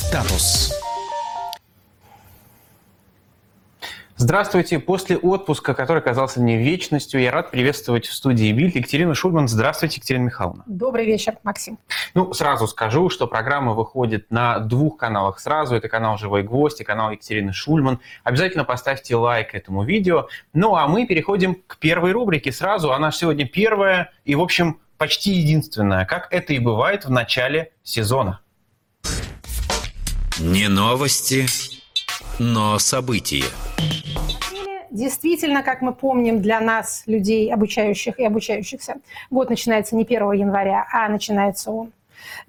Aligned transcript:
Статус. 0.00 0.72
Здравствуйте. 4.16 4.78
После 4.78 5.18
отпуска, 5.18 5.74
который 5.74 6.02
казался 6.02 6.40
мне 6.40 6.56
вечностью, 6.56 7.20
я 7.20 7.30
рад 7.30 7.50
приветствовать 7.50 8.06
в 8.06 8.14
студии 8.14 8.50
Бильд 8.50 8.76
Екатерину 8.76 9.14
Шульман. 9.14 9.46
Здравствуйте, 9.46 9.96
Екатерина 9.96 10.24
Михайловна. 10.24 10.64
Добрый 10.66 11.04
вечер, 11.04 11.34
Максим. 11.42 11.78
Ну, 12.14 12.32
сразу 12.32 12.66
скажу, 12.66 13.10
что 13.10 13.26
программа 13.26 13.74
выходит 13.74 14.30
на 14.30 14.58
двух 14.60 14.96
каналах 14.96 15.38
сразу. 15.38 15.74
Это 15.76 15.88
канал 15.88 16.16
«Живой 16.16 16.44
гвоздь» 16.44 16.80
и 16.80 16.84
канал 16.84 17.10
Екатерины 17.10 17.52
Шульман. 17.52 18.00
Обязательно 18.24 18.64
поставьте 18.64 19.16
лайк 19.16 19.54
этому 19.54 19.84
видео. 19.84 20.28
Ну, 20.54 20.76
а 20.76 20.88
мы 20.88 21.06
переходим 21.06 21.56
к 21.66 21.76
первой 21.76 22.12
рубрике 22.12 22.52
сразу. 22.52 22.94
Она 22.94 23.12
сегодня 23.12 23.46
первая 23.46 24.12
и, 24.24 24.34
в 24.34 24.40
общем, 24.40 24.80
почти 24.96 25.32
единственная, 25.32 26.06
как 26.06 26.28
это 26.30 26.54
и 26.54 26.58
бывает 26.58 27.04
в 27.04 27.10
начале 27.10 27.72
сезона. 27.82 28.40
Не 30.42 30.68
новости, 30.68 31.44
но 32.38 32.78
события. 32.78 33.44
Действительно, 34.90 35.62
как 35.62 35.82
мы 35.82 35.92
помним, 35.92 36.40
для 36.40 36.60
нас, 36.60 37.02
людей, 37.04 37.52
обучающих 37.52 38.18
и 38.18 38.24
обучающихся, 38.24 38.96
год 39.28 39.50
начинается 39.50 39.96
не 39.96 40.04
1 40.04 40.32
января, 40.32 40.86
а 40.90 41.10
начинается 41.10 41.70
он 41.70 41.92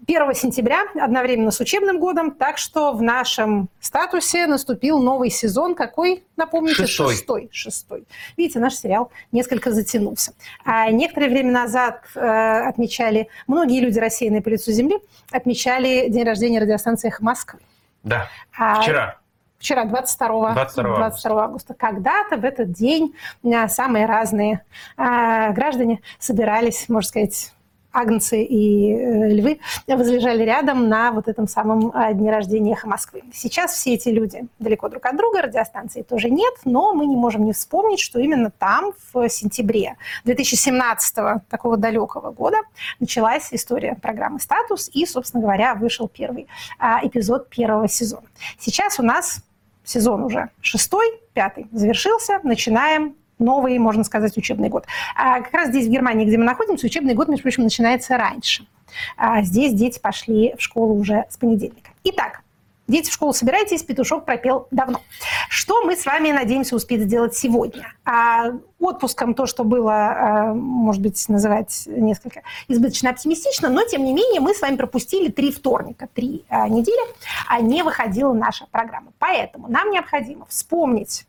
1 0.07 0.33
сентября, 0.35 0.85
одновременно 0.95 1.51
с 1.51 1.59
учебным 1.59 1.99
годом, 1.99 2.31
так 2.31 2.57
что 2.57 2.93
в 2.93 3.01
нашем 3.01 3.67
статусе 3.81 4.47
наступил 4.47 4.99
новый 4.99 5.29
сезон. 5.29 5.75
Какой, 5.75 6.23
напомните? 6.37 6.85
Шестой. 6.85 7.15
Шестой. 7.15 7.49
Шестой. 7.51 8.03
Видите, 8.37 8.59
наш 8.59 8.75
сериал 8.75 9.11
несколько 9.33 9.73
затянулся. 9.73 10.31
А 10.63 10.89
некоторое 10.91 11.27
время 11.27 11.51
назад 11.51 12.03
э, 12.15 12.19
отмечали, 12.19 13.27
многие 13.47 13.81
люди, 13.81 13.99
рассеянные 13.99 14.41
по 14.41 14.47
лицу 14.47 14.71
земли, 14.71 14.97
отмечали 15.29 16.07
день 16.07 16.23
рождения 16.23 16.59
радиостанции 16.61 17.09
«Эхо 17.09 17.21
Москвы». 17.21 17.59
Да, 18.03 18.27
А, 18.57 18.81
вчера. 18.81 19.17
Вчера, 19.59 19.85
22, 19.85 20.53
22 20.53 20.95
22 20.97 21.43
августа. 21.43 21.73
Когда-то 21.75 22.37
в 22.37 22.45
этот 22.45 22.71
день 22.71 23.15
а, 23.45 23.67
самые 23.67 24.07
разные 24.07 24.63
а, 24.97 25.51
граждане 25.51 26.01
собирались, 26.17 26.89
можно 26.89 27.07
сказать, 27.07 27.53
агнцы 27.91 28.43
и 28.43 28.93
э, 28.93 29.29
львы 29.29 29.59
возлежали 29.87 30.43
рядом 30.43 30.89
на 30.89 31.11
вот 31.11 31.27
этом 31.27 31.47
самом 31.47 31.91
а, 31.93 32.13
дне 32.13 32.31
рождения 32.31 32.73
«Эхо 32.73 32.87
Москвы». 32.87 33.23
Сейчас 33.33 33.73
все 33.73 33.93
эти 33.93 34.09
люди 34.09 34.47
далеко 34.59 34.89
друг 34.89 35.05
от 35.05 35.17
друга, 35.17 35.41
радиостанции 35.41 36.01
тоже 36.01 36.29
нет, 36.29 36.53
но 36.65 36.93
мы 36.93 37.05
не 37.05 37.15
можем 37.15 37.45
не 37.45 37.53
вспомнить, 37.53 37.99
что 37.99 38.19
именно 38.19 38.51
там 38.51 38.93
в 39.13 39.27
сентябре 39.29 39.97
2017 40.25 41.15
такого 41.49 41.77
далекого 41.77 42.31
года 42.31 42.57
началась 42.99 43.49
история 43.51 43.95
программы 43.95 44.39
«Статус», 44.39 44.89
и, 44.93 45.05
собственно 45.05 45.43
говоря, 45.43 45.75
вышел 45.75 46.07
первый 46.07 46.47
а, 46.79 46.99
эпизод 47.03 47.49
первого 47.49 47.87
сезона. 47.87 48.27
Сейчас 48.57 48.99
у 48.99 49.03
нас 49.03 49.41
сезон 49.83 50.23
уже 50.23 50.49
шестой, 50.61 51.19
пятый 51.33 51.67
завершился, 51.71 52.39
начинаем 52.43 53.15
новый, 53.41 53.77
можно 53.79 54.03
сказать, 54.03 54.37
учебный 54.37 54.69
год. 54.69 54.85
А 55.15 55.41
как 55.41 55.53
раз 55.53 55.69
здесь, 55.69 55.87
в 55.87 55.89
Германии, 55.89 56.25
где 56.25 56.37
мы 56.37 56.45
находимся, 56.45 56.85
учебный 56.85 57.13
год, 57.13 57.27
между 57.27 57.43
прочим, 57.43 57.63
начинается 57.63 58.17
раньше. 58.17 58.65
А 59.17 59.41
здесь 59.41 59.73
дети 59.73 59.99
пошли 59.99 60.53
в 60.57 60.61
школу 60.61 60.95
уже 60.95 61.25
с 61.29 61.37
понедельника. 61.37 61.91
Итак, 62.03 62.41
дети 62.87 63.09
в 63.09 63.13
школу 63.13 63.33
собирайтесь, 63.33 63.83
петушок 63.83 64.25
пропел 64.25 64.67
давно. 64.71 65.01
Что 65.49 65.83
мы 65.83 65.95
с 65.95 66.05
вами 66.05 66.31
надеемся 66.31 66.75
успеть 66.75 67.01
сделать 67.01 67.35
сегодня? 67.35 67.93
А 68.05 68.51
отпуском 68.79 69.33
то, 69.33 69.45
что 69.45 69.63
было, 69.63 69.93
а, 69.93 70.53
может 70.53 71.01
быть, 71.01 71.27
называть 71.29 71.83
несколько 71.87 72.41
избыточно 72.67 73.09
оптимистично, 73.09 73.69
но, 73.69 73.83
тем 73.85 74.03
не 74.03 74.13
менее, 74.13 74.41
мы 74.41 74.53
с 74.53 74.61
вами 74.61 74.75
пропустили 74.75 75.29
три 75.29 75.51
вторника, 75.51 76.07
три 76.13 76.43
а, 76.49 76.67
недели, 76.67 77.01
а 77.47 77.61
не 77.61 77.83
выходила 77.83 78.33
наша 78.33 78.65
программа. 78.69 79.13
Поэтому 79.19 79.67
нам 79.67 79.91
необходимо 79.91 80.45
вспомнить, 80.47 81.25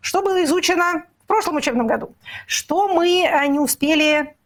что 0.00 0.22
было 0.22 0.42
изучено 0.44 1.04
в 1.26 1.28
прошлом 1.28 1.56
учебном 1.56 1.88
году, 1.88 2.14
что 2.46 2.86
мы 2.86 3.26
а, 3.26 3.48
не 3.48 3.58
успели 3.58 4.36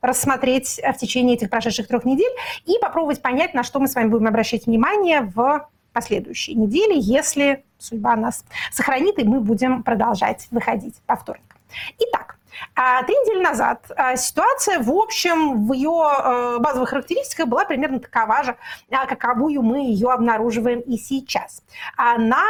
рассмотреть 0.00 0.80
а, 0.84 0.92
в 0.92 0.96
течение 0.96 1.34
этих 1.34 1.50
прошедших 1.50 1.88
трех 1.88 2.04
недель 2.04 2.30
и 2.64 2.78
попробовать 2.80 3.20
понять, 3.20 3.54
на 3.54 3.64
что 3.64 3.80
мы 3.80 3.88
с 3.88 3.96
вами 3.96 4.06
будем 4.06 4.28
обращать 4.28 4.66
внимание 4.66 5.22
в 5.22 5.68
последующие 5.92 6.54
недели, 6.54 6.94
если 6.94 7.64
судьба 7.78 8.14
нас 8.14 8.44
сохранит, 8.70 9.18
и 9.18 9.24
мы 9.24 9.40
будем 9.40 9.82
продолжать 9.82 10.46
выходить 10.52 10.94
по 11.06 11.16
вторникам. 11.16 11.58
Итак, 11.98 12.38
а, 12.76 13.02
Три 13.02 13.16
недели 13.16 13.42
назад 13.42 13.90
а, 13.96 14.16
ситуация, 14.16 14.78
в 14.78 14.90
общем, 14.92 15.66
в 15.66 15.72
ее 15.72 15.90
э, 15.90 16.58
базовых 16.58 16.90
характеристиках 16.90 17.48
была 17.48 17.64
примерно 17.64 17.98
такова 17.98 18.44
же, 18.44 18.56
а, 18.90 19.06
каковую 19.06 19.62
мы 19.62 19.80
ее 19.80 20.10
обнаруживаем 20.10 20.80
и 20.80 20.96
сейчас. 20.96 21.62
На 21.96 22.44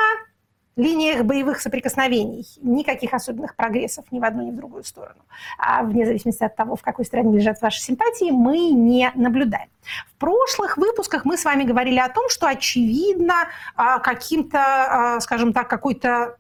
линиях 0.79 1.25
боевых 1.25 1.61
соприкосновений 1.61 2.47
никаких 2.63 3.13
особенных 3.13 3.57
прогрессов 3.57 4.05
ни 4.11 4.21
в 4.21 4.25
одну, 4.25 4.43
ни 4.45 4.51
в 4.51 4.57
другую 4.57 4.85
сторону, 4.85 5.21
а 5.59 5.83
вне 5.83 6.07
зависимости 6.07 6.45
от 6.45 6.57
того, 6.57 6.77
в 6.77 6.83
какой 6.83 7.05
стране 7.05 7.37
лежат 7.37 7.61
ваши 7.61 7.81
симпатии, 7.81 8.31
мы 8.31 8.71
не 8.71 9.11
наблюдаем. 9.15 9.69
В 10.07 10.15
прошлых 10.19 10.77
выпусках 10.77 11.25
мы 11.25 11.37
с 11.37 11.45
вами 11.45 11.65
говорили 11.65 11.99
о 11.99 12.09
том, 12.09 12.29
что 12.29 12.47
очевидно 12.47 13.49
а, 13.75 13.99
каким-то, 13.99 14.59
а, 14.59 15.21
скажем 15.21 15.53
так, 15.53 15.69
какой-то 15.69 16.39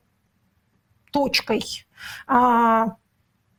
точкой 1.10 1.86
а, 2.26 2.96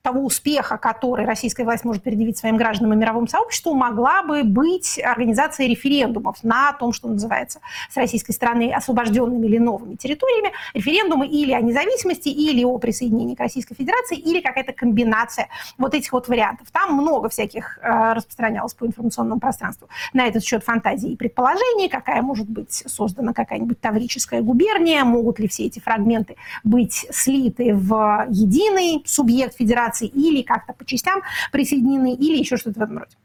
того 0.01 0.21
успеха, 0.21 0.77
который 0.77 1.25
российская 1.25 1.63
власть 1.63 1.83
может 1.83 2.03
предъявить 2.03 2.37
своим 2.37 2.57
гражданам 2.57 2.93
и 2.93 2.95
мировому 2.95 3.27
сообществу, 3.27 3.73
могла 3.73 4.23
бы 4.23 4.43
быть 4.43 4.99
организация 5.03 5.67
референдумов 5.67 6.43
на 6.43 6.73
том, 6.73 6.93
что 6.93 7.09
называется 7.09 7.59
с 7.89 7.97
российской 7.97 8.31
стороны 8.31 8.71
освобожденными 8.71 9.45
или 9.45 9.57
новыми 9.57 9.95
территориями, 9.95 10.51
референдумы 10.73 11.27
или 11.27 11.51
о 11.51 11.61
независимости, 11.61 12.29
или 12.29 12.63
о 12.63 12.77
присоединении 12.77 13.35
к 13.35 13.39
Российской 13.39 13.75
Федерации, 13.75 14.17
или 14.17 14.39
какая-то 14.39 14.73
комбинация 14.73 15.49
вот 15.77 15.93
этих 15.93 16.13
вот 16.13 16.27
вариантов. 16.27 16.67
Там 16.71 16.93
много 16.93 17.29
всяких 17.29 17.79
э, 17.81 18.13
распространялось 18.13 18.73
по 18.73 18.85
информационному 18.85 19.39
пространству 19.39 19.89
на 20.13 20.27
этот 20.27 20.43
счет 20.43 20.63
фантазии 20.63 21.11
и 21.11 21.15
предположений, 21.15 21.89
какая 21.89 22.21
может 22.21 22.49
быть 22.49 22.83
создана 22.85 23.33
какая-нибудь 23.33 23.81
таврическая 23.81 24.41
губерния, 24.41 25.03
могут 25.03 25.39
ли 25.39 25.47
все 25.47 25.65
эти 25.65 25.79
фрагменты 25.79 26.37
быть 26.63 27.05
слиты 27.11 27.75
в 27.75 28.27
единый 28.29 29.03
субъект 29.05 29.57
федерации, 29.57 29.88
или 30.05 30.41
как-то 30.41 30.73
по 30.73 30.85
частям 30.85 31.21
присоединены, 31.51 32.13
или 32.13 32.37
еще 32.37 32.57
что-то 32.57 32.79
в 32.79 32.83
этом 32.83 32.99
роде. 32.99 33.15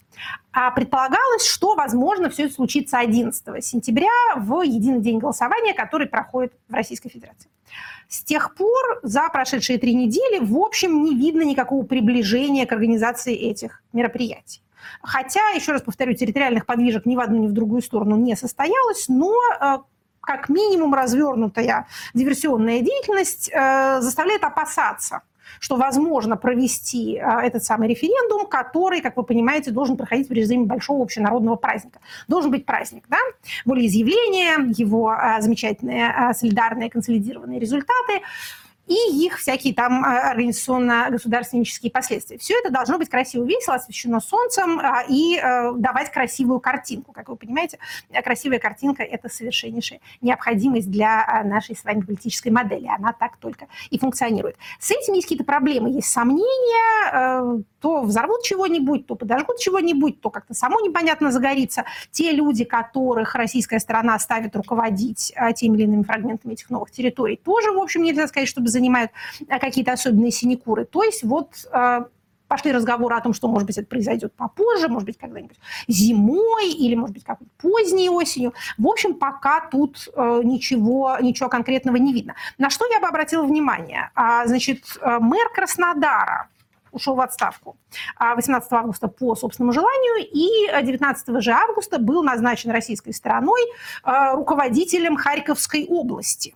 А 0.53 0.71
предполагалось, 0.71 1.47
что, 1.47 1.75
возможно, 1.75 2.31
все 2.31 2.45
это 2.45 2.55
случится 2.55 2.99
11 2.99 3.65
сентября 3.65 4.09
в 4.37 4.63
единый 4.63 5.01
день 5.01 5.19
голосования, 5.19 5.75
который 5.75 6.07
проходит 6.07 6.53
в 6.69 6.75
Российской 6.75 7.09
Федерации. 7.09 7.51
С 8.09 8.23
тех 8.23 8.55
пор 8.55 9.01
за 9.03 9.29
прошедшие 9.29 9.79
три 9.79 9.95
недели, 9.95 10.39
в 10.45 10.57
общем, 10.57 11.03
не 11.03 11.15
видно 11.15 11.43
никакого 11.43 11.85
приближения 11.85 12.67
к 12.67 12.73
организации 12.73 13.35
этих 13.35 13.83
мероприятий. 13.93 14.63
Хотя, 15.03 15.41
еще 15.51 15.73
раз 15.73 15.83
повторю, 15.83 16.15
территориальных 16.15 16.67
подвижек 16.67 17.07
ни 17.07 17.17
в 17.17 17.21
одну, 17.21 17.39
ни 17.39 17.47
в 17.47 17.53
другую 17.53 17.83
сторону 17.83 18.17
не 18.17 18.37
состоялось, 18.37 19.09
но 19.09 19.35
э, 19.61 19.79
как 20.21 20.49
минимум 20.49 20.95
развернутая 20.95 21.87
диверсионная 22.13 22.81
деятельность 22.81 23.51
э, 23.53 24.01
заставляет 24.01 24.45
опасаться 24.45 25.23
что 25.61 25.77
возможно 25.77 26.37
провести 26.37 27.19
а, 27.19 27.43
этот 27.43 27.65
самый 27.65 27.89
референдум, 27.89 28.47
который, 28.47 29.01
как 29.01 29.17
вы 29.17 29.23
понимаете, 29.23 29.71
должен 29.71 29.97
проходить 29.97 30.29
в 30.29 30.33
режиме 30.33 30.67
большого 30.67 31.03
общенародного 31.03 31.57
праздника. 31.57 32.01
Должен 32.29 32.51
быть 32.51 32.67
праздник, 32.67 33.05
да? 33.09 33.19
Волеизъявление, 33.65 34.73
его 34.77 35.11
а, 35.11 35.41
замечательные 35.41 36.11
а, 36.11 36.35
солидарные 36.35 36.91
консолидированные 36.91 37.59
результаты– 37.59 38.23
и 38.87 39.25
их 39.25 39.39
всякие 39.39 39.75
там 39.75 40.05
а, 40.05 40.31
организационно-государственнические 40.31 41.91
последствия. 41.91 42.39
Все 42.39 42.59
это 42.59 42.71
должно 42.71 42.99
быть 42.99 43.09
красиво, 43.09 43.45
весело, 43.45 43.77
освещено 43.77 44.21
солнцем 44.21 44.79
а, 44.79 45.05
и 45.09 45.39
э, 45.39 45.73
давать 45.77 46.11
красивую 46.13 46.61
картинку. 46.61 47.13
Как 47.13 47.29
вы 47.29 47.37
понимаете, 47.37 47.79
красивая 48.23 48.59
картинка– 48.59 49.03
это 49.05 49.29
совершеннейшая 49.29 50.01
необходимость 50.21 50.91
для 50.91 51.25
а, 51.27 51.45
нашей 51.45 51.77
с 51.77 51.85
вами 51.85 52.01
политической 52.01 52.51
модели. 52.51 52.87
Она 52.87 53.13
так 53.13 53.37
только 53.39 53.69
и 53.91 53.99
функционирует. 53.99 54.57
С 54.79 54.91
этим 54.91 55.15
есть 55.15 55.27
какие-то 55.27 55.45
проблемы, 55.45 55.91
есть 55.91 56.09
сомнения, 56.09 57.11
э, 57.13 57.63
то 57.85 58.01
взорвут 58.01 58.43
чего-нибудь, 58.43 59.07
то 59.07 59.15
подожгут 59.15 59.59
чего-нибудь, 59.59 60.23
то 60.23 60.31
как-то 60.31 60.55
само 60.55 60.81
непонятно 60.81 61.31
загорится. 61.31 61.85
Те 62.11 62.33
люди, 62.33 62.65
которых 62.65 63.35
российская 63.35 63.79
сторона 63.79 64.19
ставит 64.19 64.57
руководить 64.57 65.35
теми 65.55 65.77
или 65.77 65.83
иными 65.83 66.03
фрагментами 66.03 66.55
этих 66.55 66.71
новых 66.71 66.91
территорий, 66.91 67.37
тоже, 67.37 67.73
в 67.73 67.79
общем, 67.79 68.03
нельзя 68.03 68.27
сказать, 68.27 68.49
чтобы 68.49 68.69
занимают 68.69 69.11
э, 69.47 69.59
какие-то 69.59 69.93
особенные 69.93 70.31
синекуры. 70.31 70.87
То 70.87 71.03
есть 71.03 71.25
вот 71.25 71.51
э, 71.71 72.05
пошли 72.49 72.73
разговоры 72.73 73.17
о 73.17 73.21
том, 73.21 73.35
что, 73.35 73.49
может 73.49 73.67
быть, 73.67 73.77
это 73.77 73.87
произойдет 73.87 74.33
попозже, 74.33 74.89
может 74.89 75.05
быть, 75.05 75.19
когда-нибудь 75.19 75.59
зимой 75.87 76.71
или, 76.71 76.95
может 76.95 77.13
быть, 77.13 77.25
как-то 77.25 77.45
поздней 77.59 78.09
осенью. 78.09 78.55
В 78.79 78.89
общем, 78.89 79.13
пока 79.13 79.61
тут 79.61 80.09
э, 80.17 80.41
ничего, 80.43 81.19
ничего 81.21 81.51
конкретного 81.51 81.97
не 81.97 82.15
видно. 82.15 82.35
На 82.57 82.71
что 82.71 82.87
я 82.91 82.99
бы 82.99 83.09
обратила 83.09 83.43
внимание? 83.43 84.11
А, 84.15 84.47
значит, 84.47 84.85
мэр 85.03 85.51
Краснодара 85.55 86.49
ушел 86.95 87.15
в 87.15 87.21
отставку 87.21 87.77
18 88.19 88.73
августа 88.73 89.09
по 89.09 89.35
собственному 89.35 89.73
желанию, 89.73 90.27
и 90.33 90.85
19 90.87 91.43
же 91.43 91.51
августа 91.53 91.99
был 91.99 92.23
назначен 92.23 92.71
российской 92.71 93.13
стороной 93.13 93.61
руководителем 94.05 95.17
Харьковской 95.17 95.87
области. 95.87 96.55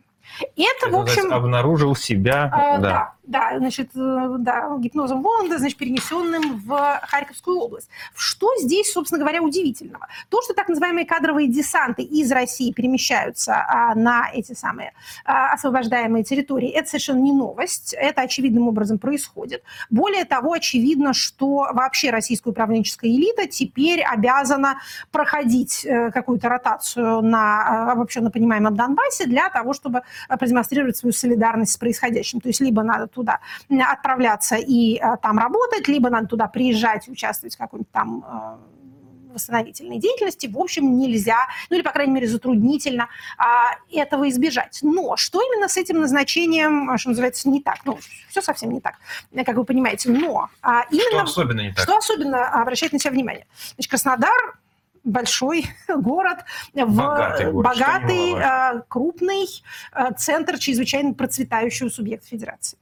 Это, 0.56 0.90
в 0.90 0.96
общем... 0.96 1.32
Обнаружил 1.32 1.94
себя... 1.96 2.50
А, 2.52 2.78
да. 2.78 2.88
да. 2.90 3.14
Да, 3.28 3.52
значит, 3.58 3.90
э, 3.94 4.36
да, 4.38 4.74
гипнозом 4.78 5.22
Воланда, 5.22 5.58
значит, 5.58 5.76
перенесенным 5.76 6.62
в 6.64 7.00
Харьковскую 7.02 7.58
область. 7.58 7.90
Что 8.14 8.50
здесь, 8.56 8.90
собственно 8.90 9.20
говоря, 9.20 9.42
удивительного? 9.42 10.08
То, 10.30 10.40
что 10.40 10.54
так 10.54 10.66
называемые 10.66 11.04
кадровые 11.04 11.46
десанты 11.46 12.02
из 12.02 12.32
России 12.32 12.72
перемещаются 12.72 13.54
а, 13.54 13.94
на 13.94 14.30
эти 14.32 14.54
самые 14.54 14.94
а, 15.26 15.52
освобождаемые 15.52 16.24
территории, 16.24 16.70
это 16.70 16.88
совершенно 16.88 17.20
не 17.20 17.32
новость, 17.32 17.94
это 17.98 18.22
очевидным 18.22 18.66
образом 18.66 18.98
происходит. 18.98 19.62
Более 19.90 20.24
того, 20.24 20.54
очевидно, 20.54 21.12
что 21.12 21.68
вообще 21.74 22.08
российская 22.08 22.48
управленческая 22.48 23.10
элита 23.10 23.46
теперь 23.46 24.02
обязана 24.02 24.78
проходить 25.12 25.84
э, 25.84 26.10
какую-то 26.12 26.48
ротацию 26.48 27.20
на 27.20 27.92
обобщенно 27.92 28.30
понимаемом 28.30 28.74
Донбассе 28.74 29.26
для 29.26 29.50
того, 29.50 29.74
чтобы 29.74 30.00
продемонстрировать 30.30 30.96
свою 30.96 31.12
солидарность 31.12 31.72
с 31.72 31.76
происходящим. 31.76 32.40
То 32.40 32.48
есть 32.48 32.62
либо 32.62 32.82
надо 32.82 33.06
туда 33.18 33.40
отправляться 33.92 34.56
и 34.56 34.96
э, 34.96 35.16
там 35.22 35.38
работать, 35.38 35.88
либо 35.88 36.10
надо 36.10 36.28
туда 36.28 36.46
приезжать 36.48 37.08
и 37.08 37.10
участвовать 37.10 37.54
в 37.54 37.58
какой-нибудь 37.58 37.90
там 37.92 38.24
э, 38.26 38.78
восстановительной 39.32 39.98
деятельности, 39.98 40.46
в 40.46 40.58
общем, 40.58 40.98
нельзя, 40.98 41.46
ну 41.70 41.76
или, 41.76 41.82
по 41.82 41.92
крайней 41.92 42.12
мере, 42.12 42.26
затруднительно 42.26 43.08
а, 43.36 43.76
этого 43.90 44.28
избежать. 44.28 44.80
Но 44.82 45.16
что 45.16 45.40
именно 45.40 45.68
с 45.68 45.76
этим 45.76 46.00
назначением, 46.00 46.96
что 46.98 47.10
называется, 47.10 47.48
не 47.48 47.62
так? 47.62 47.78
Ну, 47.84 47.98
все 48.28 48.42
совсем 48.42 48.70
не 48.72 48.80
так, 48.80 48.94
как 49.46 49.56
вы 49.56 49.64
понимаете. 49.64 50.10
Но 50.10 50.48
а, 50.62 50.84
именно... 50.90 51.26
Что 51.26 51.42
особенно 51.42 51.60
не 51.60 51.72
так? 51.72 51.84
Что 51.84 51.96
особенно 51.96 52.48
обращать 52.48 52.92
на 52.92 52.98
себя 52.98 53.12
внимание? 53.12 53.46
Значит, 53.74 53.90
Краснодар 53.90 54.58
большой 55.04 55.66
город, 55.88 56.38
богатый, 56.74 57.46
в, 57.46 57.52
город, 57.52 57.78
богатый 57.78 58.82
крупный 58.88 59.46
центр 60.16 60.58
чрезвычайно 60.58 61.14
процветающего 61.14 61.88
субъекта 61.88 62.26
федерации. 62.26 62.78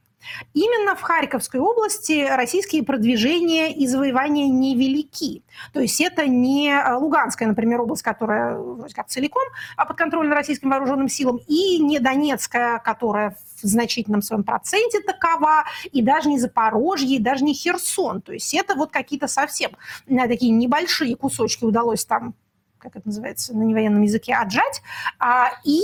Именно 0.54 0.96
в 0.96 1.02
Харьковской 1.02 1.60
области 1.60 2.26
российские 2.28 2.82
продвижения 2.82 3.72
и 3.72 3.86
завоевания 3.86 4.48
невелики. 4.48 5.42
То 5.72 5.80
есть 5.80 6.00
это 6.00 6.26
не 6.26 6.74
Луганская, 6.98 7.48
например, 7.48 7.80
область, 7.80 8.02
которая 8.02 8.58
вроде 8.58 8.94
как 8.94 9.08
целиком 9.08 9.42
а 9.76 9.84
под 9.84 9.96
контролем 9.96 10.32
российским 10.32 10.70
вооруженным 10.70 11.08
силам, 11.08 11.38
и 11.46 11.78
не 11.78 11.98
Донецкая, 11.98 12.78
которая 12.78 13.36
в 13.62 13.66
значительном 13.66 14.22
своем 14.22 14.44
проценте 14.44 15.00
такова, 15.00 15.64
и 15.90 16.02
даже 16.02 16.28
не 16.28 16.38
Запорожье, 16.38 17.16
и 17.16 17.18
даже 17.18 17.44
не 17.44 17.54
Херсон. 17.54 18.20
То 18.20 18.32
есть 18.32 18.52
это 18.54 18.74
вот 18.74 18.90
какие-то 18.90 19.28
совсем 19.28 19.72
э, 20.06 20.28
такие 20.28 20.52
небольшие 20.52 21.16
кусочки 21.16 21.64
удалось 21.64 22.04
там 22.04 22.34
как 22.78 22.94
это 22.94 23.08
называется 23.08 23.56
на 23.56 23.62
невоенном 23.62 24.02
языке, 24.02 24.34
отжать. 24.34 24.80
А, 25.18 25.50
и 25.64 25.80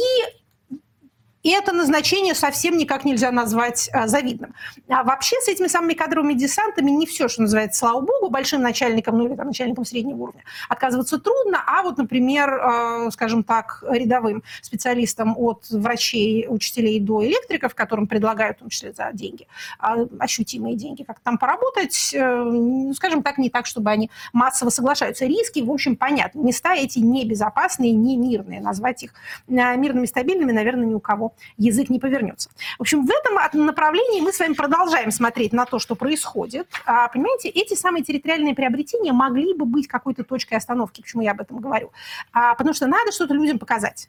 и 1.42 1.50
это 1.50 1.72
назначение 1.72 2.34
совсем 2.34 2.76
никак 2.76 3.04
нельзя 3.04 3.32
назвать 3.32 3.90
а, 3.92 4.06
завидным. 4.06 4.54
А 4.88 5.02
вообще 5.02 5.36
с 5.40 5.48
этими 5.48 5.66
самыми 5.66 5.94
кадровыми 5.94 6.34
десантами 6.34 6.90
не 6.90 7.06
все, 7.06 7.28
что 7.28 7.42
называется, 7.42 7.80
слава 7.80 8.00
богу, 8.00 8.30
большим 8.30 8.62
начальникам, 8.62 9.18
ну 9.18 9.26
или 9.26 9.34
там, 9.34 9.48
начальникам 9.48 9.84
среднего 9.84 10.22
уровня 10.22 10.44
отказываться 10.68 11.18
трудно, 11.18 11.62
а 11.66 11.82
вот, 11.82 11.98
например, 11.98 12.52
э, 12.52 13.10
скажем 13.10 13.42
так, 13.42 13.82
рядовым 13.88 14.42
специалистам 14.60 15.34
от 15.36 15.68
врачей, 15.70 16.46
учителей 16.48 17.00
до 17.00 17.24
электриков, 17.26 17.74
которым 17.74 18.06
предлагают, 18.06 18.58
в 18.58 18.60
том 18.60 18.68
числе 18.68 18.92
за 18.92 19.10
деньги, 19.12 19.48
э, 19.82 20.06
ощутимые 20.18 20.76
деньги, 20.76 21.02
как 21.02 21.20
там 21.20 21.38
поработать, 21.38 22.14
э, 22.14 22.42
ну, 22.42 22.94
скажем 22.94 23.22
так, 23.22 23.38
не 23.38 23.50
так, 23.50 23.66
чтобы 23.66 23.90
они 23.90 24.10
массово 24.32 24.70
соглашаются. 24.70 25.26
Риски, 25.26 25.60
в 25.60 25.70
общем, 25.70 25.96
понятны. 25.96 26.42
Места 26.42 26.74
эти 26.74 27.00
небезопасные, 27.00 27.92
не 27.92 28.16
мирные. 28.16 28.60
Назвать 28.60 29.02
их 29.02 29.14
э, 29.48 29.76
мирными, 29.76 30.06
стабильными, 30.06 30.52
наверное, 30.52 30.86
ни 30.86 30.94
у 30.94 31.00
кого 31.00 31.31
язык 31.56 31.90
не 31.90 31.98
повернется. 31.98 32.50
В 32.78 32.82
общем, 32.82 33.06
в 33.06 33.10
этом 33.10 33.66
направлении 33.66 34.20
мы 34.20 34.32
с 34.32 34.38
вами 34.38 34.54
продолжаем 34.54 35.10
смотреть 35.10 35.52
на 35.52 35.66
то, 35.66 35.78
что 35.78 35.94
происходит. 35.94 36.68
А, 36.84 37.08
понимаете, 37.08 37.48
эти 37.48 37.74
самые 37.74 38.04
территориальные 38.04 38.54
приобретения 38.54 39.12
могли 39.12 39.54
бы 39.54 39.64
быть 39.64 39.86
какой-то 39.86 40.24
точкой 40.24 40.54
остановки. 40.54 41.00
Почему 41.00 41.22
я 41.22 41.32
об 41.32 41.40
этом 41.40 41.58
говорю? 41.58 41.92
А, 42.32 42.54
потому 42.54 42.74
что 42.74 42.86
надо 42.86 43.12
что-то 43.12 43.34
людям 43.34 43.58
показать. 43.58 44.08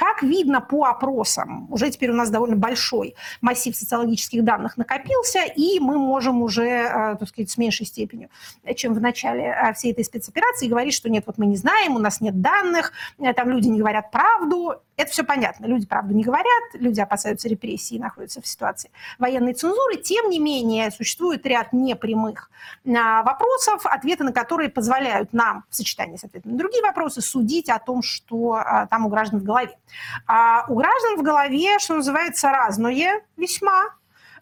Как 0.00 0.22
видно 0.22 0.62
по 0.62 0.86
опросам, 0.86 1.70
уже 1.70 1.90
теперь 1.90 2.10
у 2.10 2.14
нас 2.14 2.30
довольно 2.30 2.56
большой 2.56 3.14
массив 3.42 3.76
социологических 3.76 4.42
данных 4.42 4.78
накопился, 4.78 5.40
и 5.44 5.78
мы 5.78 5.98
можем 5.98 6.40
уже, 6.40 6.64
э, 6.64 7.16
так 7.20 7.28
сказать, 7.28 7.50
с 7.50 7.58
меньшей 7.58 7.84
степенью, 7.84 8.30
чем 8.76 8.94
в 8.94 9.00
начале 9.02 9.44
э, 9.44 9.74
всей 9.74 9.92
этой 9.92 10.02
спецоперации, 10.02 10.68
говорить, 10.68 10.94
что 10.94 11.10
нет, 11.10 11.24
вот 11.26 11.36
мы 11.36 11.44
не 11.44 11.56
знаем, 11.56 11.96
у 11.96 11.98
нас 11.98 12.22
нет 12.22 12.40
данных, 12.40 12.94
э, 13.18 13.34
там 13.34 13.50
люди 13.50 13.68
не 13.68 13.78
говорят 13.78 14.10
правду. 14.10 14.76
Это 14.96 15.12
все 15.12 15.22
понятно. 15.24 15.64
Люди 15.64 15.86
правду 15.86 16.14
не 16.14 16.22
говорят, 16.22 16.74
люди 16.74 17.00
опасаются 17.00 17.48
репрессий 17.48 17.96
и 17.96 17.98
находятся 17.98 18.42
в 18.42 18.46
ситуации 18.46 18.90
военной 19.18 19.54
цензуры. 19.54 19.96
Тем 19.96 20.28
не 20.28 20.38
менее, 20.38 20.90
существует 20.90 21.46
ряд 21.46 21.72
непрямых 21.72 22.50
вопросов, 22.84 23.86
ответы 23.86 24.24
на 24.24 24.32
которые 24.32 24.68
позволяют 24.68 25.32
нам 25.32 25.64
в 25.70 25.74
сочетании 25.74 26.18
с 26.18 26.24
ответами 26.24 26.52
на 26.52 26.58
другие 26.58 26.82
вопросы 26.82 27.22
судить 27.22 27.70
о 27.70 27.78
том, 27.78 28.02
что 28.02 28.62
там 28.90 29.06
у 29.06 29.08
граждан 29.08 29.40
в 29.40 29.44
голове. 29.44 29.78
А 30.26 30.64
у 30.68 30.74
граждан 30.74 31.16
в 31.16 31.22
голове, 31.22 31.78
что 31.78 31.96
называется, 31.96 32.50
разное 32.50 33.22
весьма. 33.36 33.90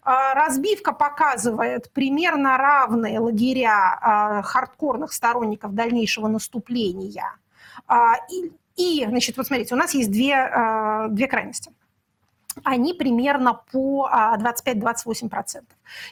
А, 0.01 0.33
разбивка 0.33 0.93
показывает 0.93 1.91
примерно 1.91 2.57
равные 2.57 3.19
лагеря 3.19 3.99
а, 4.01 4.41
хардкорных 4.41 5.13
сторонников 5.13 5.75
дальнейшего 5.75 6.27
наступления. 6.27 7.35
А, 7.87 8.15
и, 8.31 8.51
и, 8.75 9.05
значит, 9.05 9.37
вот 9.37 9.47
смотрите, 9.47 9.75
у 9.75 9.77
нас 9.77 9.93
есть 9.93 10.11
две, 10.11 10.51
две 11.09 11.27
крайности 11.27 11.71
они 12.65 12.93
примерно 12.93 13.53
по 13.71 14.09
25-28%. 14.37 15.63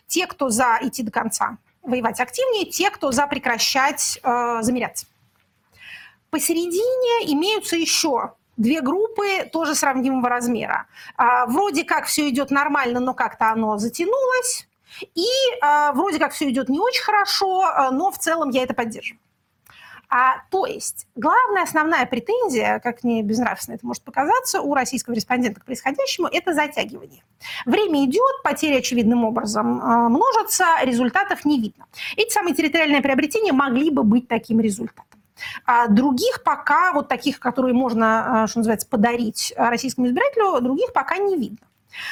Те, 0.05 0.27
кто 0.27 0.49
за 0.49 0.77
идти 0.81 1.03
до 1.03 1.11
конца, 1.11 1.57
воевать 1.81 2.21
активнее, 2.21 2.65
те, 2.65 2.89
кто 2.89 3.11
за 3.11 3.27
прекращать 3.27 4.21
замеряться. 4.23 5.07
Посередине 6.29 7.33
имеются 7.33 7.75
еще 7.75 8.35
две 8.57 8.81
группы 8.81 9.48
тоже 9.51 9.75
сравнимого 9.75 10.27
размера. 10.27 10.88
А, 11.15 11.45
вроде 11.45 11.83
как 11.83 12.06
все 12.06 12.27
идет 12.30 12.51
нормально, 12.51 13.00
но 13.00 13.13
как-то 13.13 13.51
оно 13.51 13.77
затянулось. 13.77 14.68
И 15.15 15.27
а, 15.62 15.92
вроде 15.94 16.19
как 16.19 16.33
все 16.33 16.50
идет 16.50 16.69
не 16.69 16.80
очень 16.80 17.04
хорошо, 17.04 17.63
а, 17.63 17.92
но 17.92 18.12
в 18.12 18.18
целом 18.18 18.50
я 18.50 18.63
это 18.63 18.74
поддерживаю. 18.74 19.21
А, 20.09 20.38
то 20.50 20.65
есть 20.65 21.06
главная 21.15 21.63
основная 21.63 22.06
претензия, 22.06 22.80
как 22.80 23.04
не 23.04 23.21
безнравственно 23.24 23.75
это 23.75 23.86
может 23.86 24.04
показаться, 24.04 24.62
у 24.62 24.74
российского 24.74 25.13
респондента 25.13 25.59
к 25.59 25.65
происходящему– 25.65 26.28
это 26.31 26.54
затягивание. 26.54 27.23
Время 27.66 28.06
идет, 28.06 28.42
потери 28.42 28.78
очевидным 28.78 29.26
образом 29.26 29.68
множатся, 30.09 30.66
результатов 30.83 31.44
не 31.44 31.59
видно. 31.59 31.87
Эти 32.16 32.31
самые 32.31 32.56
территориальные 32.56 33.02
приобретения 33.02 33.52
могли 33.52 33.92
бы 33.92 34.04
быть 34.04 34.30
таким 34.30 34.61
результатом. 34.61 35.17
А 35.65 35.87
других 35.87 36.44
пока, 36.44 36.94
вот 36.94 37.07
таких, 37.07 37.39
которые 37.39 37.73
можно, 37.73 38.44
а, 38.44 38.47
что 38.47 38.59
называется, 38.59 38.87
подарить 38.87 39.53
российскому 39.57 40.07
избирателю, 40.07 40.59
других 40.61 40.94
пока 40.94 41.17
не 41.17 41.37
видно. 41.37 41.57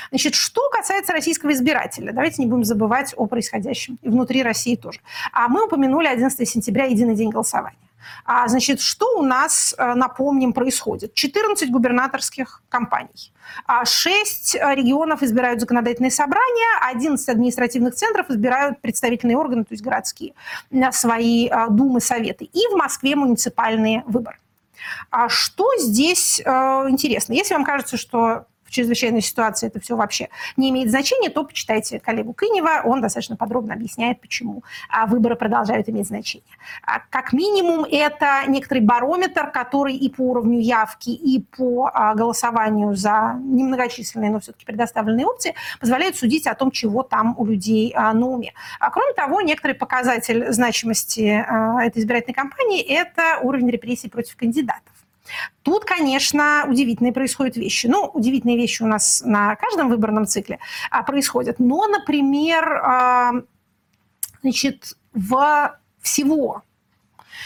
Значит, 0.09 0.35
что 0.35 0.69
касается 0.69 1.13
российского 1.13 1.53
избирателя, 1.53 2.11
давайте 2.11 2.41
не 2.41 2.47
будем 2.47 2.63
забывать 2.63 3.13
о 3.15 3.27
происходящем 3.27 3.97
и 4.01 4.09
внутри 4.09 4.43
России 4.43 4.75
тоже. 4.75 4.99
А 5.31 5.47
мы 5.47 5.65
упомянули 5.65 6.07
11 6.07 6.47
сентября, 6.47 6.85
единый 6.85 7.15
день 7.15 7.29
голосования. 7.29 7.77
А, 8.25 8.47
значит, 8.47 8.81
что 8.81 9.17
у 9.17 9.21
нас, 9.21 9.75
э, 9.77 9.93
напомним, 9.93 10.53
происходит? 10.53 11.13
14 11.13 11.71
губернаторских 11.71 12.63
кампаний. 12.69 13.31
6 13.83 14.55
а, 14.55 14.73
регионов 14.75 15.21
избирают 15.23 15.59
законодательные 15.59 16.11
собрания, 16.11 16.79
11 16.89 17.29
административных 17.29 17.95
центров 17.95 18.29
избирают 18.29 18.81
представительные 18.81 19.37
органы, 19.37 19.63
то 19.63 19.73
есть 19.73 19.83
городские, 19.83 20.33
свои 20.91 21.47
а, 21.47 21.69
думы, 21.69 22.01
советы. 22.01 22.45
И 22.45 22.67
в 22.71 22.75
Москве 22.75 23.15
муниципальные 23.15 24.03
выборы. 24.07 24.37
А 25.09 25.29
что 25.29 25.69
здесь 25.77 26.41
э, 26.43 26.49
интересно? 26.89 27.33
Если 27.33 27.53
вам 27.53 27.63
кажется, 27.63 27.97
что 27.97 28.45
чрезвычайной 28.75 29.21
ситуации 29.21 29.67
это 29.67 29.79
все 29.79 29.95
вообще 29.95 30.29
не 30.57 30.69
имеет 30.69 30.89
значения, 30.89 31.29
то 31.29 31.43
почитайте 31.43 31.99
коллегу 31.99 32.33
Кынева, 32.33 32.81
он 32.83 33.01
достаточно 33.01 33.35
подробно 33.35 33.73
объясняет, 33.73 34.19
почему 34.19 34.63
а, 34.89 35.05
выборы 35.05 35.35
продолжают 35.35 35.89
иметь 35.89 36.07
значение. 36.07 36.45
А, 36.83 36.99
как 37.09 37.33
минимум, 37.33 37.85
это 37.89 38.43
некоторый 38.47 38.79
барометр, 38.79 39.49
который 39.51 39.95
и 39.95 40.09
по 40.09 40.21
уровню 40.21 40.59
явки, 40.59 41.09
и 41.09 41.41
по 41.41 41.89
а, 41.93 42.13
голосованию 42.15 42.95
за 42.95 43.39
немногочисленные, 43.41 44.31
но 44.31 44.39
все-таки 44.39 44.65
предоставленные 44.65 45.25
опции 45.25 45.55
позволяет 45.79 46.17
судить 46.17 46.47
о 46.47 46.55
том, 46.55 46.71
чего 46.71 47.03
там 47.03 47.35
у 47.37 47.45
людей 47.45 47.93
на 47.95 48.27
уме. 48.27 48.53
А 48.79 48.89
кроме 48.89 49.13
того, 49.13 49.41
некоторый 49.41 49.73
показатель 49.73 50.51
значимости 50.51 51.43
этой 51.81 52.01
избирательной 52.01 52.33
кампании– 52.33 52.81
это 52.87 53.39
уровень 53.41 53.69
репрессий 53.69 54.09
против 54.09 54.35
кандидатов. 54.35 55.04
Тут, 55.63 55.85
конечно, 55.85 56.65
удивительные 56.67 57.13
происходят 57.13 57.55
вещи. 57.57 57.87
Ну, 57.87 58.05
удивительные 58.13 58.57
вещи 58.57 58.83
у 58.83 58.87
нас 58.87 59.23
на 59.25 59.55
каждом 59.55 59.89
выборном 59.89 60.25
цикле 60.25 60.59
а, 60.91 61.03
происходят. 61.03 61.59
Но, 61.59 61.87
например, 61.87 62.63
а, 62.83 63.31
значит, 64.41 64.93
в 65.13 65.79
всего 66.01 66.61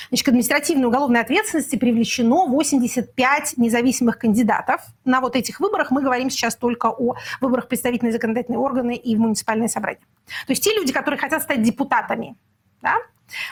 Значит, 0.10 0.26
к 0.26 0.30
административной 0.30 0.86
уголовной 0.86 1.22
ответственности 1.22 1.76
привлечено 1.76 2.46
85 2.48 3.58
независимых 3.58 4.18
кандидатов. 4.18 4.82
На 5.06 5.22
вот 5.22 5.36
этих 5.36 5.60
выборах 5.60 5.92
мы 5.92 6.02
говорим 6.02 6.30
сейчас 6.30 6.56
только 6.56 6.88
о 6.88 7.16
выборах 7.42 7.68
представительные 7.68 8.12
законодательные 8.12 8.60
органы 8.60 8.96
и 8.96 9.16
в 9.16 9.20
муниципальные 9.20 9.70
собрания. 9.70 10.02
То 10.48 10.52
есть 10.52 10.64
те 10.64 10.74
люди, 10.76 10.94
которые 10.94 11.20
хотят 11.20 11.44
стать 11.44 11.62
депутатами, 11.62 12.36
да, 12.82 12.96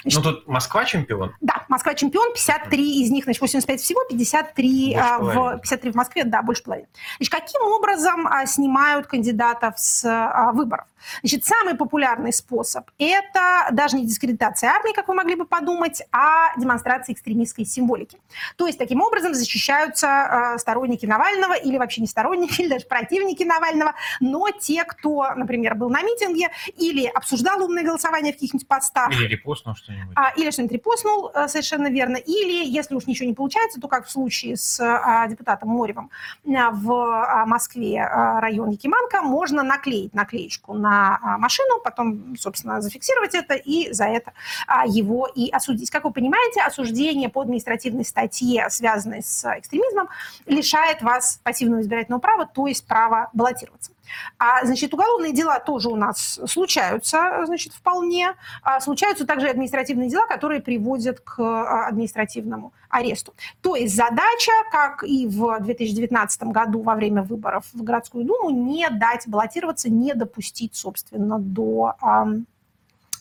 Ну, 0.03 0.21
тут 0.21 0.47
Москва 0.47 0.85
чемпион. 0.85 1.33
Да, 1.41 1.65
Москва 1.69 1.93
чемпион, 1.93 2.33
53 2.33 3.03
из 3.03 3.11
них, 3.11 3.25
значит, 3.25 3.41
85 3.41 3.81
всего, 3.81 4.03
53, 4.05 4.95
а, 4.95 5.19
в, 5.19 5.57
53 5.59 5.91
в 5.91 5.95
Москве, 5.95 6.23
да, 6.23 6.41
больше 6.41 6.63
половины. 6.63 6.87
Значит, 7.17 7.33
каким 7.33 7.61
образом 7.61 8.27
а, 8.27 8.45
снимают 8.45 9.07
кандидатов 9.07 9.77
с 9.77 10.03
а, 10.05 10.51
выборов? 10.51 10.85
Значит, 11.21 11.45
самый 11.45 11.75
популярный 11.75 12.33
способ– 12.33 12.89
это 12.97 13.67
даже 13.71 13.97
не 13.97 14.05
дискредитация 14.05 14.71
армии, 14.71 14.93
как 14.93 15.07
вы 15.07 15.13
могли 15.13 15.35
бы 15.35 15.45
подумать, 15.45 16.01
а 16.11 16.57
демонстрация 16.57 17.13
экстремистской 17.13 17.65
символики. 17.65 18.17
То 18.55 18.67
есть, 18.67 18.79
таким 18.79 19.01
образом 19.01 19.33
защищаются 19.33 20.55
э, 20.55 20.57
сторонники 20.57 21.05
Навального 21.05 21.53
или 21.53 21.77
вообще 21.77 22.01
не 22.01 22.07
сторонники, 22.07 22.61
или 22.61 22.69
даже 22.69 22.85
противники 22.85 23.43
Навального, 23.43 23.93
но 24.19 24.49
те, 24.49 24.83
кто, 24.83 25.27
например, 25.35 25.75
был 25.75 25.89
на 25.89 26.01
митинге 26.01 26.49
или 26.77 27.05
обсуждал 27.05 27.63
умное 27.63 27.83
голосование 27.83 28.33
в 28.33 28.35
каких-нибудь 28.35 28.67
постах. 28.67 29.11
Или 29.11 29.27
репост 29.27 29.66
репостнул 29.67 29.75
что-нибудь. 29.75 30.13
А, 30.15 30.31
или 30.35 30.51
что-нибудь 30.51 30.73
репостнул, 30.73 31.31
э, 31.33 31.47
совершенно 31.47 31.87
верно. 31.87 32.17
Или, 32.17 32.65
если 32.65 32.95
уж 32.95 33.07
ничего 33.07 33.27
не 33.27 33.33
получается, 33.33 33.79
то 33.79 33.87
как 33.87 34.05
в 34.05 34.11
случае 34.11 34.57
с 34.57 34.79
а, 34.79 35.27
депутатом 35.27 35.69
Моревым 35.69 36.09
а, 36.45 36.71
в 36.71 36.91
а, 36.91 37.45
Москве, 37.45 38.01
а, 38.01 38.39
район 38.39 38.69
Якиманка, 38.69 39.21
можно 39.21 39.63
наклеить 39.63 40.13
наклеечку 40.13 40.73
на 40.73 41.19
а, 41.21 41.37
машину, 41.37 41.79
потом, 41.83 42.35
собственно, 42.37 42.81
зафиксировать 42.81 43.35
это 43.35 43.55
и 43.55 43.91
за 43.91 44.05
это 44.05 44.33
а, 44.67 44.85
его 44.85 45.27
и 45.27 45.49
осудить. 45.49 45.89
Как 45.89 46.03
вы 46.03 46.11
понимаете, 46.11 46.61
осуждение 46.61 47.29
по 47.29 47.41
административной 47.41 48.05
статье, 48.05 48.67
связанной 48.69 49.21
с 49.23 49.45
экстремизмом, 49.57 50.09
лишает 50.45 51.01
вас 51.01 51.39
пассивного 51.43 51.81
избирательного 51.81 52.19
права, 52.19 52.45
то 52.45 52.67
есть 52.67 52.85
права 52.87 53.29
баллотироваться. 53.33 53.91
А, 54.37 54.65
значит, 54.65 54.93
уголовные 54.93 55.33
дела 55.33 55.59
тоже 55.59 55.89
у 55.89 55.95
нас 55.95 56.39
случаются, 56.45 57.43
значит, 57.45 57.73
вполне. 57.73 58.35
А, 58.63 58.79
случаются 58.79 59.25
также 59.25 59.49
административные 59.49 60.09
дела, 60.09 60.25
которые 60.27 60.61
приводят 60.61 61.19
к 61.19 61.39
а, 61.39 61.87
административному 61.87 62.73
аресту. 62.89 63.33
То 63.61 63.75
есть 63.75 63.95
задача, 63.95 64.51
как 64.71 65.03
и 65.03 65.27
в 65.27 65.59
2019 65.59 66.43
году 66.43 66.81
во 66.81 66.95
время 66.95 67.23
выборов 67.23 67.65
в 67.73 67.83
городскую 67.83 68.25
думу, 68.25 68.49
не 68.49 68.89
дать 68.89 69.27
баллотироваться, 69.27 69.89
не 69.89 70.13
допустить, 70.13 70.75
собственно, 70.75 71.39
до 71.39 71.95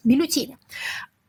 бюллетеня. 0.04 0.56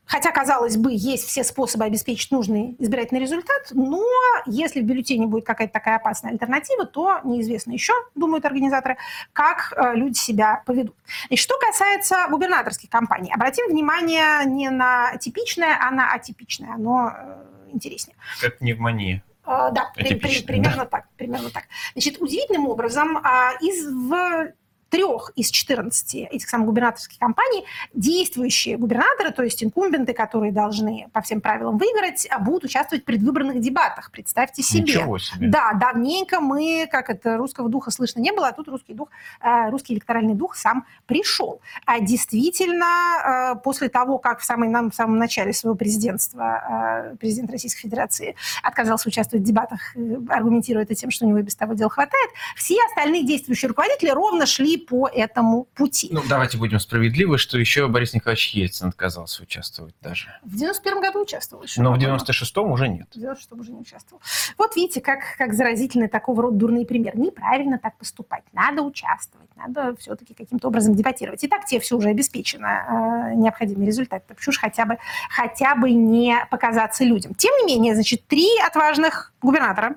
Хотя, 0.08 0.32
казалось 0.32 0.78
бы, 0.78 0.90
есть 0.92 1.28
все 1.28 1.44
способы 1.44 1.84
обеспечить 1.84 2.30
нужный 2.30 2.74
избирательный 2.78 3.20
результат, 3.20 3.68
но 3.72 4.02
если 4.46 4.80
в 4.80 4.84
бюллетене 4.84 5.26
будет 5.26 5.44
какая-то 5.44 5.74
такая 5.74 5.96
опасная 5.96 6.32
альтернатива, 6.32 6.86
то 6.86 7.20
неизвестно 7.24 7.72
еще, 7.72 7.92
думают 8.14 8.46
организаторы, 8.46 8.96
как 9.34 9.74
э, 9.76 9.94
люди 9.94 10.16
себя 10.16 10.62
поведут. 10.64 10.96
И 11.28 11.36
что 11.36 11.58
касается 11.58 12.26
губернаторских 12.30 12.88
кампаний, 12.88 13.30
обратим 13.32 13.68
внимание 13.68 14.46
не 14.46 14.70
на 14.70 15.16
типичное, 15.18 15.78
а 15.78 15.90
на 15.90 16.10
атипичное. 16.10 16.72
Оно 16.72 17.12
э, 17.14 17.44
интереснее. 17.72 18.16
Как 18.40 18.58
пневмония. 18.58 19.22
Uh, 19.44 19.72
да, 19.72 19.90
при, 19.94 20.14
при, 20.14 20.42
примерно 20.42 20.84
да. 20.84 20.86
так, 20.86 21.08
примерно 21.16 21.48
так. 21.48 21.64
Значит, 21.94 22.20
удивительным 22.20 22.68
образом 22.68 23.16
uh, 23.16 23.56
из 23.62 23.86
в 23.86 24.52
трех 24.90 25.30
из 25.36 25.50
14 25.50 26.14
этих 26.14 26.48
самых 26.48 26.66
губернаторских 26.66 27.18
компаний 27.18 27.64
действующие 27.92 28.76
губернаторы, 28.76 29.30
то 29.30 29.42
есть 29.42 29.62
инкумбенты, 29.62 30.12
которые 30.12 30.52
должны 30.52 31.08
по 31.12 31.20
всем 31.20 31.40
правилам 31.40 31.78
выиграть, 31.78 32.26
а 32.30 32.38
будут 32.38 32.64
участвовать 32.64 33.02
в 33.02 33.06
предвыборных 33.06 33.60
дебатах. 33.60 34.10
Представьте 34.10 34.62
себе. 34.62 34.82
Ничего 34.82 35.18
себе. 35.18 35.48
Да, 35.48 35.72
давненько 35.74 36.40
мы, 36.40 36.88
как 36.90 37.10
это, 37.10 37.36
русского 37.36 37.68
духа 37.68 37.90
слышно 37.90 38.20
не 38.20 38.32
было, 38.32 38.48
а 38.48 38.52
тут 38.52 38.68
русский 38.68 38.94
дух, 38.94 39.08
э, 39.40 39.70
русский 39.70 39.94
электоральный 39.94 40.34
дух 40.34 40.56
сам 40.56 40.86
пришел. 41.06 41.60
А 41.84 42.00
действительно, 42.00 43.54
э, 43.54 43.60
после 43.62 43.88
того, 43.88 44.18
как 44.18 44.40
в, 44.40 44.44
самой, 44.44 44.68
в 44.68 44.94
самом 44.94 45.18
начале 45.18 45.52
своего 45.52 45.76
президентства 45.76 47.12
э, 47.12 47.16
президент 47.16 47.50
Российской 47.50 47.82
Федерации 47.82 48.36
отказался 48.62 49.08
участвовать 49.08 49.44
в 49.44 49.46
дебатах, 49.46 49.94
аргументируя 50.28 50.84
это 50.84 50.94
тем, 50.94 51.10
что 51.10 51.26
у 51.26 51.28
него 51.28 51.38
и 51.38 51.42
без 51.42 51.56
того 51.56 51.74
дел 51.74 51.88
хватает, 51.88 52.30
все 52.56 52.76
остальные 52.88 53.24
действующие 53.24 53.68
руководители 53.68 54.10
ровно 54.10 54.46
шли 54.46 54.77
по 54.78 55.08
этому 55.08 55.64
пути. 55.74 56.08
Ну, 56.12 56.22
давайте 56.28 56.58
будем 56.58 56.80
справедливы, 56.80 57.38
что 57.38 57.58
еще 57.58 57.88
Борис 57.88 58.14
Николаевич 58.14 58.50
Ельцин 58.54 58.88
отказался 58.88 59.42
участвовать 59.42 59.94
даже. 60.00 60.28
В 60.42 60.56
91 60.56 61.00
году 61.00 61.22
участвовал 61.22 61.62
еще. 61.62 61.82
Но 61.82 61.92
в 61.92 61.98
96-м 61.98 62.70
уже 62.70 62.88
нет. 62.88 63.08
В 63.14 63.18
96-м 63.18 63.60
уже 63.60 63.72
не 63.72 63.80
участвовал. 63.80 64.22
Вот 64.56 64.76
видите, 64.76 65.00
как, 65.00 65.20
как 65.36 65.54
заразительный 65.54 66.08
такого 66.08 66.42
рода 66.42 66.56
дурный 66.56 66.86
пример. 66.86 67.16
Неправильно 67.16 67.78
так 67.78 67.96
поступать. 67.98 68.44
Надо 68.52 68.82
участвовать, 68.82 69.50
надо 69.56 69.96
все-таки 69.96 70.34
каким-то 70.34 70.68
образом 70.68 70.94
дебатировать. 70.94 71.42
И 71.44 71.48
так 71.48 71.64
тебе 71.66 71.80
все 71.80 71.96
уже 71.96 72.08
обеспечено, 72.08 73.30
э, 73.30 73.34
необходимый 73.34 73.86
результат. 73.86 74.26
Почему 74.26 74.52
же 74.52 74.60
хотя 74.60 74.84
бы, 74.84 74.98
хотя 75.30 75.74
бы 75.74 75.90
не 75.92 76.36
показаться 76.50 77.04
людям. 77.04 77.34
Тем 77.34 77.54
не 77.58 77.74
менее, 77.74 77.94
значит, 77.94 78.26
три 78.26 78.48
отважных 78.64 79.32
губернатора 79.40 79.96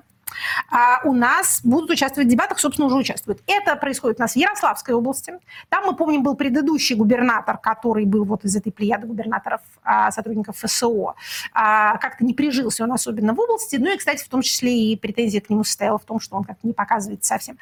у 1.04 1.12
нас 1.12 1.60
будут 1.64 1.90
участвовать 1.90 2.28
в 2.28 2.30
дебатах, 2.30 2.58
собственно, 2.58 2.86
уже 2.86 2.96
участвуют. 2.96 3.40
Это 3.46 3.76
происходит 3.76 4.18
у 4.18 4.22
нас 4.22 4.32
в 4.32 4.36
Ярославской 4.36 4.94
области. 4.94 5.34
Там, 5.68 5.86
мы 5.86 5.96
помним, 5.96 6.22
был 6.22 6.34
предыдущий 6.34 6.96
губернатор, 6.96 7.58
который 7.58 8.04
был 8.04 8.24
вот 8.24 8.44
из 8.44 8.56
этой 8.56 8.72
плеяды 8.72 9.06
губернаторов, 9.06 9.60
а, 9.82 10.10
сотрудников 10.10 10.56
ФСО. 10.58 11.14
А, 11.52 11.98
как-то 11.98 12.24
не 12.24 12.34
прижился 12.34 12.84
он 12.84 12.92
особенно 12.92 13.34
в 13.34 13.40
области. 13.40 13.76
Ну 13.76 13.92
и, 13.92 13.96
кстати, 13.96 14.24
в 14.24 14.28
том 14.28 14.42
числе 14.42 14.92
и 14.92 14.96
претензия 14.96 15.40
к 15.40 15.50
нему 15.50 15.64
состояла 15.64 15.98
в 15.98 16.04
том, 16.04 16.20
что 16.20 16.36
он 16.36 16.44
как-то 16.44 16.66
не 16.66 16.72
показывает 16.72 17.24
совсем 17.24 17.58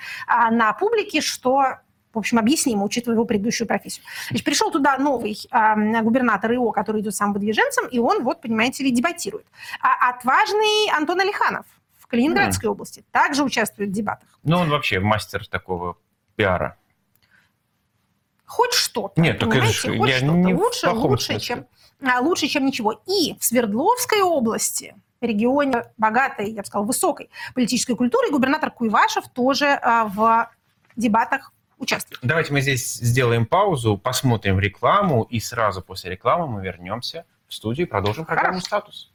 на 0.50 0.72
публике, 0.72 1.20
что 1.20 1.76
в 2.12 2.18
общем, 2.18 2.38
объяснимо, 2.38 2.84
учитывая 2.84 3.14
его 3.14 3.24
предыдущую 3.24 3.68
профессию. 3.68 4.04
Значит, 4.30 4.44
пришел 4.44 4.72
туда 4.72 4.98
новый 4.98 5.38
э, 5.48 6.02
губернатор 6.02 6.52
ИО, 6.52 6.72
который 6.72 7.02
идет 7.02 7.14
сам 7.14 7.32
выдвиженцем, 7.32 7.86
и 7.86 8.00
он, 8.00 8.24
вот, 8.24 8.40
понимаете 8.40 8.82
ли, 8.82 8.90
дебатирует. 8.90 9.46
А 9.80 10.10
отважный 10.10 10.90
Антон 10.92 11.20
Алиханов– 11.20 11.66
Калининградской 12.10 12.68
mm. 12.68 12.72
области 12.72 13.04
также 13.12 13.44
участвует 13.44 13.90
в 13.90 13.92
дебатах. 13.92 14.28
Ну, 14.42 14.58
он 14.58 14.68
вообще 14.68 15.00
мастер 15.00 15.46
такого 15.46 15.96
пиара. 16.36 16.76
Хоть 18.44 18.72
что-то. 18.72 19.20
Нет, 19.20 19.38
так 19.38 19.54
это 19.54 19.66
хоть 19.66 19.74
что-то. 19.74 19.94
Не 19.94 20.54
лучше, 20.54 20.90
лучше, 20.90 21.38
чем, 21.38 21.66
а, 22.02 22.20
лучше, 22.20 22.48
чем 22.48 22.66
ничего. 22.66 23.00
И 23.06 23.36
в 23.38 23.44
Свердловской 23.44 24.22
области, 24.22 24.96
регионе 25.20 25.84
богатой, 25.98 26.50
я 26.50 26.62
бы 26.62 26.66
сказала, 26.66 26.86
высокой 26.86 27.30
политической 27.54 27.94
культуры, 27.94 28.30
губернатор 28.30 28.70
Куйвашев 28.72 29.28
тоже 29.28 29.66
а, 29.66 30.06
в 30.06 30.50
дебатах 30.96 31.52
участвует. 31.78 32.18
Давайте 32.22 32.52
мы 32.52 32.60
здесь 32.60 32.94
сделаем 32.94 33.46
паузу, 33.46 33.96
посмотрим 33.96 34.58
рекламу, 34.58 35.22
и 35.22 35.38
сразу 35.38 35.80
после 35.80 36.10
рекламы 36.10 36.48
мы 36.48 36.62
вернемся 36.62 37.24
в 37.46 37.54
студию 37.54 37.86
и 37.86 37.90
продолжим 37.90 38.24
программу 38.24 38.60
Хорошо. 38.60 38.66
«Статус». 38.66 39.12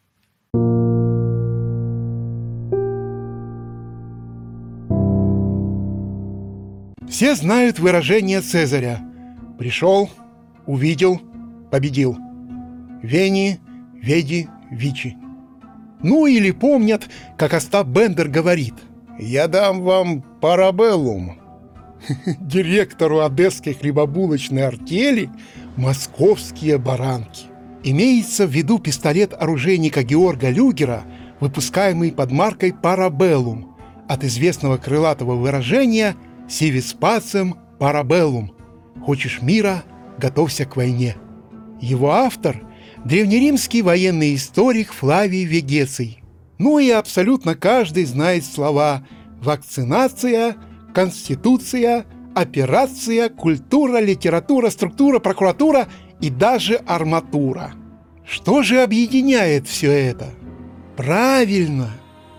Все 7.15 7.33
знают 7.33 7.79
выражение 7.79 8.41
Цезаря 8.41 8.99
«Пришел, 9.57 10.09
увидел, 10.65 11.21
победил». 11.71 12.17
Вени, 13.01 13.61
Веди, 13.93 14.49
Вичи. 14.69 15.15
Ну 16.03 16.25
или 16.25 16.51
помнят, 16.51 17.07
как 17.37 17.53
Остап 17.53 17.87
Бендер 17.87 18.27
говорит 18.27 18.73
«Я 19.17 19.47
дам 19.47 19.81
вам 19.83 20.23
парабеллум». 20.41 21.39
Директору 22.41 23.21
одесской 23.21 23.75
хлебобулочной 23.75 24.67
артели 24.67 25.29
«Московские 25.77 26.77
баранки». 26.77 27.45
Имеется 27.81 28.45
в 28.45 28.49
виду 28.49 28.77
пистолет 28.77 29.33
оружейника 29.33 30.03
Георга 30.03 30.49
Люгера, 30.49 31.03
выпускаемый 31.39 32.11
под 32.11 32.31
маркой 32.33 32.73
«Парабеллум», 32.73 33.73
от 34.09 34.25
известного 34.25 34.75
крылатого 34.75 35.35
выражения– 35.35 36.17
Сивис 36.47 36.93
пацем 36.93 37.55
парабеллум. 37.79 38.51
Хочешь 39.03 39.41
мира– 39.41 39.83
готовься 40.17 40.65
к 40.65 40.75
войне. 40.75 41.15
Его 41.81 42.11
автор– 42.11 42.61
древнеримский 43.05 43.81
военный 43.81 44.35
историк 44.35 44.93
Флавий 44.93 45.45
Вегеций. 45.45 46.23
Ну 46.57 46.79
и 46.79 46.89
абсолютно 46.89 47.55
каждый 47.55 48.05
знает 48.05 48.45
слова 48.45 49.05
«вакцинация», 49.41 50.55
«конституция», 50.93 52.05
«операция», 52.35 53.29
«культура», 53.29 53.99
«литература», 53.99 54.69
«структура», 54.69 55.19
«прокуратура» 55.19 55.87
и 56.21 56.29
даже 56.29 56.75
«арматура». 56.85 57.73
Что 58.25 58.63
же 58.63 58.81
объединяет 58.81 59.67
все 59.67 59.91
это? 59.91 60.29
Правильно, 60.95 61.91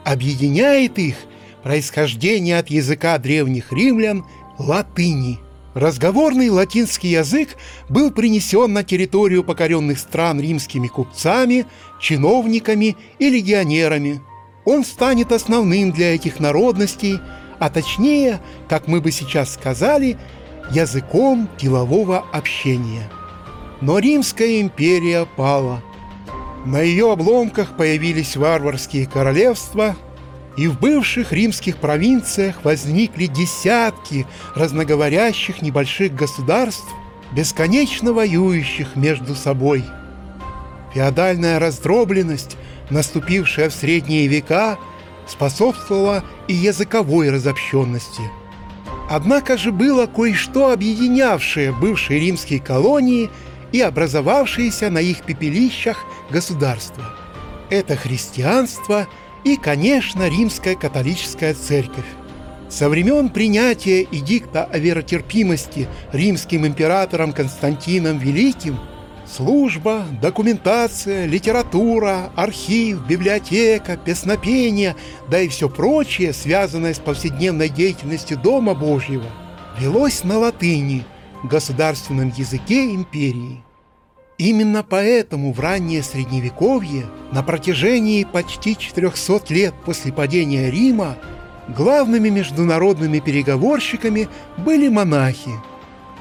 объединяет 0.04 0.98
их– 0.98 1.16
происхождение 1.66 2.60
от 2.60 2.68
языка 2.68 3.18
древних 3.18 3.72
римлян– 3.72 4.24
латыни. 4.58 5.40
Разговорный 5.74 6.48
латинский 6.48 7.10
язык 7.10 7.56
был 7.88 8.12
принесен 8.12 8.72
на 8.72 8.84
территорию 8.84 9.42
покоренных 9.42 9.98
стран 9.98 10.40
римскими 10.40 10.86
купцами, 10.86 11.66
чиновниками 12.00 12.96
и 13.18 13.30
легионерами. 13.30 14.20
Он 14.64 14.84
станет 14.84 15.32
основным 15.32 15.90
для 15.90 16.14
этих 16.14 16.38
народностей, 16.38 17.18
а 17.58 17.68
точнее, 17.68 18.40
как 18.68 18.86
мы 18.86 19.00
бы 19.00 19.10
сейчас 19.10 19.52
сказали, 19.52 20.18
языком 20.70 21.48
делового 21.60 22.24
общения. 22.32 23.10
Но 23.80 23.98
Римская 23.98 24.60
империя 24.60 25.26
пала. 25.36 25.82
На 26.64 26.80
ее 26.80 27.10
обломках 27.10 27.76
появились 27.76 28.36
варварские 28.36 29.08
королевства– 29.08 29.96
и 30.56 30.68
в 30.68 30.78
бывших 30.80 31.32
римских 31.32 31.76
провинциях 31.76 32.64
возникли 32.64 33.26
десятки 33.26 34.26
разноговорящих 34.54 35.60
небольших 35.62 36.14
государств, 36.14 36.88
бесконечно 37.32 38.12
воюющих 38.12 38.96
между 38.96 39.34
собой. 39.34 39.84
Феодальная 40.94 41.58
раздробленность, 41.58 42.56
наступившая 42.88 43.68
в 43.68 43.74
средние 43.74 44.28
века, 44.28 44.78
способствовала 45.28 46.24
и 46.48 46.54
языковой 46.54 47.30
разобщенности. 47.30 48.22
Однако 49.10 49.58
же 49.58 49.72
было 49.72 50.06
кое-что 50.06 50.72
объединявшее 50.72 51.72
бывшие 51.72 52.20
римские 52.20 52.60
колонии 52.60 53.30
и 53.72 53.80
образовавшиеся 53.80 54.90
на 54.90 54.98
их 54.98 55.22
пепелищах 55.22 56.04
государства. 56.30 57.04
Это 57.68 57.96
христианство– 57.96 59.06
и, 59.46 59.56
конечно, 59.56 60.28
римская 60.28 60.74
католическая 60.74 61.54
церковь. 61.54 62.04
Со 62.68 62.88
времен 62.88 63.28
принятия 63.28 64.02
эдикта 64.02 64.64
о 64.64 64.76
веротерпимости 64.76 65.86
римским 66.12 66.66
императором 66.66 67.32
Константином 67.32 68.18
Великим 68.18 68.76
служба, 69.24 70.02
документация, 70.20 71.26
литература, 71.26 72.32
архив, 72.34 73.06
библиотека, 73.06 73.96
песнопение, 73.96 74.96
да 75.30 75.38
и 75.38 75.46
все 75.46 75.68
прочее, 75.68 76.32
связанное 76.32 76.92
с 76.92 76.98
повседневной 76.98 77.68
деятельностью 77.68 78.36
Дома 78.36 78.74
Божьего, 78.74 79.26
велось 79.78 80.24
на 80.24 80.40
латыни, 80.40 81.04
государственном 81.44 82.32
языке 82.36 82.92
империи. 82.92 83.62
Именно 84.38 84.82
поэтому 84.82 85.52
в 85.52 85.60
раннее 85.60 86.02
Средневековье, 86.02 87.06
на 87.32 87.42
протяжении 87.42 88.24
почти 88.24 88.76
400 88.76 89.52
лет 89.54 89.74
после 89.84 90.12
падения 90.12 90.70
Рима, 90.70 91.16
главными 91.68 92.28
международными 92.28 93.18
переговорщиками 93.20 94.28
были 94.58 94.88
монахи. 94.88 95.52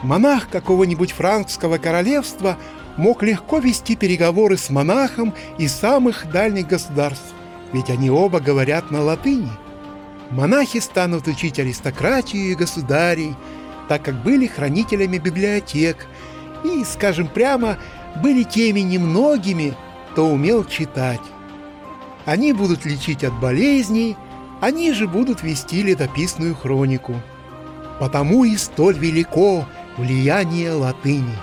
Монах 0.01 0.49
какого-нибудь 0.49 1.11
франкского 1.11 1.77
королевства 1.77 2.57
мог 2.95 3.21
легко 3.21 3.59
вести 3.59 3.97
переговоры 3.97 4.55
с 4.55 4.69
монахом 4.69 5.33
из 5.57 5.73
самых 5.73 6.31
дальних 6.31 6.67
государств, 6.67 7.33
ведь 7.73 7.89
они 7.89 8.09
оба 8.09 8.39
говорят 8.39 8.91
на 8.91 9.01
латыни. 9.03 9.51
Монахи 10.31 10.79
станут 10.79 11.27
учить 11.27 11.59
аристократию 11.59 12.43
и 12.43 12.55
государей, 12.55 13.35
так 13.89 14.03
как 14.03 14.23
были 14.23 14.47
хранителями 14.47 15.17
библиотек 15.17 16.07
и, 16.63 16.83
скажем 16.83 17.27
прямо, 17.27 17.77
были 18.21 18.43
теми 18.43 18.81
немногими, 18.81 19.75
кто 20.11 20.27
умел 20.29 20.65
читать. 20.65 21.21
Они 22.25 22.53
будут 22.53 22.85
лечить 22.85 23.23
от 23.23 23.39
болезней, 23.39 24.15
они 24.61 24.93
же 24.93 25.07
будут 25.07 25.43
вести 25.43 25.83
летописную 25.83 26.55
хронику. 26.55 27.15
Потому 27.99 28.43
и 28.45 28.57
столь 28.57 28.97
велико 28.97 29.65
влияние 29.97 30.71
латыни. 30.71 31.35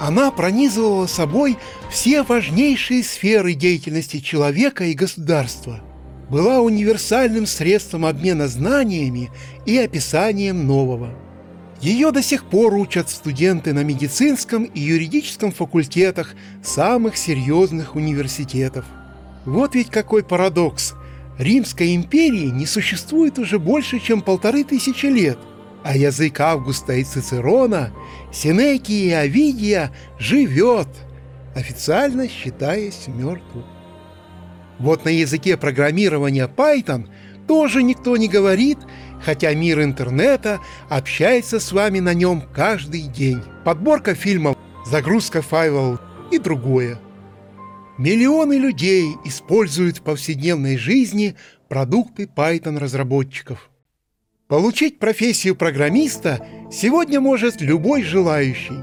Она 0.00 0.30
пронизывала 0.30 1.06
собой 1.06 1.56
все 1.90 2.22
важнейшие 2.22 3.02
сферы 3.04 3.54
деятельности 3.54 4.18
человека 4.18 4.84
и 4.84 4.94
государства, 4.94 5.80
была 6.30 6.60
универсальным 6.60 7.46
средством 7.46 8.06
обмена 8.06 8.48
знаниями 8.48 9.30
и 9.66 9.78
описанием 9.78 10.66
нового– 10.66 11.10
ее 11.84 12.12
до 12.12 12.22
сих 12.22 12.44
пор 12.44 12.72
учат 12.72 13.10
студенты 13.10 13.74
на 13.74 13.84
медицинском 13.84 14.64
и 14.64 14.80
юридическом 14.80 15.52
факультетах 15.52 16.34
самых 16.62 17.14
серьезных 17.14 17.94
университетов. 17.94 18.86
Вот 19.44 19.74
ведь 19.74 19.90
какой 19.90 20.24
парадокс. 20.24 20.94
Римской 21.38 21.94
империи 21.94 22.46
не 22.46 22.64
существует 22.64 23.38
уже 23.38 23.58
больше, 23.58 23.98
чем 23.98 24.22
полторы 24.22 24.64
тысячи 24.64 25.06
лет, 25.06 25.36
а 25.82 25.94
язык 25.94 26.40
Августа 26.40 26.94
и 26.94 27.04
Цицерона, 27.04 27.92
Сенеки 28.32 28.92
и 28.92 29.10
Овидия 29.10 29.90
живет, 30.18 30.88
официально 31.54 32.28
считаясь 32.28 33.08
мертвым. 33.08 33.66
Вот 34.78 35.04
на 35.04 35.10
языке 35.10 35.58
программирования 35.58 36.48
Python 36.48 37.08
тоже 37.46 37.82
никто 37.82 38.16
не 38.16 38.28
говорит– 38.28 38.78
хотя 39.24 39.54
мир 39.54 39.82
интернета 39.82 40.60
общается 40.88 41.58
с 41.58 41.72
вами 41.72 42.00
на 42.00 42.12
нем 42.12 42.42
каждый 42.52 43.02
день. 43.02 43.40
Подборка 43.64 44.14
фильмов, 44.14 44.56
загрузка 44.84 45.40
файлов 45.40 46.00
и 46.30 46.38
другое. 46.38 46.98
Миллионы 47.96 48.54
людей 48.54 49.06
используют 49.24 49.98
в 49.98 50.02
повседневной 50.02 50.76
жизни 50.76 51.36
продукты 51.68 52.24
Python-разработчиков. 52.24 53.70
Получить 54.46 54.98
профессию 54.98 55.56
программиста 55.56 56.46
сегодня 56.70 57.20
может 57.20 57.62
любой 57.62 58.02
желающий. 58.02 58.78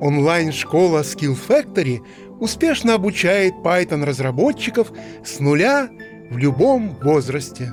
Онлайн-школа 0.00 1.02
Skill 1.02 1.36
Factory 1.46 1.98
успешно 2.40 2.94
обучает 2.94 3.52
Python-разработчиков 3.62 4.92
с 5.24 5.40
нуля 5.40 5.90
в 6.30 6.38
любом 6.38 6.96
возрасте. 7.02 7.72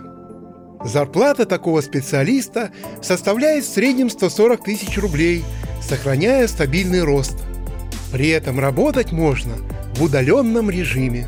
Зарплата 0.85 1.47
такого 1.47 1.81
специалиста 1.81 2.69
составляет 3.01 3.65
в 3.65 3.73
среднем 3.73 4.07
140 4.07 4.63
тысяч 4.63 4.99
рублей, 4.99 5.43
сохраняя 5.81 6.47
стабильный 6.47 7.01
рост. 7.01 7.37
При 8.11 8.29
этом 8.29 8.59
работать 8.59 9.11
можно 9.11 9.55
в 9.95 10.03
удаленном 10.03 10.69
режиме. 10.69 11.27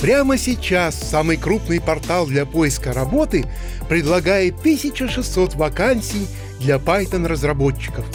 Прямо 0.00 0.38
сейчас 0.38 0.94
самый 0.94 1.36
крупный 1.36 1.80
портал 1.80 2.28
для 2.28 2.46
поиска 2.46 2.92
работы 2.92 3.46
предлагает 3.88 4.60
1600 4.60 5.56
вакансий 5.56 6.28
для 6.60 6.76
Python-разработчиков. 6.76 8.06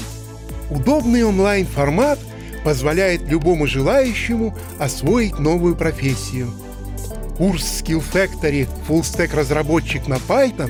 Удобный 0.70 1.26
онлайн-формат 1.26 2.20
позволяет 2.64 3.24
любому 3.24 3.68
желающему 3.68 4.58
освоить 4.80 5.38
новую 5.38 5.76
профессию– 5.76 6.50
Курс 7.42 7.82
Skill 7.82 8.04
Factory 8.14 8.68
Full 8.88 9.02
Stack 9.02 9.36
разработчик 9.36 10.08
на 10.08 10.18
Python 10.18 10.70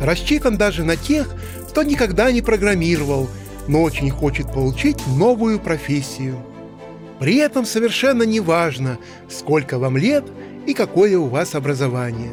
рассчитан 0.00 0.56
даже 0.56 0.84
на 0.84 0.96
тех, 0.96 1.34
кто 1.68 1.82
никогда 1.82 2.30
не 2.30 2.40
программировал, 2.40 3.28
но 3.66 3.82
очень 3.82 4.10
хочет 4.10 4.52
получить 4.52 5.04
новую 5.08 5.58
профессию. 5.58 6.36
При 7.18 7.38
этом 7.38 7.64
совершенно 7.64 8.22
не 8.22 8.38
важно, 8.38 8.98
сколько 9.28 9.80
вам 9.80 9.96
лет 9.96 10.22
и 10.68 10.72
какое 10.72 11.18
у 11.18 11.26
вас 11.26 11.56
образование. 11.56 12.30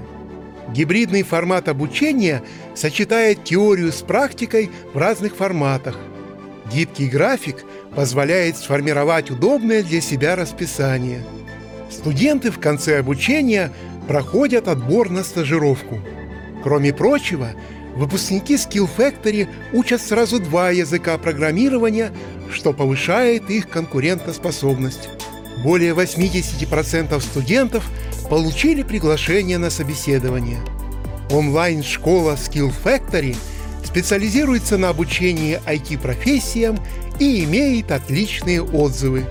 Гибридный 0.70 1.24
формат 1.24 1.68
обучения 1.68 2.44
сочетает 2.76 3.46
теорию 3.46 3.92
с 3.92 4.04
практикой 4.04 4.70
в 4.94 4.98
разных 5.00 5.36
форматах. 5.36 5.98
Гибкий 6.72 7.08
график 7.08 7.66
позволяет 7.96 8.58
сформировать 8.58 9.32
удобное 9.32 9.82
для 9.82 10.02
себя 10.02 10.36
расписание– 10.36 11.24
Студенты 12.02 12.50
в 12.50 12.58
конце 12.58 12.98
обучения 12.98 13.72
проходят 14.08 14.68
отбор 14.68 15.12
на 15.12 15.24
стажировку. 15.24 16.00
Кроме 16.64 16.94
прочего, 16.94 17.50
выпускники 17.96 18.56
Skill 18.56 18.90
Factory 18.98 19.48
учат 19.72 20.02
сразу 20.02 20.40
два 20.40 20.72
языка 20.72 21.16
программирования, 21.20 22.12
что 22.52 22.74
повышает 22.74 23.52
их 23.52 23.70
конкурентоспособность. 23.70 25.10
Более 25.64 25.94
80% 25.94 27.22
студентов 27.22 27.88
получили 28.32 28.82
приглашение 28.82 29.60
на 29.60 29.70
собеседование. 29.70 30.58
Онлайн-школа 31.30 32.32
Skill 32.32 32.74
Factory 32.84 33.38
специализируется 33.84 34.80
на 34.80 34.90
обучении 34.90 35.62
IT-профессиям 35.68 36.80
и 37.20 37.44
имеет 37.44 37.92
отличные 37.92 38.64
отзывы. 38.64 39.26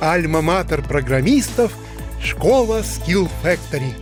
Альма-матер 0.00 0.82
программистов 0.82 1.72
Школа 2.22 2.82
Skill 2.82 3.28
Factory. 3.42 3.94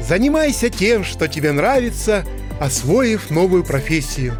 Занимайся 0.00 0.68
тем, 0.68 1.04
что 1.04 1.26
тебе 1.26 1.52
нравится, 1.52 2.24
освоив 2.60 3.30
новую 3.30 3.64
профессию. 3.64 4.34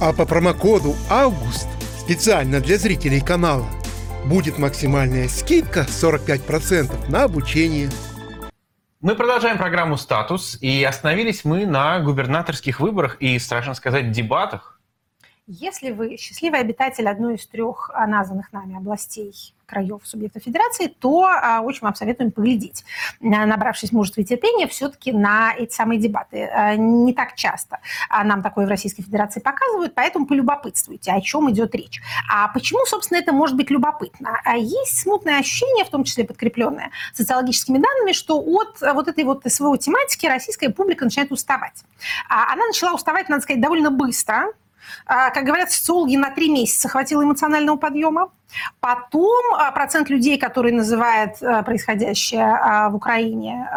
А 0.00 0.12
по 0.12 0.24
промокоду 0.24 0.94
«Август» 1.10 1.66
специально 1.98 2.60
для 2.60 2.78
зрителей 2.78 3.20
канала 3.20 3.66
будет 4.24 4.56
максимальная 4.58 5.28
скидка 5.28 5.80
45% 5.80 7.10
на 7.10 7.24
обучение. 7.24 7.90
Мы 9.00 9.16
продолжаем 9.16 9.58
программу 9.58 9.96
«Статус», 9.96 10.58
и 10.60 10.84
остановились 10.84 11.44
мы 11.44 11.66
на 11.66 11.98
губернаторских 11.98 12.78
выборах 12.78 13.16
и, 13.18 13.36
страшно 13.40 13.74
сказать, 13.74 14.12
дебатах. 14.12 14.77
Если 15.50 15.92
вы 15.92 16.18
счастливый 16.18 16.60
обитатель 16.60 17.08
одной 17.08 17.36
из 17.36 17.46
трех 17.46 17.90
а, 17.94 18.06
названных 18.06 18.52
нами 18.52 18.76
областей 18.76 19.32
краев 19.64 20.02
субъекта 20.04 20.40
федерации, 20.40 20.88
то 20.88 21.24
а, 21.24 21.62
очень 21.62 21.80
вам 21.80 21.94
советуем 21.94 22.32
поглядеть, 22.32 22.84
набравшись 23.20 23.90
мужества 23.90 24.20
и 24.20 24.24
терпения, 24.24 24.68
все-таки 24.68 25.10
на 25.10 25.54
эти 25.56 25.72
самые 25.72 25.98
дебаты. 26.00 26.50
А, 26.52 26.76
не 26.76 27.14
так 27.14 27.34
часто 27.34 27.78
а, 28.10 28.24
нам 28.24 28.42
такое 28.42 28.66
в 28.66 28.68
Российской 28.68 29.02
Федерации 29.02 29.40
показывают, 29.40 29.94
поэтому 29.94 30.26
полюбопытствуйте, 30.26 31.12
о 31.12 31.20
чем 31.22 31.50
идет 31.50 31.74
речь. 31.74 32.02
А 32.30 32.48
почему, 32.48 32.84
собственно, 32.84 33.16
это 33.16 33.32
может 33.32 33.56
быть 33.56 33.70
любопытно? 33.70 34.42
Есть 34.54 34.98
смутное 34.98 35.38
ощущение, 35.38 35.86
в 35.86 35.88
том 35.88 36.04
числе 36.04 36.24
подкрепленное 36.24 36.90
социологическими 37.14 37.78
данными, 37.78 38.12
что 38.12 38.38
от 38.38 38.82
вот 38.82 39.08
этой 39.08 39.24
вот 39.24 39.44
СВО 39.46 39.78
тематики 39.78 40.26
российская 40.26 40.68
публика 40.68 41.06
начинает 41.06 41.32
уставать. 41.32 41.84
Она 42.28 42.66
начала 42.66 42.92
уставать, 42.92 43.30
надо 43.30 43.40
сказать, 43.42 43.62
довольно 43.62 43.90
быстро, 43.90 44.52
как 45.06 45.44
говорят 45.44 45.70
социологи, 45.70 46.16
на 46.16 46.30
три 46.30 46.50
месяца 46.50 46.88
хватило 46.88 47.22
эмоционального 47.22 47.76
подъема. 47.76 48.30
Потом 48.80 49.54
а, 49.54 49.70
процент 49.72 50.08
людей, 50.08 50.38
которые 50.38 50.74
называют 50.74 51.42
а, 51.42 51.62
происходящее 51.62 52.88
в 52.90 52.94
Украине 52.94 53.68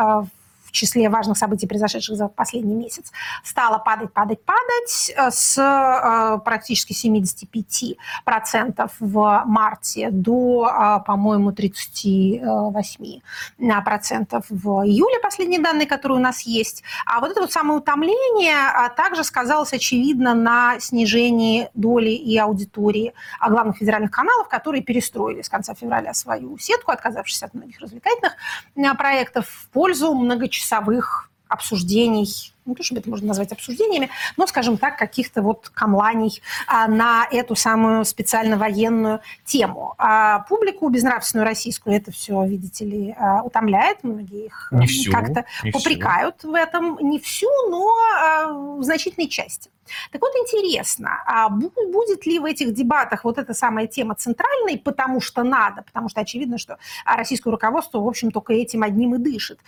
числе 0.72 1.10
важных 1.10 1.38
событий, 1.38 1.68
произошедших 1.68 2.16
за 2.16 2.28
последний 2.28 2.76
месяц, 2.76 3.12
стала 3.44 3.78
падать, 3.78 4.14
падать, 4.14 4.44
падать 4.44 5.12
э, 5.16 5.30
с 5.32 5.58
э, 5.58 6.40
практически 6.44 6.94
75% 6.94 8.92
в 9.00 9.44
марте 9.46 10.10
до, 10.12 10.68
э, 10.68 11.00
по-моему, 11.06 11.52
38% 11.52 14.44
в 14.50 14.68
июле, 14.86 15.20
последние 15.22 15.62
данные, 15.62 15.88
которые 15.88 16.18
у 16.18 16.22
нас 16.22 16.42
есть. 16.42 16.84
А 17.06 17.20
вот 17.20 17.32
это 17.32 17.42
вот 17.42 17.52
самое 17.52 17.80
утомление 17.80 18.56
также 18.96 19.24
сказалось, 19.24 19.74
очевидно, 19.74 20.34
на 20.34 20.80
снижении 20.80 21.70
доли 21.74 22.12
и 22.12 22.38
аудитории 22.38 23.14
главных 23.46 23.78
федеральных 23.78 24.12
каналов, 24.12 24.48
которые 24.48 24.84
перестроили 24.84 25.42
с 25.42 25.50
конца 25.50 25.74
февраля 25.74 26.14
свою 26.14 26.58
сетку, 26.58 26.92
отказавшись 26.92 27.44
от 27.44 27.54
многих 27.54 27.80
развлекательных 27.80 28.36
проектов 28.98 29.48
в 29.48 29.70
пользу 29.70 30.14
многочисленных 30.14 30.61
часовых 30.62 31.31
обсуждений, 31.52 32.54
не 32.66 32.76
то, 32.76 32.84
чтобы 32.84 33.02
это 33.02 33.10
можно 33.10 33.28
назвать 33.28 33.52
обсуждениями, 33.52 34.10
но, 34.38 34.48
скажем 34.48 34.78
так, 34.78 34.98
каких-то 34.98 35.42
вот 35.42 35.70
камланий 35.70 36.42
а, 36.68 36.88
на 36.88 37.28
эту 37.30 37.56
самую 37.56 38.06
специально 38.06 38.58
военную 38.58 39.20
тему. 39.44 39.96
А 39.98 40.40
публику 40.42 40.88
безнравственную 40.90 41.46
российскую 41.46 41.96
это 41.96 42.12
все, 42.12 42.44
видите 42.46 42.86
ли, 42.86 43.16
а, 43.18 43.44
утомляет. 43.44 44.04
Многие 44.04 44.46
их 44.46 44.72
всю, 44.88 45.12
как-то 45.12 45.46
попрекают 45.74 46.38
всю. 46.40 46.52
в 46.52 46.54
этом. 46.54 46.98
Не 47.02 47.20
всю, 47.20 47.50
но 47.70 47.94
а, 48.18 48.48
в 48.78 48.84
значительной 48.84 49.28
части. 49.28 49.70
Так 50.12 50.22
вот, 50.22 50.32
интересно, 50.36 51.22
а 51.26 51.50
будет 51.50 52.26
ли 52.26 52.40
в 52.40 52.46
этих 52.46 52.74
дебатах 52.74 53.26
вот 53.26 53.38
эта 53.38 53.54
самая 53.54 53.88
тема 53.88 54.16
центральной, 54.16 54.78
потому 54.78 55.20
что 55.20 55.44
надо, 55.44 55.82
потому 55.82 56.08
что 56.08 56.22
очевидно, 56.22 56.58
что 56.58 56.78
российское 57.04 57.50
руководство, 57.50 58.00
в 58.00 58.08
общем, 58.08 58.32
только 58.32 58.54
этим 58.54 58.84
одним 58.84 59.16
и 59.16 59.18
дышит. 59.18 59.60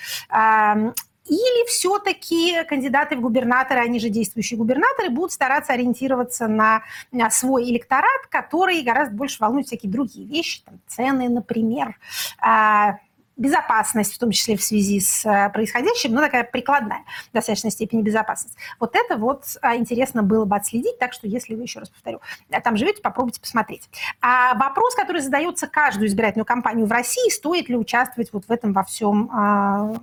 Или 1.25 1.67
все-таки 1.67 2.63
кандидаты 2.65 3.15
в 3.15 3.21
губернаторы, 3.21 3.79
они 3.79 3.99
же 3.99 4.09
действующие 4.09 4.57
губернаторы, 4.57 5.09
будут 5.09 5.31
стараться 5.31 5.73
ориентироваться 5.73 6.47
на, 6.47 6.83
свой 7.29 7.69
электорат, 7.69 8.27
который 8.29 8.81
гораздо 8.81 9.15
больше 9.15 9.37
волнует 9.39 9.67
всякие 9.67 9.91
другие 9.91 10.27
вещи, 10.27 10.61
там, 10.65 10.79
цены, 10.87 11.29
например, 11.29 11.97
а, 12.39 12.97
безопасность, 13.37 14.13
в 14.13 14.19
том 14.19 14.31
числе 14.31 14.55
в 14.55 14.63
связи 14.63 14.99
с 14.99 15.25
э, 15.25 15.49
происходящим, 15.49 16.13
но 16.13 16.21
такая 16.21 16.43
прикладная 16.43 17.03
в 17.29 17.33
достаточной 17.33 17.71
степени 17.71 18.01
безопасность. 18.01 18.55
Вот 18.79 18.95
это 18.95 19.17
вот 19.17 19.45
а, 19.61 19.75
интересно 19.75 20.21
было 20.21 20.45
бы 20.45 20.55
отследить, 20.55 20.99
так 20.99 21.13
что 21.13 21.27
если 21.27 21.55
вы, 21.55 21.63
еще 21.63 21.79
раз 21.79 21.89
повторю, 21.89 22.21
э, 22.49 22.61
там 22.61 22.77
живете, 22.77 23.01
попробуйте 23.01 23.41
посмотреть. 23.41 23.89
А 24.21 24.53
вопрос, 24.55 24.93
который 24.93 25.21
задается 25.21 25.67
каждую 25.67 26.07
избирательную 26.07 26.45
кампанию 26.45 26.85
в 26.85 26.91
России, 26.91 27.29
стоит 27.31 27.69
ли 27.69 27.75
участвовать 27.75 28.31
вот 28.33 28.45
в 28.45 28.51
этом 28.51 28.71
во 28.71 28.83
всем 28.83 29.29
а, 29.33 29.95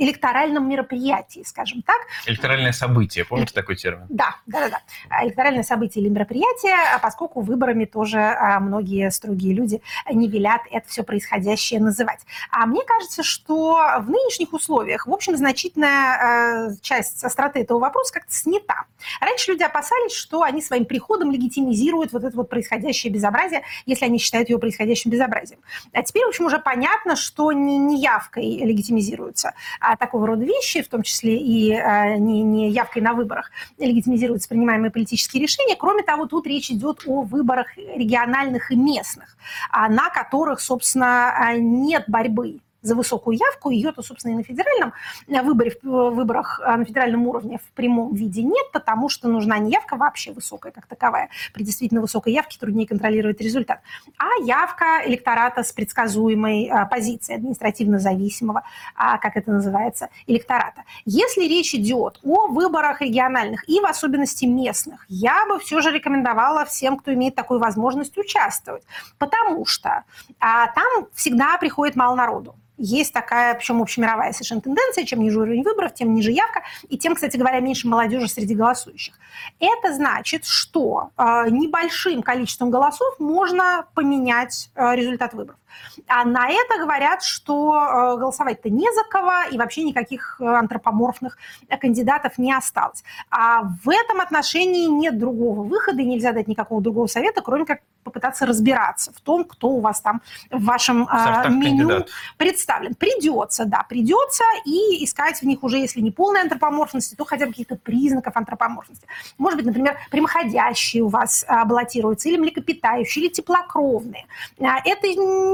электоральном 0.00 0.68
мероприятии, 0.68 1.42
скажем 1.46 1.82
так. 1.82 1.96
Электоральное 2.26 2.72
событие, 2.72 3.24
помните 3.24 3.52
такой 3.52 3.76
термин? 3.76 4.06
Да, 4.08 4.36
да, 4.46 4.60
да, 4.60 4.68
да. 4.70 4.80
А, 5.08 5.24
электоральное 5.24 5.62
событие 5.62 6.02
или 6.02 6.10
мероприятие, 6.10 6.74
а 6.94 6.98
поскольку 6.98 7.40
выборами 7.40 7.84
тоже 7.84 8.18
а, 8.18 8.60
многие 8.60 9.10
строгие 9.10 9.54
люди 9.54 9.82
не 10.10 10.28
велят 10.28 10.62
это 10.70 10.88
все 10.88 11.02
происходящее 11.02 11.80
называть. 11.80 12.20
А 12.50 12.66
мне 12.66 12.82
кажется, 12.84 13.22
что 13.22 13.78
в 14.00 14.08
нынешних 14.08 14.52
условиях, 14.52 15.06
в 15.06 15.12
общем, 15.12 15.36
значительная 15.36 16.76
часть 16.80 17.22
остроты 17.22 17.60
этого 17.60 17.78
вопроса 17.78 18.14
как-то 18.14 18.32
снята. 18.32 18.84
Раньше 19.20 19.52
люди 19.52 19.62
опасались, 19.62 20.12
что 20.12 20.42
они 20.42 20.62
своим 20.62 20.84
приходом 20.84 21.30
легитимизируют 21.30 22.12
вот 22.12 22.24
это 22.24 22.36
вот 22.36 22.48
происходящее 22.48 23.12
безобразие, 23.12 23.62
если 23.86 24.04
они 24.06 24.18
считают 24.18 24.48
его 24.48 24.58
происходящим 24.58 25.10
безобразием. 25.10 25.60
А 25.92 26.02
теперь, 26.02 26.24
в 26.24 26.28
общем, 26.28 26.46
уже 26.46 26.58
понятно, 26.58 27.16
что 27.16 27.52
не, 27.52 27.78
не 27.78 28.00
явкой 28.00 28.58
легитимизируются 28.58 29.54
а 29.80 29.89
такого 29.96 30.26
рода 30.26 30.44
вещи, 30.44 30.82
в 30.82 30.88
том 30.88 31.02
числе 31.02 31.36
и 31.36 31.72
а, 31.72 32.16
не, 32.16 32.42
не 32.42 32.70
явкой 32.70 33.02
на 33.02 33.12
выборах, 33.12 33.50
легитимизируются 33.78 34.48
принимаемые 34.48 34.90
политические 34.90 35.42
решения. 35.42 35.76
Кроме 35.76 36.02
того, 36.02 36.26
тут 36.26 36.46
речь 36.46 36.70
идет 36.70 37.02
о 37.06 37.22
выборах 37.22 37.66
региональных 37.76 38.70
и 38.70 38.76
местных, 38.76 39.36
а, 39.70 39.88
на 39.88 40.10
которых, 40.10 40.60
собственно, 40.60 41.32
а, 41.32 41.56
нет 41.56 42.04
борьбы 42.06 42.60
за 42.82 42.94
высокую 42.94 43.36
явку. 43.36 43.70
Ее-то, 43.70 44.02
собственно, 44.02 44.32
и 44.32 44.36
на 44.36 44.42
федеральном 44.42 44.92
э, 45.28 45.42
выборе, 45.42 45.70
в 45.82 45.86
э, 45.86 46.10
выборах 46.10 46.60
э, 46.64 46.76
на 46.76 46.84
федеральном 46.84 47.26
уровне 47.26 47.58
в 47.58 47.72
прямом 47.72 48.14
виде 48.14 48.42
нет, 48.42 48.70
потому 48.72 49.08
что 49.08 49.28
нужна 49.28 49.58
не 49.58 49.72
явка 49.72 49.96
вообще 49.96 50.32
высокая 50.32 50.72
как 50.72 50.86
таковая. 50.86 51.28
При 51.52 51.64
действительно 51.64 52.00
высокой 52.00 52.32
явке 52.32 52.58
труднее 52.58 52.86
контролировать 52.86 53.40
результат, 53.40 53.80
а 54.18 54.28
явка 54.44 55.02
электората 55.06 55.62
с 55.62 55.72
предсказуемой 55.72 56.70
позицией 56.90 57.36
административно 57.36 57.98
зависимого, 57.98 58.62
а, 58.94 59.18
как 59.18 59.36
это 59.36 59.50
называется, 59.50 60.08
электората. 60.26 60.84
Если 61.04 61.42
речь 61.42 61.74
идет 61.74 62.18
о 62.22 62.48
выборах 62.48 63.00
региональных 63.00 63.68
и 63.68 63.80
в 63.80 63.84
особенности 63.84 64.44
местных, 64.44 65.04
я 65.08 65.46
бы 65.46 65.58
все 65.58 65.80
же 65.80 65.90
рекомендовала 65.90 66.64
всем, 66.64 66.96
кто 66.96 67.12
имеет 67.14 67.34
такую 67.34 67.60
возможность, 67.60 68.16
участвовать, 68.18 68.82
потому 69.18 69.64
что 69.66 70.04
а, 70.38 70.68
там 70.68 71.06
всегда 71.14 71.58
приходит 71.58 71.96
мало 71.96 72.14
народу 72.14 72.56
есть 72.80 73.12
такая, 73.12 73.54
причем 73.54 73.82
общемировая 73.82 74.32
совершенно 74.32 74.62
тенденция, 74.62 75.04
чем 75.04 75.20
ниже 75.20 75.38
уровень 75.38 75.62
выборов, 75.62 75.94
тем 75.94 76.14
ниже 76.14 76.32
явка, 76.32 76.62
и 76.88 76.96
тем, 76.96 77.14
кстати 77.14 77.36
говоря, 77.36 77.60
меньше 77.60 77.86
молодежи 77.86 78.26
среди 78.26 78.54
голосующих. 78.54 79.14
Это 79.60 79.94
значит, 79.94 80.46
что 80.46 81.10
э, 81.16 81.22
небольшим 81.50 82.22
количеством 82.22 82.70
голосов 82.70 83.18
можно 83.18 83.86
поменять 83.94 84.70
э, 84.74 84.96
результат 84.96 85.34
выборов. 85.34 85.58
А 86.06 86.24
на 86.24 86.48
это 86.48 86.78
говорят, 86.78 87.22
что 87.22 87.74
э, 87.74 88.18
голосовать-то 88.18 88.70
не 88.70 88.92
за 88.94 89.04
кого, 89.04 89.48
и 89.50 89.58
вообще 89.58 89.82
никаких 89.82 90.40
э, 90.40 90.44
антропоморфных 90.44 91.38
кандидатов 91.80 92.38
не 92.38 92.52
осталось. 92.52 93.02
А 93.30 93.62
в 93.62 93.88
этом 93.88 94.20
отношении 94.20 94.86
нет 94.86 95.18
другого 95.18 95.62
выхода, 95.62 96.02
и 96.02 96.04
нельзя 96.04 96.32
дать 96.32 96.48
никакого 96.48 96.80
другого 96.80 97.06
совета, 97.06 97.42
кроме 97.42 97.64
как 97.66 97.80
попытаться 98.02 98.46
разбираться 98.46 99.12
в 99.12 99.20
том, 99.20 99.44
кто 99.44 99.68
у 99.68 99.80
вас 99.80 100.00
там 100.00 100.22
в 100.50 100.64
вашем 100.64 101.06
э, 101.06 101.48
меню 101.50 101.88
кандидат. 101.88 102.10
представлен. 102.36 102.94
Придется, 102.94 103.64
да, 103.66 103.84
придется, 103.88 104.44
и 104.64 105.04
искать 105.04 105.40
в 105.40 105.44
них 105.44 105.62
уже, 105.62 105.78
если 105.78 106.00
не 106.00 106.10
полной 106.10 106.42
антропоморфности, 106.42 107.14
то 107.14 107.24
хотя 107.24 107.46
бы 107.46 107.52
каких-то 107.52 107.76
признаков 107.76 108.36
антропоморфности. 108.36 109.06
Может 109.38 109.58
быть, 109.58 109.66
например, 109.66 109.98
прямоходящие 110.10 111.02
у 111.02 111.08
вас 111.08 111.44
баллотируются, 111.66 112.28
или 112.28 112.38
млекопитающие, 112.38 113.24
или 113.24 113.32
теплокровные. 113.32 114.26
А, 114.60 114.80
это 114.84 115.06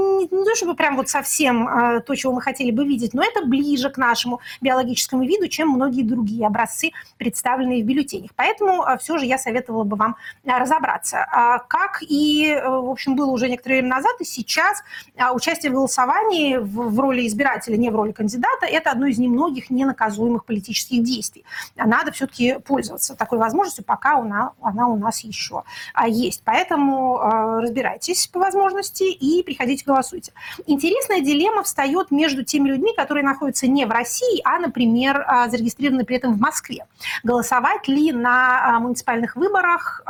не, 0.07 0.27
не 0.31 0.45
то, 0.45 0.55
чтобы 0.55 0.75
прям 0.75 0.95
вот 0.95 1.09
совсем 1.09 1.67
а, 1.67 1.99
то, 1.99 2.15
чего 2.15 2.33
мы 2.33 2.41
хотели 2.41 2.71
бы 2.71 2.85
видеть, 2.85 3.13
но 3.13 3.23
это 3.23 3.45
ближе 3.45 3.89
к 3.89 3.97
нашему 3.97 4.39
биологическому 4.61 5.23
виду, 5.25 5.47
чем 5.47 5.69
многие 5.69 6.03
другие 6.03 6.47
образцы, 6.47 6.91
представленные 7.17 7.83
в 7.83 7.85
бюллетенях. 7.85 8.31
Поэтому 8.35 8.83
а, 8.83 8.97
все 8.97 9.17
же 9.17 9.25
я 9.25 9.37
советовала 9.37 9.83
бы 9.83 9.95
вам 9.97 10.15
а, 10.45 10.59
разобраться. 10.59 11.25
А, 11.31 11.59
как 11.59 12.01
и, 12.01 12.51
а, 12.51 12.69
в 12.69 12.89
общем, 12.89 13.15
было 13.15 13.31
уже 13.31 13.49
некоторое 13.49 13.75
время 13.75 13.95
назад, 13.95 14.15
и 14.19 14.23
сейчас 14.23 14.83
а, 15.17 15.33
участие 15.33 15.71
в 15.71 15.75
голосовании 15.75 16.57
в, 16.57 16.89
в 16.89 16.99
роли 16.99 17.27
избирателя, 17.27 17.77
не 17.77 17.89
в 17.89 17.95
роли 17.95 18.11
кандидата, 18.11 18.65
это 18.65 18.91
одно 18.91 19.07
из 19.07 19.17
немногих 19.17 19.69
ненаказуемых 19.69 20.45
политических 20.45 21.03
действий. 21.03 21.45
Надо 21.75 22.11
все-таки 22.11 22.59
пользоваться 22.65 23.15
такой 23.15 23.39
возможностью, 23.39 23.83
пока 23.83 24.17
она, 24.17 24.51
она 24.61 24.87
у 24.87 24.97
нас 24.97 25.23
еще 25.23 25.63
а, 25.93 26.07
есть. 26.07 26.41
Поэтому 26.43 27.19
а, 27.19 27.61
разбирайтесь 27.61 28.27
по 28.27 28.39
возможности 28.39 29.03
и 29.03 29.43
приходите 29.43 29.83
голосуйте. 29.97 30.31
Интересная 30.67 31.21
дилемма 31.21 31.63
встает 31.63 32.11
между 32.11 32.43
теми 32.43 32.69
людьми, 32.69 32.93
которые 32.95 33.23
находятся 33.23 33.67
не 33.67 33.85
в 33.85 33.91
России, 33.91 34.41
а, 34.43 34.59
например, 34.59 35.23
а, 35.27 35.49
зарегистрированы 35.49 36.05
при 36.05 36.17
этом 36.17 36.33
в 36.33 36.39
Москве. 36.39 36.85
Голосовать 37.23 37.87
ли 37.87 38.11
на 38.11 38.79
муниципальных 38.79 39.35
выборах 39.35 40.01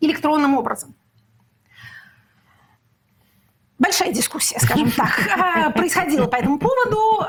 электронным 0.00 0.56
образом? 0.56 0.94
Большая 3.82 4.12
дискуссия, 4.12 4.58
скажем 4.60 4.92
так, 4.92 5.72
происходила 5.74 6.26
по 6.26 6.36
этому 6.36 6.58
поводу. 6.58 7.20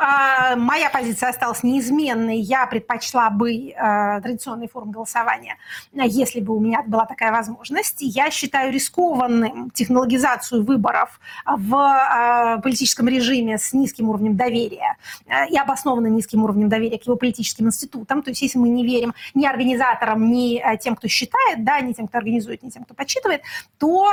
Моя 0.56 0.90
позиция 0.92 1.30
осталась 1.30 1.64
неизменной. 1.64 2.38
Я 2.38 2.68
предпочла 2.68 3.32
бы 3.32 3.74
традиционной 4.22 4.68
формы 4.68 4.92
голосования, 4.92 5.58
если 5.94 6.40
бы 6.40 6.56
у 6.56 6.60
меня 6.60 6.84
была 6.84 7.06
такая 7.06 7.32
возможность. 7.32 7.98
Я 8.00 8.30
считаю 8.30 8.72
рискованным 8.72 9.72
технологизацию 9.72 10.64
выборов 10.64 11.20
в 11.46 12.62
политическом 12.64 13.08
режиме 13.08 13.58
с 13.58 13.74
низким 13.74 14.10
уровнем 14.10 14.38
доверия 14.38 14.98
и 15.50 15.58
обоснованно 15.58 16.08
низким 16.08 16.44
уровнем 16.44 16.70
доверия 16.70 17.00
к 17.00 17.08
его 17.08 17.16
политическим 17.16 17.66
институтам. 17.66 18.22
То 18.22 18.30
есть 18.30 18.44
если 18.44 18.60
мы 18.60 18.70
не 18.70 18.86
верим 18.86 19.16
ни 19.34 19.46
организаторам, 19.46 20.32
ни 20.32 20.62
тем, 20.80 20.96
кто 20.96 21.08
считает, 21.08 21.64
да, 21.64 21.82
ни 21.82 21.94
тем, 21.94 22.08
кто 22.08 22.20
организует, 22.20 22.62
ни 22.62 22.70
тем, 22.70 22.84
кто 22.84 22.94
подсчитывает, 22.94 23.42
то, 23.80 24.08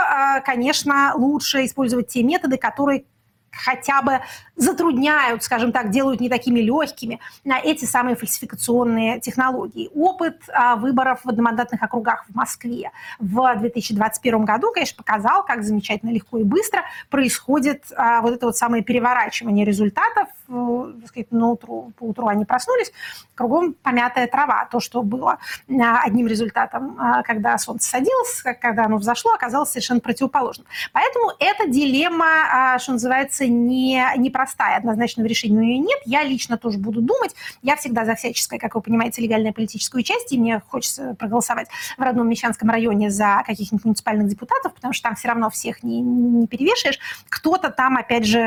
конечно, 0.46 1.12
лучше 1.16 1.66
использовать 1.66 2.08
те 2.08 2.29
методы, 2.30 2.56
которые 2.56 3.04
хотя 3.50 4.00
бы 4.02 4.20
затрудняют, 4.60 5.42
скажем 5.42 5.72
так, 5.72 5.90
делают 5.90 6.20
не 6.20 6.28
такими 6.28 6.60
легкими 6.60 7.18
эти 7.64 7.86
самые 7.86 8.14
фальсификационные 8.14 9.18
технологии. 9.20 9.90
Опыт 9.94 10.36
а, 10.52 10.76
выборов 10.76 11.20
в 11.24 11.28
одномандатных 11.28 11.82
округах 11.82 12.26
в 12.28 12.34
Москве 12.34 12.90
в 13.18 13.56
2021 13.58 14.44
году, 14.44 14.70
конечно, 14.72 15.02
показал, 15.02 15.44
как 15.44 15.64
замечательно 15.64 16.10
легко 16.10 16.38
и 16.38 16.44
быстро 16.44 16.82
происходит 17.08 17.84
а, 17.96 18.20
вот 18.20 18.34
это 18.34 18.46
вот 18.46 18.56
самое 18.56 18.84
переворачивание 18.84 19.64
результатов. 19.64 20.28
Э, 20.48 20.92
сказать, 21.06 21.32
на 21.32 21.48
утру, 21.48 21.92
по 21.98 22.04
утру 22.04 22.26
они 22.26 22.44
проснулись, 22.44 22.92
кругом 23.34 23.74
помятая 23.82 24.26
трава. 24.26 24.66
То, 24.70 24.80
что 24.80 25.02
было 25.02 25.38
а, 25.68 26.02
одним 26.02 26.26
результатом, 26.26 26.96
а, 26.98 27.22
когда 27.22 27.56
солнце 27.56 27.88
садилось, 27.88 28.42
когда 28.60 28.84
оно 28.84 28.98
взошло, 28.98 29.32
оказалось 29.32 29.70
совершенно 29.70 30.00
противоположным. 30.00 30.66
Поэтому 30.92 31.32
эта 31.38 31.66
дилемма, 31.66 32.74
а, 32.74 32.78
что 32.78 32.92
называется, 32.92 33.46
не, 33.46 34.04
непростая. 34.16 34.49
Однозначного 34.58 35.26
решения 35.26 35.58
у 35.58 35.62
нее 35.62 35.78
нет. 35.78 36.00
Я 36.04 36.22
лично 36.22 36.58
тоже 36.58 36.78
буду 36.78 37.00
думать. 37.00 37.34
Я 37.62 37.76
всегда 37.76 38.04
за 38.04 38.14
всяческое, 38.14 38.58
как 38.58 38.74
вы 38.74 38.82
понимаете, 38.82 39.22
легальное 39.22 39.52
политическое 39.52 39.98
участие. 39.98 40.38
И 40.38 40.40
мне 40.40 40.62
хочется 40.68 41.14
проголосовать 41.18 41.68
в 41.96 42.02
родном 42.02 42.28
Мещанском 42.28 42.70
районе 42.70 43.10
за 43.10 43.42
каких-нибудь 43.46 43.84
муниципальных 43.84 44.28
депутатов, 44.28 44.74
потому 44.74 44.92
что 44.92 45.04
там 45.04 45.14
все 45.16 45.28
равно 45.28 45.50
всех 45.50 45.82
не, 45.82 46.00
не 46.00 46.46
перевешаешь. 46.46 46.98
Кто-то 47.28 47.70
там, 47.70 47.96
опять 47.96 48.26
же, 48.26 48.40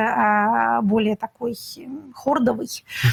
более 0.84 1.16
такой 1.16 1.56
хордовый. 2.14 2.70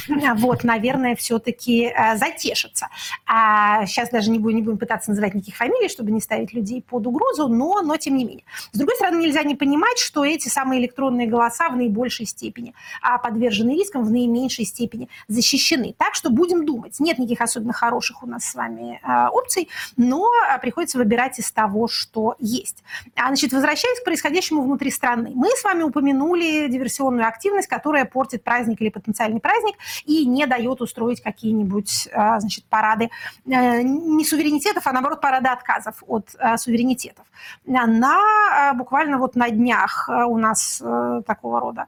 Вот, 0.41 0.63
наверное, 0.63 1.15
все-таки 1.15 1.85
э, 1.85 2.15
затешатся. 2.15 2.87
А 3.25 3.85
сейчас 3.85 4.09
даже 4.09 4.31
не 4.31 4.39
будем, 4.39 4.57
не 4.57 4.61
будем 4.61 4.77
пытаться 4.77 5.09
называть 5.11 5.33
никаких 5.33 5.55
фамилий, 5.55 5.89
чтобы 5.89 6.11
не 6.11 6.21
ставить 6.21 6.53
людей 6.53 6.81
под 6.81 7.05
угрозу, 7.05 7.47
но, 7.47 7.81
но 7.81 7.97
тем 7.97 8.15
не 8.15 8.23
менее. 8.23 8.45
С 8.71 8.77
другой 8.77 8.95
стороны, 8.95 9.21
нельзя 9.21 9.43
не 9.43 9.55
понимать, 9.55 9.97
что 9.97 10.23
эти 10.23 10.47
самые 10.47 10.81
электронные 10.81 11.27
голоса 11.27 11.69
в 11.69 11.75
наибольшей 11.75 12.25
степени 12.25 12.61
а 12.61 12.73
подвержены 13.21 13.71
рискам, 13.71 14.03
в 14.03 14.11
наименьшей 14.11 14.65
степени 14.65 15.09
защищены. 15.27 15.95
Так 15.97 16.15
что 16.15 16.29
будем 16.29 16.65
думать. 16.65 16.99
Нет 16.99 17.17
никаких 17.17 17.41
особенно 17.41 17.73
хороших 17.73 18.23
у 18.23 18.27
нас 18.27 18.45
с 18.45 18.55
вами 18.55 18.99
а, 19.03 19.29
опций, 19.29 19.69
но 19.97 20.27
а, 20.49 20.57
приходится 20.57 20.97
выбирать 20.97 21.39
из 21.39 21.51
того, 21.51 21.87
что 21.87 22.35
есть. 22.39 22.83
А, 23.15 23.27
значит, 23.27 23.53
возвращаясь 23.53 23.99
к 23.99 24.03
происходящему 24.03 24.61
внутри 24.61 24.91
страны. 24.91 25.31
Мы 25.33 25.49
с 25.49 25.63
вами 25.63 25.83
упомянули 25.83 26.67
диверсионную 26.67 27.27
активность, 27.27 27.67
которая 27.67 28.05
портит 28.05 28.43
праздник 28.43 28.81
или 28.81 28.89
потенциальный 28.89 29.39
праздник 29.39 29.75
и 30.05 30.25
не 30.25 30.45
дает 30.45 30.81
устроить 30.81 31.21
какие-нибудь 31.21 32.09
а, 32.13 32.39
значит, 32.39 32.65
парады 32.65 33.09
э, 33.45 33.81
не 33.81 34.25
суверенитетов, 34.25 34.87
а 34.87 34.91
наоборот 34.91 35.21
парады 35.21 35.49
отказов 35.49 36.03
от 36.07 36.35
а, 36.39 36.57
суверенитетов. 36.57 37.25
На, 37.65 38.19
а, 38.51 38.73
буквально 38.73 39.17
вот 39.17 39.35
на 39.35 39.49
днях 39.49 40.09
у 40.09 40.37
нас 40.37 40.81
э, 40.83 41.21
такого 41.25 41.59
рода 41.59 41.87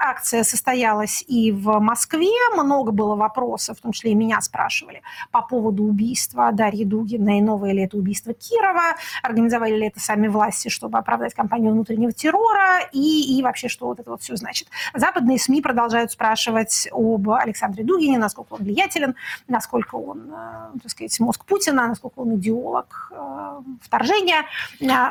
акция 0.00 0.44
состоялась 0.44 1.24
и 1.26 1.52
в 1.52 1.78
Москве. 1.80 2.30
Много 2.54 2.92
было 2.92 3.14
вопросов, 3.14 3.78
в 3.78 3.82
том 3.82 3.92
числе 3.92 4.12
и 4.12 4.14
меня 4.14 4.40
спрашивали 4.40 5.02
по 5.30 5.42
поводу 5.42 5.84
убийства 5.84 6.50
Дарьи 6.52 6.84
Дугиной, 6.84 7.40
новое 7.40 7.72
ли 7.72 7.82
это 7.82 7.96
убийство 7.96 8.32
Кирова, 8.34 8.96
организовали 9.22 9.76
ли 9.76 9.86
это 9.86 10.00
сами 10.00 10.28
власти, 10.28 10.68
чтобы 10.68 10.98
оправдать 10.98 11.34
кампанию 11.34 11.72
внутреннего 11.72 12.12
террора 12.12 12.80
и, 12.92 13.38
и 13.38 13.42
вообще, 13.42 13.68
что 13.68 13.86
вот 13.86 14.00
это 14.00 14.10
вот 14.10 14.22
все 14.22 14.36
значит. 14.36 14.68
Западные 14.94 15.38
СМИ 15.38 15.62
продолжают 15.62 16.12
спрашивать 16.12 16.88
об 16.92 17.30
Александре 17.30 17.84
Дугине, 17.84 18.18
насколько 18.18 18.54
он 18.54 18.60
влиятелен, 18.64 19.14
насколько 19.48 19.96
он, 19.96 20.30
э, 20.30 20.78
так 20.82 20.90
сказать, 20.90 21.18
мозг 21.20 21.44
Путина, 21.44 21.88
насколько 21.88 22.20
он 22.20 22.36
идеолог 22.36 23.12
э, 23.12 23.60
вторжения. 23.82 24.44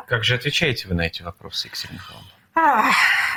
Как 0.08 0.24
же 0.24 0.36
отвечаете 0.36 0.88
вы 0.88 0.96
на 0.96 1.02
эти 1.02 1.22
вопросы, 1.22 1.68
Екатерина 1.68 1.96
Михайловна? 1.96 2.30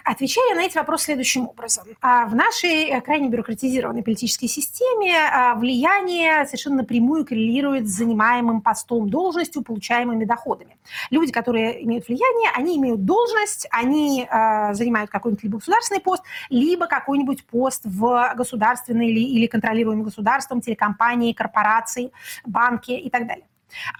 Отвечаю 0.04 0.54
на 0.54 0.64
эти 0.64 0.78
вопросы 0.78 1.06
следующим 1.06 1.48
образом. 1.48 1.84
А, 2.00 2.26
в 2.26 2.34
нашей 2.34 2.84
э, 2.84 3.00
крайне 3.00 3.28
бюрократизированной 3.28 4.02
политической 4.02 4.46
системе 4.46 5.16
а, 5.18 5.54
влияние 5.56 6.46
совершенно 6.46 6.76
напрямую 6.76 7.26
коррелирует 7.26 7.88
с 7.88 7.90
занимаемым 7.90 8.62
постом 8.62 9.10
должностью, 9.10 9.62
получаемыми 9.62 10.24
доходами. 10.24 10.78
Люди, 11.10 11.32
которые 11.32 11.84
имеют 11.84 12.06
влияние, 12.06 12.50
они 12.54 12.76
имеют 12.78 13.04
должность, 13.04 13.66
они 13.72 14.26
а, 14.30 14.72
занимают 14.72 15.10
какой-нибудь 15.10 15.42
либо 15.42 15.58
государственный 15.58 16.00
пост, 16.00 16.22
либо 16.48 16.86
какой-нибудь 16.86 17.44
пост 17.44 17.82
в 17.84 18.34
государственной 18.36 19.08
или, 19.08 19.20
или 19.20 19.46
контролируемой 19.46 20.04
государством, 20.04 20.60
телекомпании, 20.60 21.32
корпорации, 21.32 22.12
банке 22.46 22.96
и 22.96 23.10
так 23.10 23.26
далее. 23.26 23.46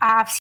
А 0.00 0.24
все 0.24 0.40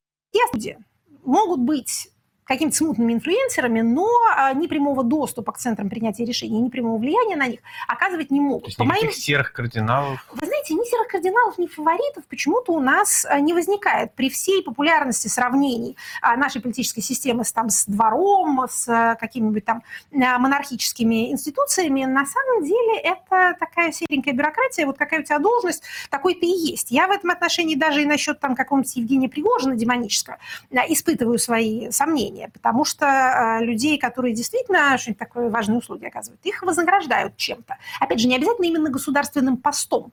люди 0.54 0.78
могут 1.24 1.62
быть 1.62 2.10
какими-то 2.48 2.78
смутными 2.78 3.14
инфлюенсерами, 3.14 3.82
но 3.82 4.08
а, 4.36 4.54
ни 4.54 4.68
прямого 4.68 5.04
доступа 5.04 5.52
к 5.52 5.58
центрам 5.58 5.90
принятия 5.90 6.26
решений, 6.26 6.60
ни 6.62 6.70
прямого 6.70 6.98
влияния 6.98 7.36
на 7.36 7.48
них 7.48 7.60
оказывать 7.88 8.32
не 8.32 8.40
могут. 8.40 8.64
То 8.64 8.68
есть 8.70 8.78
По 8.78 8.86
моим... 8.86 9.12
серых 9.12 9.52
кардиналов? 9.52 10.26
Вы 10.32 10.48
знаете, 10.48 10.74
ни 10.74 10.90
серых 10.90 11.08
кардиналов, 11.08 11.58
ни 11.58 11.68
фаворитов 11.68 12.26
почему-то 12.26 12.74
у 12.74 12.80
нас 12.80 13.26
а, 13.26 13.40
не 13.40 13.54
возникает 13.54 14.14
при 14.14 14.30
всей 14.30 14.64
популярности 14.64 15.28
сравнений 15.28 15.98
а, 16.22 16.38
нашей 16.38 16.62
политической 16.62 17.02
системы 17.02 17.44
с, 17.44 17.52
там, 17.52 17.70
с 17.70 17.86
двором, 17.86 18.66
с 18.70 19.18
какими-нибудь 19.20 19.66
там 19.66 19.84
монархическими 20.12 21.32
институциями. 21.32 22.06
На 22.06 22.26
самом 22.26 22.64
деле 22.64 23.00
это 23.00 23.56
такая 23.60 23.92
серенькая 23.92 24.34
бюрократия, 24.34 24.86
вот 24.86 24.98
какая 24.98 25.22
у 25.22 25.24
тебя 25.24 25.40
должность, 25.40 25.84
такой 26.10 26.36
ты 26.36 26.46
и 26.46 26.72
есть. 26.72 26.92
Я 26.92 27.08
в 27.08 27.12
этом 27.12 27.32
отношении 27.32 27.76
даже 27.76 28.04
и 28.04 28.06
насчет 28.06 28.40
там 28.40 28.56
какого-нибудь 28.56 28.96
Евгения 28.96 29.30
Пригожина 29.30 29.76
демонического 29.76 30.38
испытываю 30.90 31.40
свои 31.40 31.92
сомнения 31.92 32.37
поведения, 32.38 32.50
потому 32.50 32.86
что 32.86 33.06
э, 33.06 33.66
людей, 33.66 33.98
которые 33.98 34.34
действительно 34.34 34.98
что-нибудь 34.98 35.20
такое 35.20 35.50
важные 35.50 35.80
услуги 35.80 36.06
оказывают, 36.06 36.40
их 36.46 36.62
вознаграждают 36.64 37.36
чем-то. 37.38 37.78
Опять 38.00 38.20
же, 38.20 38.28
не 38.28 38.36
обязательно 38.36 38.66
именно 38.66 38.90
государственным 38.90 39.58
постом 39.58 40.12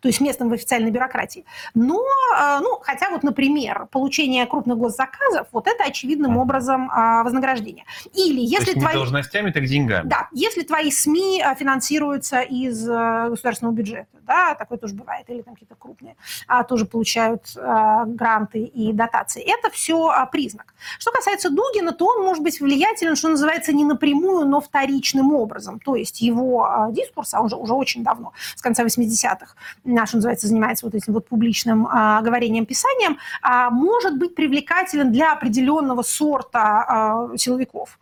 то 0.00 0.08
есть 0.08 0.20
местным 0.20 0.48
в 0.48 0.52
официальной 0.52 0.90
бюрократии. 0.90 1.44
Но, 1.74 2.04
э, 2.36 2.58
ну, 2.60 2.78
хотя 2.82 3.10
вот, 3.10 3.22
например, 3.22 3.86
получение 3.90 4.46
крупных 4.46 4.78
госзаказов, 4.78 5.48
вот 5.52 5.66
это 5.66 5.84
очевидным 5.84 6.36
образом 6.36 6.90
а, 6.92 7.22
вознаграждение. 7.22 7.84
Или 8.14 8.40
если 8.40 8.64
то 8.64 8.70
есть 8.70 8.80
твои... 8.80 8.94
не 8.94 8.98
должностями, 8.98 9.50
так 9.50 9.64
деньгами. 9.64 10.08
Да, 10.08 10.28
если 10.32 10.62
твои 10.62 10.90
СМИ 10.90 11.42
э, 11.44 11.54
финансируются 11.54 12.40
из 12.40 12.86
государственного 12.86 13.74
бюджета, 13.74 14.08
да, 14.26 14.54
такое 14.54 14.78
тоже 14.78 14.94
бывает, 14.94 15.28
или 15.28 15.42
там 15.42 15.54
какие-то 15.54 15.74
крупные 15.74 16.16
а, 16.46 16.62
тоже 16.62 16.84
получают 16.84 17.56
а, 17.56 18.04
гранты 18.04 18.62
и 18.62 18.92
дотации. 18.92 19.42
Это 19.42 19.70
все 19.70 20.08
а, 20.08 20.26
признак. 20.26 20.74
Что 20.98 21.10
касается 21.10 21.50
Дугина, 21.50 21.92
то 21.92 22.06
он 22.06 22.24
может 22.24 22.42
быть 22.42 22.60
влиятелен, 22.60 23.16
что 23.16 23.28
называется, 23.28 23.72
не 23.72 23.84
напрямую, 23.84 24.46
но 24.46 24.60
вторичным 24.60 25.34
образом. 25.34 25.80
То 25.80 25.96
есть 25.96 26.20
его 26.20 26.64
а, 26.64 26.90
дискурс, 26.92 27.34
а 27.34 27.40
он 27.40 27.48
же 27.48 27.56
уже 27.56 27.72
очень 27.72 28.04
давно, 28.04 28.32
с 28.54 28.62
конца 28.62 28.84
80-х, 28.84 29.54
наш, 29.88 30.12
называется, 30.12 30.46
занимается 30.46 30.86
вот 30.86 30.94
этим 30.94 31.12
вот 31.14 31.26
публичным 31.26 31.86
а, 31.86 32.20
говорением, 32.22 32.66
писанием, 32.66 33.18
а, 33.42 33.70
может 33.70 34.18
быть 34.18 34.34
привлекателен 34.34 35.10
для 35.10 35.32
определенного 35.32 36.02
сорта 36.02 36.84
а, 36.86 37.36
силовиков 37.36 37.98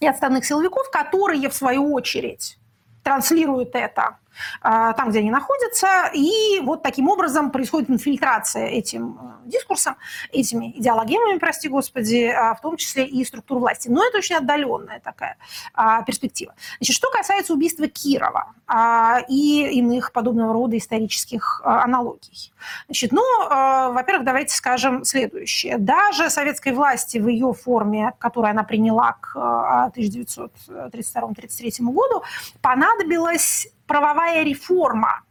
и 0.00 0.06
отставных 0.06 0.44
силовиков, 0.44 0.90
которые, 0.90 1.48
в 1.48 1.54
свою 1.54 1.92
очередь, 1.92 2.58
транслируют 3.02 3.74
это 3.74 4.18
там, 4.62 5.10
где 5.10 5.20
они 5.20 5.30
находятся, 5.30 6.10
и 6.12 6.60
вот 6.62 6.82
таким 6.82 7.08
образом 7.08 7.50
происходит 7.50 7.90
инфильтрация 7.90 8.66
этим 8.66 9.18
э, 9.20 9.48
дискурсом, 9.48 9.96
этими 10.32 10.72
идеологемами, 10.78 11.38
прости 11.38 11.68
господи, 11.68 12.26
а, 12.26 12.54
в 12.54 12.60
том 12.60 12.76
числе 12.76 13.06
и 13.06 13.24
структур 13.24 13.58
власти. 13.58 13.88
Но 13.88 14.04
это 14.06 14.18
очень 14.18 14.36
отдаленная 14.36 15.00
такая 15.00 15.36
а, 15.74 16.02
перспектива. 16.02 16.54
Значит, 16.78 16.96
что 16.96 17.10
касается 17.10 17.52
убийства 17.52 17.88
Кирова 17.88 18.54
и 19.28 19.66
иных 19.78 20.12
подобного 20.12 20.52
рода 20.52 20.76
исторических 20.76 21.62
аналогий. 21.64 22.52
Значит, 22.86 23.12
ну, 23.12 23.22
во-первых, 23.48 24.26
давайте 24.26 24.54
скажем 24.54 25.04
следующее. 25.04 25.78
Даже 25.78 26.28
советской 26.28 26.74
власти 26.74 27.16
в 27.16 27.28
ее 27.28 27.54
форме, 27.54 28.12
которую 28.18 28.50
она 28.50 28.64
приняла 28.64 29.16
к 29.20 29.34
1932-1933 29.96 31.82
году, 31.90 32.22
понадобилось 32.60 33.68
правовая 33.88 34.44
реформа 34.44 35.22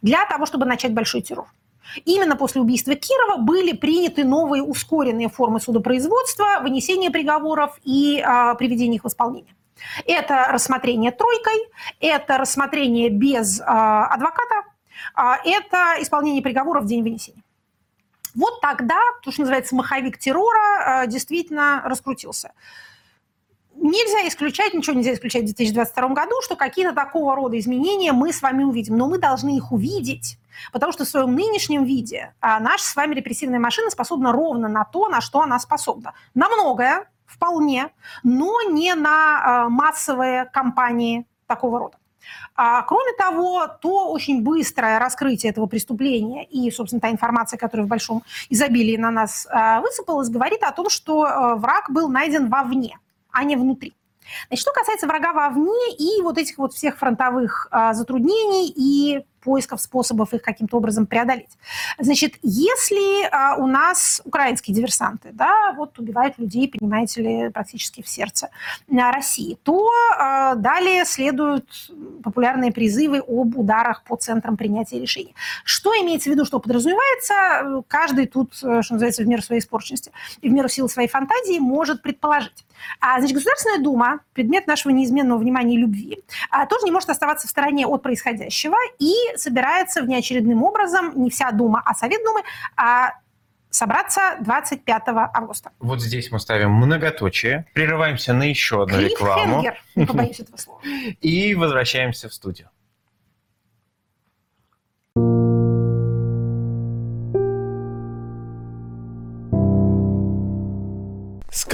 для 0.00 0.24
того, 0.24 0.46
чтобы 0.46 0.64
начать 0.64 0.94
большой 0.94 1.20
террор. 1.20 1.46
именно 2.06 2.36
после 2.36 2.62
убийства 2.62 2.94
Кирова 2.94 3.36
были 3.36 3.72
приняты 3.72 4.24
новые 4.24 4.62
ускоренные 4.62 5.28
формы 5.28 5.60
судопроизводства, 5.60 6.60
вынесения 6.62 7.10
приговоров 7.10 7.78
и 7.84 8.22
а, 8.24 8.54
приведения 8.54 8.96
их 8.96 9.04
в 9.04 9.08
исполнение. 9.08 9.54
Это 10.06 10.48
рассмотрение 10.50 11.10
тройкой, 11.10 11.58
это 12.00 12.38
рассмотрение 12.38 13.10
без 13.10 13.60
а, 13.60 14.06
адвоката, 14.06 14.62
а, 15.14 15.38
это 15.44 15.96
исполнение 16.00 16.42
приговора 16.42 16.80
в 16.80 16.86
день 16.86 17.02
вынесения. 17.02 17.42
Вот 18.34 18.60
тогда, 18.60 18.98
то, 19.22 19.30
что 19.30 19.42
называется, 19.42 19.74
маховик 19.74 20.18
террора 20.18 21.02
а, 21.02 21.06
действительно 21.06 21.82
раскрутился 21.84 22.52
нельзя 23.84 24.26
исключать, 24.26 24.74
ничего 24.74 24.96
нельзя 24.96 25.14
исключать 25.14 25.42
в 25.42 25.46
2022 25.46 26.08
году, 26.08 26.40
что 26.42 26.56
какие-то 26.56 26.92
такого 26.92 27.36
рода 27.36 27.58
изменения 27.58 28.12
мы 28.12 28.32
с 28.32 28.42
вами 28.42 28.64
увидим. 28.64 28.96
Но 28.96 29.06
мы 29.06 29.18
должны 29.18 29.56
их 29.56 29.72
увидеть, 29.72 30.38
потому 30.72 30.92
что 30.92 31.04
в 31.04 31.08
своем 31.08 31.34
нынешнем 31.34 31.84
виде 31.84 32.34
а, 32.40 32.58
наша 32.60 32.84
с 32.84 32.96
вами 32.96 33.14
репрессивная 33.14 33.60
машина 33.60 33.90
способна 33.90 34.32
ровно 34.32 34.68
на 34.68 34.84
то, 34.84 35.08
на 35.08 35.20
что 35.20 35.42
она 35.42 35.58
способна. 35.58 36.14
На 36.34 36.48
многое, 36.48 37.08
вполне, 37.26 37.90
но 38.22 38.62
не 38.62 38.94
на 38.94 39.64
а, 39.64 39.68
массовые 39.68 40.46
кампании 40.46 41.26
такого 41.46 41.78
рода. 41.78 41.98
А, 42.56 42.82
кроме 42.82 43.12
того, 43.18 43.66
то 43.66 44.10
очень 44.10 44.42
быстрое 44.42 44.98
раскрытие 44.98 45.50
этого 45.50 45.66
преступления 45.66 46.44
и, 46.44 46.70
собственно, 46.70 47.00
та 47.00 47.10
информация, 47.10 47.58
которая 47.58 47.86
в 47.86 47.90
большом 47.90 48.22
изобилии 48.48 48.96
на 48.96 49.10
нас 49.10 49.46
а, 49.50 49.80
высыпалась, 49.80 50.30
говорит 50.30 50.62
о 50.62 50.72
том, 50.72 50.88
что 50.88 51.24
а, 51.24 51.56
враг 51.56 51.90
был 51.90 52.08
найден 52.08 52.48
вовне 52.48 52.98
а 53.34 53.44
не 53.44 53.56
внутри. 53.56 53.94
Значит, 54.48 54.62
что 54.62 54.72
касается 54.72 55.06
врага 55.06 55.32
вовне 55.32 55.94
и 55.98 56.22
вот 56.22 56.38
этих 56.38 56.56
вот 56.56 56.72
всех 56.72 56.96
фронтовых 56.96 57.68
а, 57.70 57.92
затруднений 57.92 58.72
и 58.74 59.26
поисков 59.44 59.80
способов 59.80 60.32
их 60.32 60.42
каким-то 60.42 60.78
образом 60.78 61.06
преодолеть. 61.06 61.50
Значит, 61.98 62.34
если 62.42 63.28
а, 63.30 63.56
у 63.56 63.66
нас 63.66 64.22
украинские 64.24 64.74
диверсанты, 64.74 65.30
да, 65.32 65.72
вот 65.76 65.98
убивают 65.98 66.38
людей, 66.38 66.68
понимаете 66.68 67.22
ли, 67.22 67.50
практически 67.50 68.02
в 68.02 68.08
сердце 68.08 68.48
а, 68.90 69.12
России, 69.12 69.58
то 69.62 69.90
а, 70.18 70.54
далее 70.54 71.04
следуют 71.04 71.68
популярные 72.22 72.72
призывы 72.72 73.18
об 73.18 73.56
ударах 73.56 74.02
по 74.04 74.16
центрам 74.16 74.56
принятия 74.56 74.98
решений. 74.98 75.34
Что 75.64 75.92
имеется 75.92 76.30
в 76.30 76.32
виду, 76.32 76.44
что 76.44 76.58
подразумевается, 76.58 77.84
каждый 77.86 78.26
тут, 78.26 78.54
что 78.54 78.82
называется, 78.90 79.22
в 79.22 79.28
меру 79.28 79.42
своей 79.42 79.60
испорченности 79.60 80.10
и 80.40 80.48
в 80.48 80.52
меру 80.52 80.68
силы 80.68 80.88
своей 80.88 81.08
фантазии 81.08 81.58
может 81.58 82.02
предположить. 82.02 82.64
А, 83.00 83.18
значит, 83.18 83.34
Государственная 83.34 83.78
Дума, 83.78 84.20
предмет 84.32 84.66
нашего 84.66 84.92
неизменного 84.92 85.38
внимания 85.38 85.74
и 85.74 85.78
любви, 85.78 86.22
а, 86.50 86.66
тоже 86.66 86.84
не 86.84 86.90
может 86.90 87.10
оставаться 87.10 87.46
в 87.46 87.50
стороне 87.50 87.86
от 87.86 88.02
происходящего 88.02 88.76
и 88.98 89.14
собирается 89.36 90.02
внеочередным 90.02 90.62
образом, 90.62 91.12
не 91.22 91.30
вся 91.30 91.50
Дума, 91.50 91.82
а 91.84 91.94
Совет 91.94 92.22
Думы, 92.24 92.42
а 92.76 93.12
собраться 93.70 94.36
25 94.40 95.02
августа. 95.34 95.70
Вот 95.80 96.00
здесь 96.00 96.30
мы 96.30 96.38
ставим 96.38 96.72
многоточие, 96.72 97.66
прерываемся 97.74 98.32
на 98.32 98.44
еще 98.44 98.82
одну 98.84 99.00
рекламу. 99.00 99.64
не 99.96 100.06
побоюсь 100.06 100.40
этого 100.40 100.56
слова. 100.56 100.80
И 101.20 101.54
возвращаемся 101.54 102.28
в 102.28 102.34
студию. 102.34 102.70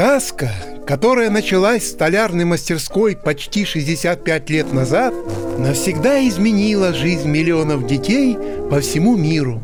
Сказка, 0.00 0.50
которая 0.86 1.28
началась 1.28 1.82
в 1.82 1.88
столярной 1.88 2.46
мастерской 2.46 3.14
почти 3.14 3.66
65 3.66 4.48
лет 4.48 4.72
назад, 4.72 5.12
навсегда 5.58 6.26
изменила 6.26 6.94
жизнь 6.94 7.28
миллионов 7.28 7.86
детей 7.86 8.38
по 8.70 8.80
всему 8.80 9.14
миру. 9.14 9.62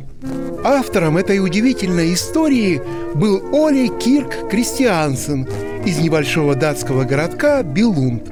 Автором 0.62 1.16
этой 1.16 1.42
удивительной 1.42 2.12
истории 2.12 2.82
был 3.14 3.42
Оли 3.50 3.88
Кирк 3.98 4.50
Кристиансен 4.50 5.48
из 5.86 6.00
небольшого 6.00 6.54
датского 6.54 7.04
городка 7.04 7.62
Билунд. 7.62 8.24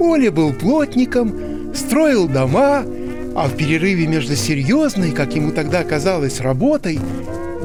Оля 0.00 0.32
был 0.32 0.52
плотником, 0.52 1.72
строил 1.72 2.26
дома, 2.26 2.82
а 3.36 3.46
в 3.46 3.56
перерыве 3.56 4.08
между 4.08 4.34
серьезной, 4.34 5.12
как 5.12 5.36
ему 5.36 5.52
тогда 5.52 5.84
казалось, 5.84 6.40
работой, 6.40 6.98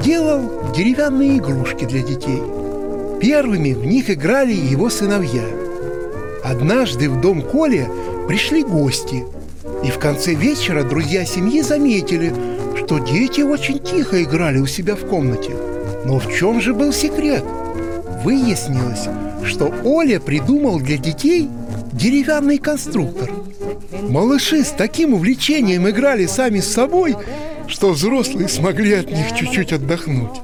делал 0.05 0.71
деревянные 0.77 1.39
игрушки 1.39 1.85
для 1.85 2.03
детей– 2.03 2.43
Первыми 3.23 3.71
в 3.71 3.85
них 3.85 4.09
играли 4.09 4.51
его 4.51 4.89
сыновья. 4.89 5.45
Однажды 6.43 7.09
в 7.09 7.21
дом 7.21 7.41
Коли 7.41 7.87
пришли 8.27 8.63
гости, 8.63 9.23
и 9.81 9.91
в 9.91 9.97
конце 9.97 10.33
вечера 10.33 10.83
друзья 10.83 11.23
семьи 11.23 11.61
заметили, 11.61 12.33
что 12.75 12.99
дети 12.99 13.39
очень 13.39 13.79
тихо 13.79 14.21
играли 14.21 14.59
у 14.59 14.67
себя 14.67 14.97
в 14.97 15.07
комнате. 15.07 15.51
Но 16.03 16.19
в 16.19 16.37
чем 16.37 16.59
же 16.59 16.73
был 16.73 16.91
секрет? 16.91 17.45
Выяснилось, 18.25 19.07
что 19.45 19.73
Оля 19.85 20.19
придумал 20.19 20.81
для 20.81 20.97
детей 20.97 21.47
деревянный 21.93 22.57
конструктор. 22.57 23.31
Малыши 24.09 24.65
с 24.65 24.71
таким 24.71 25.13
увлечением 25.13 25.89
играли 25.89 26.25
сами 26.25 26.59
с 26.59 26.69
собой, 26.69 27.15
что 27.67 27.91
взрослые 27.91 28.49
смогли 28.49 28.95
от 28.95 29.09
них 29.09 29.33
чуть-чуть 29.33 29.71
отдохнуть. 29.71 30.41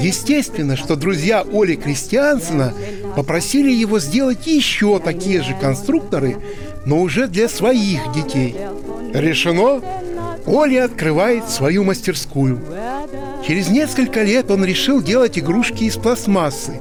Естественно, 0.00 0.76
что 0.76 0.96
друзья 0.96 1.44
Оли 1.52 1.76
Кристиансена 1.76 2.74
попросили 3.14 3.70
его 3.70 3.98
сделать 3.98 4.46
еще 4.46 4.98
такие 4.98 5.42
же 5.42 5.54
конструкторы, 5.54 6.36
но 6.84 7.00
уже 7.00 7.28
для 7.28 7.48
своих 7.48 8.00
детей. 8.12 8.56
Решено? 9.12 9.82
Оля 10.46 10.84
открывает 10.84 11.48
свою 11.48 11.82
мастерскую. 11.84 12.60
Через 13.46 13.68
несколько 13.68 14.22
лет 14.22 14.50
он 14.50 14.64
решил 14.64 15.02
делать 15.02 15.38
игрушки 15.38 15.84
из 15.84 15.96
пластмассы, 15.96 16.80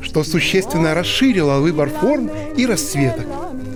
что 0.00 0.24
существенно 0.24 0.94
расширило 0.94 1.60
выбор 1.60 1.90
форм 1.90 2.30
и 2.56 2.66
расцветок. 2.66 3.26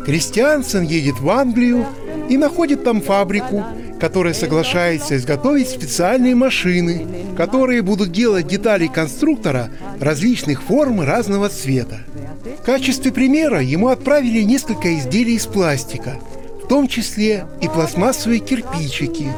Кристиансен 0.04 0.82
едет 0.82 1.20
в 1.20 1.30
Англию 1.30 1.86
и 2.28 2.36
находит 2.36 2.84
там 2.84 3.00
фабрику, 3.00 3.64
которая 4.00 4.32
соглашается 4.32 5.16
изготовить 5.16 5.68
специальные 5.68 6.34
машины, 6.34 7.06
которые 7.36 7.82
будут 7.82 8.10
делать 8.12 8.46
детали 8.46 8.86
конструктора 8.86 9.70
различных 10.00 10.62
форм 10.62 11.02
и 11.02 11.06
разного 11.06 11.48
цвета. 11.48 11.98
В 12.60 12.64
качестве 12.64 13.12
примера 13.12 13.60
ему 13.60 13.88
отправили 13.88 14.40
несколько 14.42 14.96
изделий 14.98 15.34
из 15.34 15.46
пластика, 15.46 16.18
в 16.64 16.68
том 16.68 16.88
числе 16.88 17.46
и 17.60 17.68
пластмассовые 17.68 18.40
кирпичики. 18.40 19.28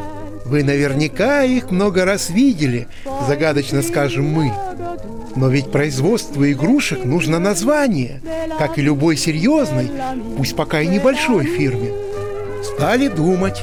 Вы 0.44 0.62
наверняка 0.62 1.42
их 1.42 1.70
много 1.70 2.05
раз 2.05 2.31
видели, 2.31 2.87
загадочно 3.27 3.83
скажем 3.83 4.27
мы. 4.27 4.53
Но 5.35 5.48
ведь 5.48 5.72
производству 5.72 6.44
игрушек 6.46 7.05
нужно 7.05 7.38
название, 7.38 8.20
как 8.59 8.79
и 8.79 8.83
любой 8.83 9.16
серьезной, 9.16 9.90
пусть 10.37 10.55
пока 10.55 10.83
и 10.83 10.87
небольшой 10.87 11.46
фирме. 11.46 11.90
Стали 12.62 13.09
думать. 13.09 13.62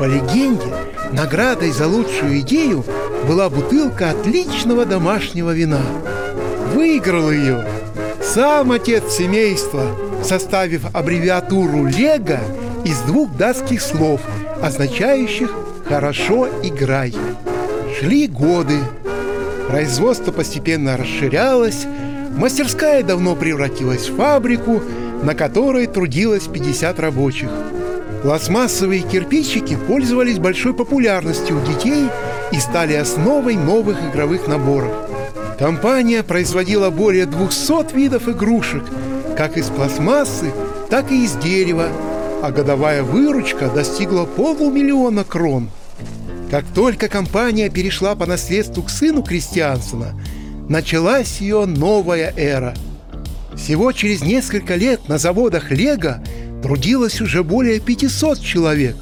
По 0.00 0.04
легенде, 0.04 0.64
наградой 1.12 1.72
за 1.72 1.86
лучшую 1.86 2.40
идею 2.40 2.82
была 3.28 3.50
бутылка 3.50 4.08
отличного 4.08 4.86
домашнего 4.86 5.50
вина. 5.50 5.82
Выиграл 6.72 7.30
ее 7.30 7.66
сам 8.22 8.72
отец 8.72 9.12
семейства, 9.12 9.82
составив 10.24 10.86
аббревиатуру 10.94 11.84
«Лего» 11.84 12.40
из 12.82 12.98
двух 13.00 13.36
датских 13.36 13.82
слов, 13.82 14.22
означающих 14.62 15.52
«хорошо 15.86 16.48
играй». 16.62 17.14
Шли 17.98 18.26
годы. 18.26 18.78
Производство 19.68 20.32
постепенно 20.32 20.96
расширялось, 20.96 21.84
мастерская 22.38 23.02
давно 23.02 23.36
превратилась 23.36 24.08
в 24.08 24.16
фабрику, 24.16 24.82
на 25.22 25.34
которой 25.34 25.86
трудилось 25.88 26.46
50 26.46 26.98
рабочих– 27.00 27.50
Пластмассовые 28.22 29.00
кирпичики 29.00 29.76
пользовались 29.88 30.38
большой 30.38 30.74
популярностью 30.74 31.58
у 31.58 31.66
детей 31.66 32.06
и 32.52 32.60
стали 32.60 32.92
основой 32.92 33.56
новых 33.56 33.98
игровых 34.10 34.46
наборов. 34.46 34.92
Компания 35.58 36.22
производила 36.22 36.90
более 36.90 37.24
200 37.24 37.94
видов 37.94 38.28
игрушек, 38.28 38.82
как 39.36 39.56
из 39.56 39.66
пластмассы, 39.66 40.52
так 40.90 41.10
и 41.10 41.24
из 41.24 41.32
дерева, 41.32 41.88
а 42.42 42.50
годовая 42.50 43.02
выручка 43.02 43.70
достигла 43.70 44.26
полумиллиона 44.26 45.24
крон. 45.24 45.70
Как 46.50 46.64
только 46.74 47.08
компания 47.08 47.70
перешла 47.70 48.14
по 48.16 48.26
наследству 48.26 48.82
к 48.82 48.90
сыну 48.90 49.22
Кристиансона, 49.22 50.12
началась 50.68 51.40
ее 51.40 51.64
новая 51.64 52.34
эра. 52.36 52.74
Всего 53.54 53.92
через 53.92 54.22
несколько 54.22 54.74
лет 54.74 55.08
на 55.08 55.16
заводах 55.16 55.70
«Лего» 55.70 56.22
трудилось 56.62 57.20
уже 57.20 57.42
более 57.42 57.80
500 57.80 58.40
человек. 58.40 58.96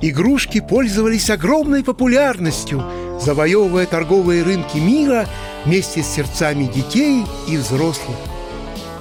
Игрушки 0.00 0.60
пользовались 0.60 1.30
огромной 1.30 1.84
популярностью, 1.84 2.82
завоевывая 3.20 3.86
торговые 3.86 4.42
рынки 4.42 4.78
мира 4.78 5.28
вместе 5.64 6.02
с 6.02 6.06
сердцами 6.06 6.64
детей 6.64 7.24
и 7.48 7.56
взрослых. 7.56 8.16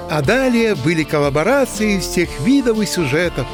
А 0.10 0.22
далее 0.22 0.76
были 0.76 1.04
коллаборации 1.04 2.00
всех 2.00 2.30
видов 2.42 2.82
и 2.82 2.86
сюжетов. 2.86 3.48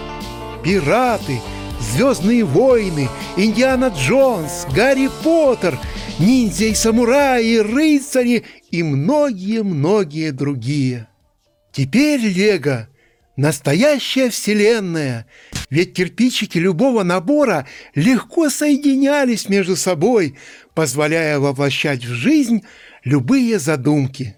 Пираты, 0.63 1.39
Звездные 1.79 2.43
войны, 2.43 3.09
Индиана 3.37 3.93
Джонс, 3.95 4.65
Гарри 4.73 5.09
Поттер, 5.23 5.77
ниндзя 6.19 6.65
и 6.65 6.73
самураи, 6.73 7.57
рыцари 7.57 8.43
и 8.71 8.81
многие-многие 8.81 10.31
другие. 10.31 11.07
Теперь 11.71 12.21
Лего– 12.21 12.87
настоящая 13.35 14.29
вселенная, 14.29 15.25
ведь 15.69 15.93
кирпичики 15.93 16.57
любого 16.57 17.03
набора 17.03 17.67
легко 17.93 18.49
соединялись 18.49 19.49
между 19.49 19.75
собой, 19.75 20.37
позволяя 20.73 21.39
воплощать 21.39 22.05
в 22.05 22.13
жизнь 22.13 22.63
любые 23.03 23.59
задумки. 23.59 24.35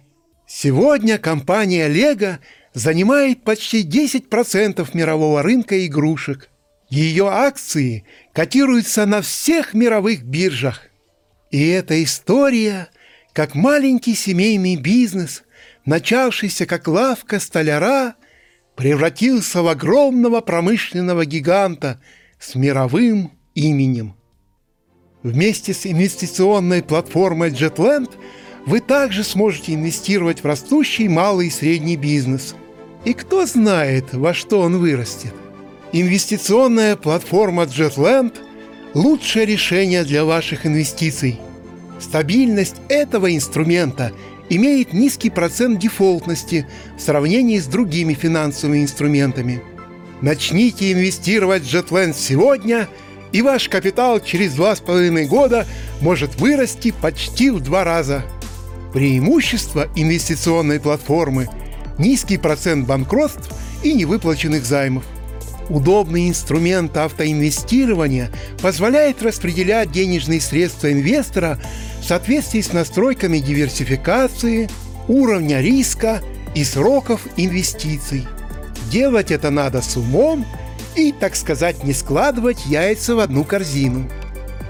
Сегодня 0.48 1.18
компания 1.18 1.88
Лего 1.88 2.39
занимает 2.74 3.43
почти 3.43 3.84
10% 3.84 4.88
мирового 4.93 5.41
рынка 5.41 5.86
игрушек. 5.86 6.50
Ее 6.89 7.28
акции 7.28 8.06
котируются 8.34 9.06
на 9.06 9.22
всех 9.22 9.74
мировых 9.74 10.24
биржах. 10.24 10.84
И 11.52 11.68
эта 11.68 12.02
история, 12.02 12.88
как 13.34 13.56
маленький 13.56 14.16
семейный 14.16 14.78
бизнес, 14.78 15.43
начавшийся 15.86 16.66
как 16.66 16.88
лавка 16.88 17.39
столяра, 17.39 18.16
превратился 18.78 19.64
в 19.64 19.68
огромного 19.68 20.40
промышленного 20.40 21.26
гиганта 21.26 22.00
с 22.40 22.54
мировым 22.54 23.32
именем. 23.56 24.16
Вместе 25.24 25.74
с 25.74 25.88
инвестиционной 25.88 26.84
платформой 26.84 27.50
Jetland 27.50 28.12
вы 28.68 28.80
также 28.80 29.24
сможете 29.24 29.74
инвестировать 29.74 30.44
в 30.44 30.46
растущий 30.46 31.08
малый 31.08 31.48
и 31.48 31.52
средний 31.52 31.98
бизнес. 31.98 32.54
И 33.04 33.14
кто 33.14 33.48
знает, 33.48 34.14
во 34.14 34.36
что 34.36 34.60
он 34.62 34.78
вырастет. 34.78 35.34
Инвестиционная 35.92 36.96
платформа 36.96 37.64
Jetland– 37.64 38.36
лучшее 38.94 39.48
решение 39.48 40.04
для 40.04 40.24
ваших 40.24 40.68
инвестиций. 40.68 41.40
Стабильность 42.00 42.76
этого 42.90 43.36
инструмента 43.36 44.12
имеет 44.50 44.93
низкий 44.93 45.30
процент 45.30 45.80
дефолтности 45.80 46.68
в 46.98 47.02
сравнении 47.02 47.60
с 47.60 47.66
другими 47.66 48.14
финансовыми 48.14 48.84
инструментами. 48.84 49.62
Начните 50.22 50.91
инвестировать 50.91 51.64
в 51.64 51.74
Jetland 51.74 52.16
сегодня, 52.18 52.88
и 53.32 53.41
ваш 53.41 53.70
капитал 53.70 54.20
через 54.20 54.54
два 54.54 54.76
с 54.76 54.80
половиной 54.80 55.26
года 55.26 55.68
может 56.02 56.39
вырасти 56.39 56.93
почти 57.02 57.50
в 57.50 57.60
два 57.60 57.84
раза. 57.84 58.24
Преимущество 58.93 59.88
инвестиционной 59.95 60.80
платформы– 60.80 61.50
низкий 61.98 62.38
процент 62.38 62.88
банкротств 62.88 63.50
и 63.84 63.93
невыплаченных 63.93 64.66
займов. 64.66 65.04
Удобный 65.70 66.30
инструмент 66.30 66.95
автоинвестирования 66.95 68.32
позволяет 68.62 69.22
распределять 69.22 69.91
денежные 69.91 70.39
средства 70.39 70.91
инвестора 70.91 71.60
соответствии 72.08 72.62
с 72.62 72.74
настройками 72.74 73.39
диверсификации, 73.39 74.70
уровня 75.08 75.62
риска 75.62 76.22
и 76.55 76.64
сроков 76.64 77.28
инвестиций. 77.36 78.26
Делать 78.89 79.32
это 79.32 79.49
надо 79.49 79.82
с 79.82 79.97
умом 79.97 80.45
и, 80.95 81.12
так 81.12 81.36
сказать, 81.36 81.84
не 81.84 81.93
складывать 81.93 82.66
яйца 82.66 83.16
в 83.16 83.20
одну 83.20 83.43
корзину. 83.43 84.10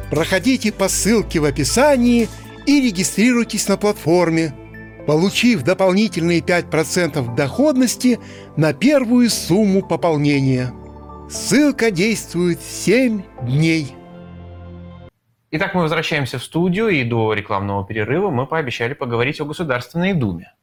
Проходите 0.09 0.71
по 0.71 0.89
ссылке 0.89 1.39
в 1.39 1.45
описании 1.45 2.27
и 2.65 2.81
регистрируйтесь 2.81 3.67
на 3.67 3.77
платформе, 3.77 4.53
получив 5.05 5.63
дополнительные 5.63 6.39
5% 6.39 7.35
доходности 7.35 8.19
на 8.55 8.73
первую 8.73 9.29
сумму 9.29 9.81
пополнения. 9.81 10.73
Ссылка 11.29 11.91
действует 11.91 12.59
7 12.61 13.21
дней. 13.43 13.93
Итак, 15.49 15.73
мы 15.73 15.83
возвращаемся 15.83 16.39
в 16.39 16.43
студию, 16.43 16.89
и 16.89 17.05
до 17.05 17.31
рекламного 17.31 17.85
перерыва 17.85 18.29
мы 18.29 18.45
пообещали 18.45 18.93
поговорить 18.93 19.39
о 19.39 19.45
Государственной 19.45 20.13
Думе. 20.13 20.53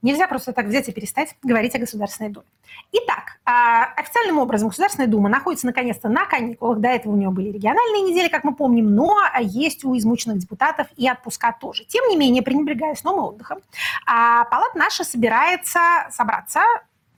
Нельзя 0.00 0.28
просто 0.28 0.52
так 0.52 0.66
взять 0.66 0.88
и 0.88 0.92
перестать 0.92 1.36
говорить 1.42 1.74
о 1.74 1.80
Государственной 1.80 2.30
Думе. 2.30 2.46
Итак, 2.92 3.38
а, 3.44 3.86
официальным 3.96 4.38
образом 4.38 4.68
Государственная 4.68 5.08
Дума 5.08 5.28
находится 5.28 5.66
наконец-то 5.66 6.08
на 6.08 6.24
каникулах. 6.24 6.78
До 6.78 6.88
этого 6.88 7.12
у 7.14 7.16
нее 7.16 7.30
были 7.30 7.50
региональные 7.50 8.02
недели, 8.02 8.28
как 8.28 8.44
мы 8.44 8.54
помним, 8.54 8.94
но 8.94 9.18
есть 9.40 9.84
у 9.84 9.98
измученных 9.98 10.38
депутатов 10.38 10.86
и 10.96 11.10
отпуска 11.10 11.52
тоже. 11.60 11.84
Тем 11.84 12.08
не 12.08 12.16
менее, 12.16 12.44
пренебрегая 12.44 12.94
сном 12.94 13.16
и 13.18 13.22
отдыхом, 13.22 13.58
а, 14.06 14.44
Палата 14.44 14.78
наша 14.78 15.02
собирается 15.02 15.80
собраться 16.10 16.60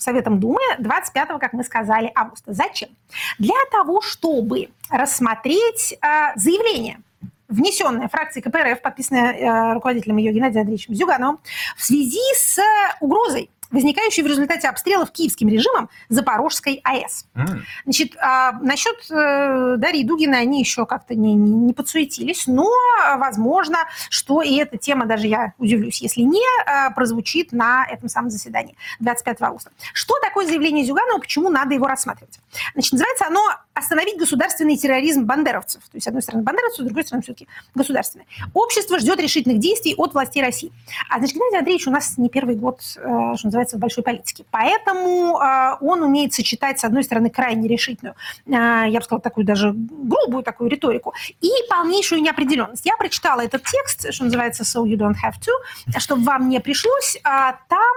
Советом 0.02 0.40
Думы 0.40 0.60
25, 0.78 1.38
как 1.40 1.52
мы 1.52 1.64
сказали, 1.64 2.10
августа. 2.14 2.52
Зачем? 2.52 2.90
Для 3.38 3.54
того, 3.70 4.00
чтобы 4.00 4.68
рассмотреть 4.90 5.92
э, 6.00 6.06
заявление 6.36 7.00
внесенное 7.48 8.08
фракцией 8.08 8.42
КПРФ, 8.42 8.80
подписанное 8.82 9.32
э, 9.32 9.72
руководителем 9.74 10.16
ее 10.16 10.32
Геннадием 10.32 10.62
Андреевичем 10.62 10.94
Зюгановым, 10.94 11.38
в 11.76 11.84
связи 11.84 12.20
с 12.34 12.58
угрозой 13.00 13.50
возникающие 13.72 14.24
в 14.24 14.28
результате 14.28 14.68
обстрелов 14.68 15.10
киевским 15.10 15.48
режимом 15.48 15.90
Запорожской 16.08 16.80
АЭС. 16.84 17.26
Mm. 17.34 17.60
Значит, 17.84 18.16
а, 18.18 18.52
насчет 18.60 18.96
э, 19.10 19.76
Дарьи 19.78 20.04
Дугина 20.04 20.38
они 20.38 20.60
еще 20.60 20.86
как-то 20.86 21.14
не, 21.14 21.34
не, 21.34 21.50
не 21.50 21.72
подсуетились, 21.72 22.46
но 22.46 22.70
возможно, 23.16 23.78
что 24.10 24.42
и 24.42 24.56
эта 24.56 24.76
тема, 24.78 25.06
даже 25.06 25.26
я 25.26 25.54
удивлюсь, 25.58 26.00
если 26.02 26.22
не, 26.22 26.40
э, 26.40 26.92
прозвучит 26.94 27.52
на 27.52 27.86
этом 27.86 28.08
самом 28.08 28.30
заседании 28.30 28.76
25 29.00 29.42
августа. 29.42 29.70
Что 29.92 30.14
такое 30.20 30.46
заявление 30.46 30.84
Зюганова, 30.84 31.18
почему 31.18 31.48
надо 31.48 31.74
его 31.74 31.86
рассматривать? 31.86 32.38
Значит, 32.74 32.92
называется 32.92 33.26
оно 33.26 33.40
«Остановить 33.74 34.18
государственный 34.18 34.76
терроризм 34.76 35.24
бандеровцев». 35.24 35.82
То 35.84 35.96
есть, 35.96 36.04
с 36.04 36.08
одной 36.08 36.22
стороны, 36.22 36.44
бандеровцев, 36.44 36.80
с 36.80 36.84
другой 36.84 37.04
стороны, 37.04 37.22
все-таки 37.22 37.48
государственный. 37.74 38.26
Общество 38.52 38.98
ждет 38.98 39.18
решительных 39.20 39.58
действий 39.58 39.94
от 39.96 40.12
властей 40.12 40.42
России. 40.42 40.72
А, 41.08 41.18
значит, 41.18 41.36
Геннадий 41.36 41.58
Андреевич 41.58 41.86
у 41.86 41.90
нас 41.90 42.18
не 42.18 42.28
первый 42.28 42.54
год, 42.56 42.80
э, 42.80 43.00
что 43.36 43.46
называется, 43.46 43.61
разбирается 43.62 43.76
в 43.76 43.80
большой 43.80 44.04
политике. 44.04 44.44
Поэтому 44.50 45.40
э, 45.40 45.76
он 45.80 46.02
умеет 46.02 46.34
сочетать, 46.34 46.80
с 46.80 46.84
одной 46.84 47.04
стороны, 47.04 47.30
крайне 47.30 47.68
решительную, 47.68 48.14
э, 48.46 48.50
я 48.50 48.98
бы 48.98 49.02
сказала, 49.02 49.20
такую 49.20 49.46
даже 49.46 49.72
грубую 49.74 50.42
такую 50.42 50.70
риторику, 50.70 51.14
и 51.40 51.50
полнейшую 51.68 52.22
неопределенность. 52.22 52.86
Я 52.86 52.96
прочитала 52.96 53.40
этот 53.40 53.62
текст, 53.64 54.12
что 54.12 54.24
называется 54.24 54.64
«So 54.64 54.84
you 54.84 54.96
don't 54.96 55.16
have 55.24 55.38
to», 55.40 55.98
чтобы 55.98 56.24
вам 56.24 56.48
не 56.48 56.60
пришлось. 56.60 57.18
А 57.24 57.58
там 57.68 57.92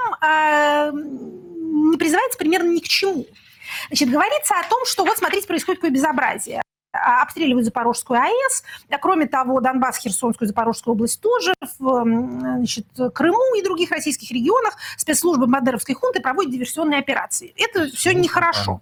не 1.91 1.97
призывается 1.97 2.37
примерно 2.37 2.69
ни 2.69 2.79
к 2.79 2.87
чему. 2.87 3.25
Значит, 3.87 4.09
говорится 4.09 4.55
о 4.59 4.69
том, 4.69 4.85
что 4.85 5.03
вот 5.03 5.17
смотрите, 5.17 5.47
происходит 5.47 5.81
какое 5.81 5.91
безобразие. 5.91 6.61
А, 6.95 7.21
обстреливают 7.21 7.65
Запорожскую 7.65 8.19
АЭС. 8.19 8.63
Кроме 9.01 9.27
того, 9.27 9.59
Донбасс, 9.59 9.97
Херсонскую, 9.97 10.47
Запорожскую 10.47 10.93
область 10.93 11.21
тоже. 11.21 11.53
В 11.79 12.03
значит, 12.03 12.87
Крыму 13.13 13.55
и 13.57 13.63
других 13.63 13.91
российских 13.91 14.31
регионах 14.31 14.75
спецслужбы 14.97 15.47
Бандеровской 15.47 15.95
хунты 15.95 16.21
проводят 16.21 16.51
диверсионные 16.51 16.99
операции. 16.99 17.53
Это 17.57 17.87
все 17.95 18.13
нехорошо. 18.13 18.79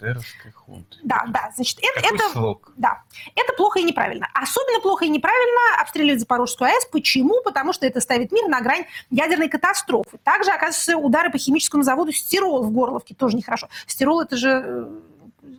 хунты. 0.53 0.97
Да, 1.03 1.25
да. 1.27 1.51
Значит, 1.55 1.79
это, 1.81 2.13
это, 2.13 2.57
да, 2.77 3.01
это 3.35 3.53
плохо 3.53 3.79
и 3.79 3.83
неправильно. 3.83 4.27
Особенно 4.33 4.79
плохо 4.79 5.05
и 5.05 5.09
неправильно 5.09 5.81
обстреливать 5.81 6.19
Запорожскую 6.19 6.69
АЭС. 6.69 6.85
Почему? 6.91 7.41
Потому 7.43 7.73
что 7.73 7.85
это 7.85 7.99
ставит 8.01 8.31
мир 8.31 8.47
на 8.47 8.61
грань 8.61 8.85
ядерной 9.09 9.49
катастрофы. 9.49 10.17
Также, 10.23 10.51
оказывается, 10.51 10.97
удары 10.97 11.31
по 11.31 11.37
химическому 11.37 11.83
заводу 11.83 12.11
«Стирол» 12.11 12.63
в 12.63 12.71
Горловке 12.71 13.15
тоже 13.15 13.37
нехорошо. 13.37 13.67
«Стирол»— 13.87 14.21
это 14.21 14.37
же 14.37 14.49
э, 14.49 14.87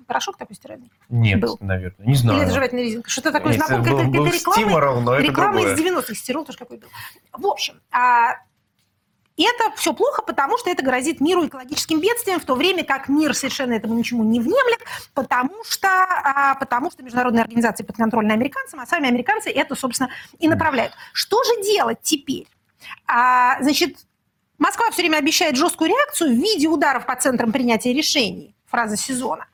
порошок 0.07 0.37
такой 0.37 0.57
стиральный? 0.57 0.91
Нет, 1.09 1.41
был. 1.41 1.57
наверное, 1.61 2.07
не 2.07 2.15
знаю. 2.15 2.39
Или 2.39 2.47
это 2.47 2.55
жевательная 2.55 2.85
резинка. 2.85 3.11
Что-то 3.11 3.33
такое 3.33 3.53
знакомое. 3.55 3.83
Это, 3.83 4.11
был, 4.11 4.27
это 4.27 4.37
реклама, 4.37 4.63
стиморал, 4.63 5.01
но 5.01 5.15
это 5.15 5.23
реклама 5.23 5.61
из 5.61 5.79
90-х. 5.79 6.15
Стирол 6.15 6.45
тоже 6.45 6.59
какой 6.59 6.79
был. 6.79 6.89
В 7.33 7.47
общем, 7.47 7.81
а, 7.91 8.37
это 9.37 9.75
все 9.77 9.93
плохо, 9.93 10.23
потому 10.23 10.57
что 10.59 10.71
это 10.71 10.85
грозит 10.85 11.21
миру 11.21 11.47
экологическим 11.47 12.01
бедствием, 12.01 12.39
в 12.39 12.45
то 12.45 12.55
время 12.55 12.85
как 12.85 13.09
мир 13.09 13.35
совершенно 13.35 13.73
этому 13.73 13.95
ничему 13.95 14.23
не 14.23 14.39
внемлет, 14.39 14.81
потому 15.13 15.65
что, 15.65 15.89
а, 15.89 16.55
потому 16.55 16.91
что 16.91 17.03
международные 17.03 17.43
организации 17.43 17.83
подконтрольны 17.83 18.33
американцам, 18.33 18.81
а 18.81 18.87
сами 18.87 19.09
американцы 19.09 19.51
это, 19.51 19.75
собственно, 19.75 20.11
и 20.39 20.47
направляют. 20.47 20.93
Что 21.13 21.43
же 21.43 21.63
делать 21.63 21.99
теперь? 22.03 22.47
А, 23.07 23.61
значит, 23.61 23.97
Москва 24.59 24.91
все 24.93 25.03
время 25.03 25.17
обещает 25.17 25.57
жесткую 25.57 25.91
реакцию 25.91 26.31
в 26.31 26.35
виде 26.35 26.69
ударов 26.69 27.07
по 27.07 27.17
центрам 27.17 27.51
принятия 27.51 27.93
решений 27.93 28.54
фраза 28.75 28.97
сезона. 28.97 29.47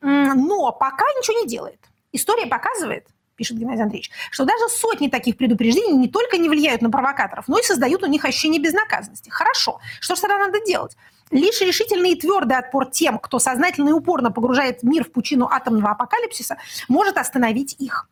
Но 0.00 0.70
пока 0.70 1.04
ничего 1.18 1.40
не 1.40 1.48
делает. 1.48 1.80
История 2.12 2.46
показывает, 2.46 3.08
пишет 3.34 3.58
Геннадий 3.58 3.82
Андреевич, 3.82 4.10
что 4.30 4.44
даже 4.44 4.68
сотни 4.68 5.08
таких 5.08 5.36
предупреждений 5.36 5.96
не 5.96 6.08
только 6.08 6.38
не 6.38 6.48
влияют 6.48 6.80
на 6.80 6.88
провокаторов, 6.88 7.48
но 7.48 7.58
и 7.58 7.62
создают 7.64 8.04
у 8.04 8.06
них 8.06 8.24
ощущение 8.24 8.62
безнаказанности. 8.62 9.30
Хорошо, 9.30 9.80
что 10.00 10.14
же 10.14 10.20
тогда 10.20 10.38
надо 10.38 10.64
делать? 10.64 10.96
Лишь 11.32 11.60
решительный 11.60 12.12
и 12.12 12.20
твердый 12.20 12.56
отпор 12.56 12.86
тем, 12.86 13.18
кто 13.18 13.40
сознательно 13.40 13.88
и 13.88 13.92
упорно 13.92 14.30
погружает 14.30 14.84
мир 14.84 15.04
в 15.04 15.10
пучину 15.10 15.48
атомного 15.50 15.90
апокалипсиса, 15.90 16.56
может 16.88 17.18
остановить 17.18 17.74
их. 17.80 18.08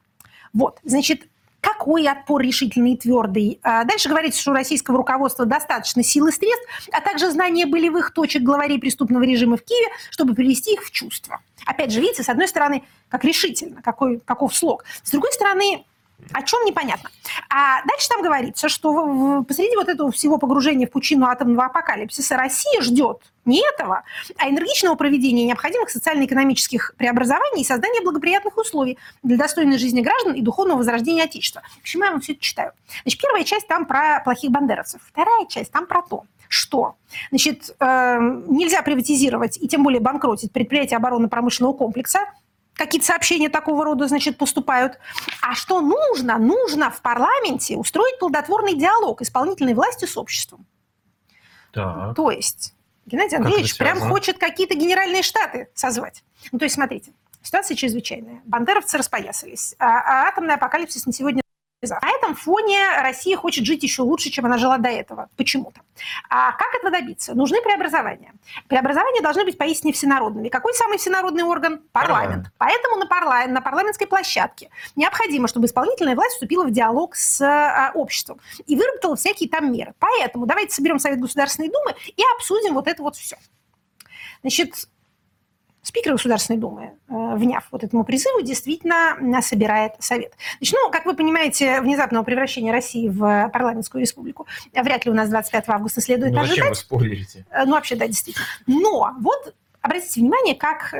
Вот, 0.52 0.80
значит, 0.82 1.28
какой 1.66 2.06
отпор 2.06 2.42
решительный 2.42 2.92
и 2.92 2.96
твердый. 2.96 3.58
А 3.62 3.82
дальше 3.84 4.08
говорится, 4.08 4.40
что 4.40 4.52
у 4.52 4.54
российского 4.54 4.98
руководства 4.98 5.46
достаточно 5.46 6.04
сил 6.04 6.28
и 6.28 6.32
средств, 6.32 6.64
а 6.92 7.00
также 7.00 7.30
знания 7.30 7.66
болевых 7.66 8.12
точек 8.12 8.42
главарей 8.42 8.78
преступного 8.78 9.24
режима 9.24 9.56
в 9.56 9.64
Киеве, 9.64 9.88
чтобы 10.10 10.34
привести 10.34 10.74
их 10.74 10.84
в 10.84 10.92
чувство. 10.92 11.40
Опять 11.66 11.90
же, 11.90 12.00
видите, 12.00 12.22
с 12.22 12.28
одной 12.28 12.46
стороны, 12.46 12.84
как 13.08 13.24
решительно, 13.24 13.82
какой, 13.82 14.20
каков 14.20 14.54
слог. 14.54 14.84
С 15.02 15.10
другой 15.10 15.32
стороны, 15.32 15.84
о 16.32 16.42
чем 16.42 16.64
непонятно. 16.64 17.10
А 17.48 17.82
дальше 17.86 18.08
там 18.08 18.22
говорится, 18.22 18.68
что 18.68 19.44
посреди 19.46 19.76
вот 19.76 19.88
этого 19.88 20.10
всего 20.10 20.38
погружения 20.38 20.86
в 20.86 20.90
пучину 20.90 21.26
атомного 21.26 21.66
апокалипсиса 21.66 22.36
Россия 22.36 22.80
ждет 22.80 23.18
не 23.44 23.62
этого, 23.74 24.02
а 24.38 24.48
энергичного 24.48 24.96
проведения 24.96 25.44
необходимых 25.44 25.90
социально-экономических 25.90 26.94
преобразований 26.96 27.62
и 27.62 27.64
создания 27.64 28.00
благоприятных 28.00 28.56
условий 28.56 28.98
для 29.22 29.36
достойной 29.36 29.78
жизни 29.78 30.00
граждан 30.00 30.34
и 30.34 30.42
духовного 30.42 30.78
возрождения 30.78 31.24
Отечества. 31.24 31.62
Почему 31.80 32.04
я 32.04 32.10
вам 32.10 32.20
все 32.20 32.32
это 32.32 32.42
читаю? 32.42 32.72
Значит, 33.02 33.20
первая 33.20 33.44
часть 33.44 33.68
там 33.68 33.86
про 33.86 34.20
плохих 34.24 34.50
бандеровцев, 34.50 35.00
вторая 35.06 35.46
часть 35.46 35.70
там 35.70 35.86
про 35.86 36.02
то, 36.02 36.24
что 36.48 36.96
значит, 37.30 37.74
э, 37.78 38.18
нельзя 38.48 38.82
приватизировать 38.82 39.58
и 39.58 39.68
тем 39.68 39.84
более 39.84 40.00
банкротить 40.00 40.52
предприятия 40.52 40.96
оборонно-промышленного 40.96 41.72
комплекса, 41.72 42.20
какие-то 42.76 43.06
сообщения 43.06 43.48
такого 43.48 43.84
рода, 43.84 44.06
значит, 44.06 44.38
поступают. 44.38 44.98
А 45.42 45.54
что 45.54 45.80
нужно? 45.80 46.38
Нужно 46.38 46.90
в 46.90 47.00
парламенте 47.02 47.76
устроить 47.76 48.18
плодотворный 48.18 48.74
диалог 48.74 49.22
исполнительной 49.22 49.74
власти 49.74 50.04
с 50.04 50.16
обществом. 50.16 50.66
Так. 51.72 52.14
То 52.14 52.30
есть 52.30 52.74
Геннадий 53.06 53.36
Андреевич 53.36 53.76
прям 53.78 53.98
хочет 54.00 54.38
какие-то 54.38 54.74
генеральные 54.74 55.22
штаты 55.22 55.68
созвать. 55.74 56.24
Ну, 56.52 56.58
то 56.58 56.64
есть, 56.64 56.74
смотрите, 56.74 57.12
ситуация 57.42 57.76
чрезвычайная. 57.76 58.42
Бандеровцы 58.44 58.98
распоясались. 58.98 59.74
А, 59.78 60.24
а 60.24 60.28
атомный 60.28 60.54
апокалипсис 60.54 61.06
на 61.06 61.12
сегодня 61.12 61.42
на 61.82 62.10
этом 62.10 62.34
фоне 62.34 62.78
Россия 63.02 63.36
хочет 63.36 63.66
жить 63.66 63.82
еще 63.82 64.02
лучше, 64.02 64.30
чем 64.30 64.46
она 64.46 64.56
жила 64.56 64.78
до 64.78 64.88
этого. 64.88 65.28
Почему-то. 65.36 65.82
А 66.30 66.52
как 66.52 66.74
этого 66.74 66.90
добиться? 66.90 67.34
Нужны 67.34 67.60
преобразования. 67.60 68.32
Преобразования 68.66 69.20
должны 69.20 69.44
быть 69.44 69.58
поистине 69.58 69.92
всенародными. 69.92 70.48
Какой 70.48 70.72
самый 70.72 70.96
всенародный 70.96 71.42
орган? 71.42 71.82
Парламент. 71.92 72.26
Парламент. 72.26 72.52
Поэтому 72.58 72.96
на, 72.96 73.06
парламент, 73.06 73.52
на 73.52 73.60
парламентской 73.60 74.06
площадке 74.06 74.70
необходимо, 74.96 75.48
чтобы 75.48 75.66
исполнительная 75.66 76.14
власть 76.14 76.34
вступила 76.34 76.64
в 76.64 76.70
диалог 76.70 77.14
с 77.14 77.42
а, 77.42 77.92
обществом 77.94 78.40
и 78.66 78.74
выработала 78.74 79.16
всякие 79.16 79.48
там 79.48 79.70
меры. 79.70 79.94
Поэтому 79.98 80.46
давайте 80.46 80.74
соберем 80.74 80.98
Совет 80.98 81.20
Государственной 81.20 81.68
Думы 81.68 81.94
и 82.06 82.22
обсудим 82.36 82.74
вот 82.74 82.88
это 82.88 83.02
вот 83.02 83.16
все. 83.16 83.36
Значит, 84.40 84.88
спикер 85.86 86.12
Государственной 86.12 86.58
Думы, 86.58 86.90
э, 87.08 87.36
вняв 87.36 87.64
вот 87.70 87.84
этому 87.84 88.04
призыву, 88.04 88.42
действительно 88.42 89.16
собирает 89.40 89.92
Совет. 90.00 90.32
Значит, 90.58 90.74
ну, 90.82 90.90
как 90.90 91.06
вы 91.06 91.14
понимаете, 91.14 91.80
внезапного 91.80 92.24
превращения 92.24 92.72
России 92.72 93.08
в 93.08 93.50
парламентскую 93.52 94.00
республику 94.02 94.46
вряд 94.74 95.04
ли 95.04 95.12
у 95.12 95.14
нас 95.14 95.28
25 95.28 95.68
августа 95.68 96.00
следует 96.00 96.32
ну, 96.32 96.40
ожидать. 96.40 96.56
Зачем 96.56 96.68
вы 96.70 96.74
спойлерите? 96.74 97.46
Э, 97.50 97.64
ну, 97.64 97.72
вообще, 97.72 97.94
да, 97.94 98.08
действительно. 98.08 98.44
Но 98.66 99.12
вот 99.20 99.54
Обратите 99.86 100.20
внимание, 100.20 100.56
как 100.56 100.92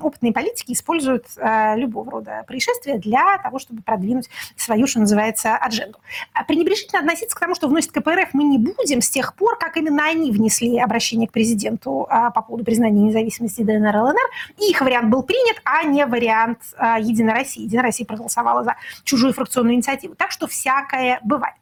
опытные 0.00 0.32
политики 0.32 0.70
используют 0.70 1.26
э, 1.36 1.76
любого 1.76 2.12
рода 2.12 2.44
происшествия 2.46 2.96
для 2.96 3.38
того, 3.38 3.58
чтобы 3.58 3.82
продвинуть 3.82 4.30
свою, 4.54 4.86
что 4.86 5.00
называется, 5.00 5.56
адженду. 5.56 5.98
А 6.32 6.44
пренебрежительно 6.44 7.00
относиться 7.00 7.36
к 7.36 7.40
тому, 7.40 7.56
что 7.56 7.66
вносит 7.66 7.90
КПРФ, 7.90 8.32
мы 8.32 8.44
не 8.44 8.58
будем 8.58 9.00
с 9.00 9.10
тех 9.10 9.34
пор, 9.34 9.58
как 9.58 9.76
именно 9.76 10.06
они 10.06 10.30
внесли 10.30 10.78
обращение 10.78 11.26
к 11.26 11.32
президенту 11.32 12.06
а, 12.08 12.30
по 12.30 12.42
поводу 12.42 12.64
признания 12.64 13.02
независимости 13.02 13.62
ДНР 13.62 13.96
и 13.96 13.98
ЛНР. 13.98 14.30
Их 14.58 14.80
вариант 14.80 15.10
был 15.10 15.24
принят, 15.24 15.60
а 15.64 15.82
не 15.82 16.06
вариант 16.06 16.60
а, 16.76 17.00
Единой 17.00 17.32
России. 17.32 17.64
Единая 17.64 17.86
Россия 17.86 18.06
проголосовала 18.06 18.62
за 18.62 18.76
чужую 19.02 19.32
фракционную 19.32 19.74
инициативу. 19.74 20.14
Так 20.14 20.30
что 20.30 20.46
всякое 20.46 21.18
бывает. 21.24 21.56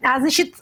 Значит, 0.00 0.54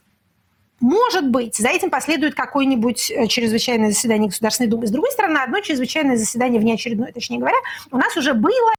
может 0.80 1.30
быть, 1.30 1.56
за 1.56 1.68
этим 1.68 1.90
последует 1.90 2.34
какое-нибудь 2.34 3.10
э, 3.10 3.26
чрезвычайное 3.28 3.90
заседание 3.90 4.28
Государственной 4.28 4.68
Думы. 4.68 4.86
С 4.86 4.90
другой 4.90 5.10
стороны, 5.10 5.38
одно 5.38 5.60
чрезвычайное 5.60 6.16
заседание 6.16 6.60
внеочередное, 6.60 7.12
точнее 7.12 7.38
говоря, 7.38 7.56
у 7.90 7.96
нас 7.96 8.16
уже 8.16 8.34
было 8.34 8.72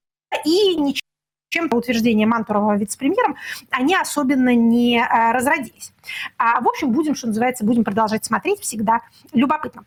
и 0.46 0.76
ничего 0.76 1.02
чем 1.50 1.70
по 1.70 1.76
утверждению 1.76 2.28
Мантурова 2.28 2.76
вице-премьером, 2.76 3.38
они 3.70 3.96
особенно 3.96 4.54
не 4.54 5.00
а, 5.00 5.32
разродились. 5.32 5.94
А, 6.38 6.60
в 6.60 6.68
общем, 6.68 6.92
будем, 6.92 7.16
что 7.16 7.28
называется, 7.28 7.66
будем 7.66 7.86
продолжать 7.86 8.26
смотреть, 8.26 8.60
всегда 8.60 9.00
любопытно. 9.32 9.86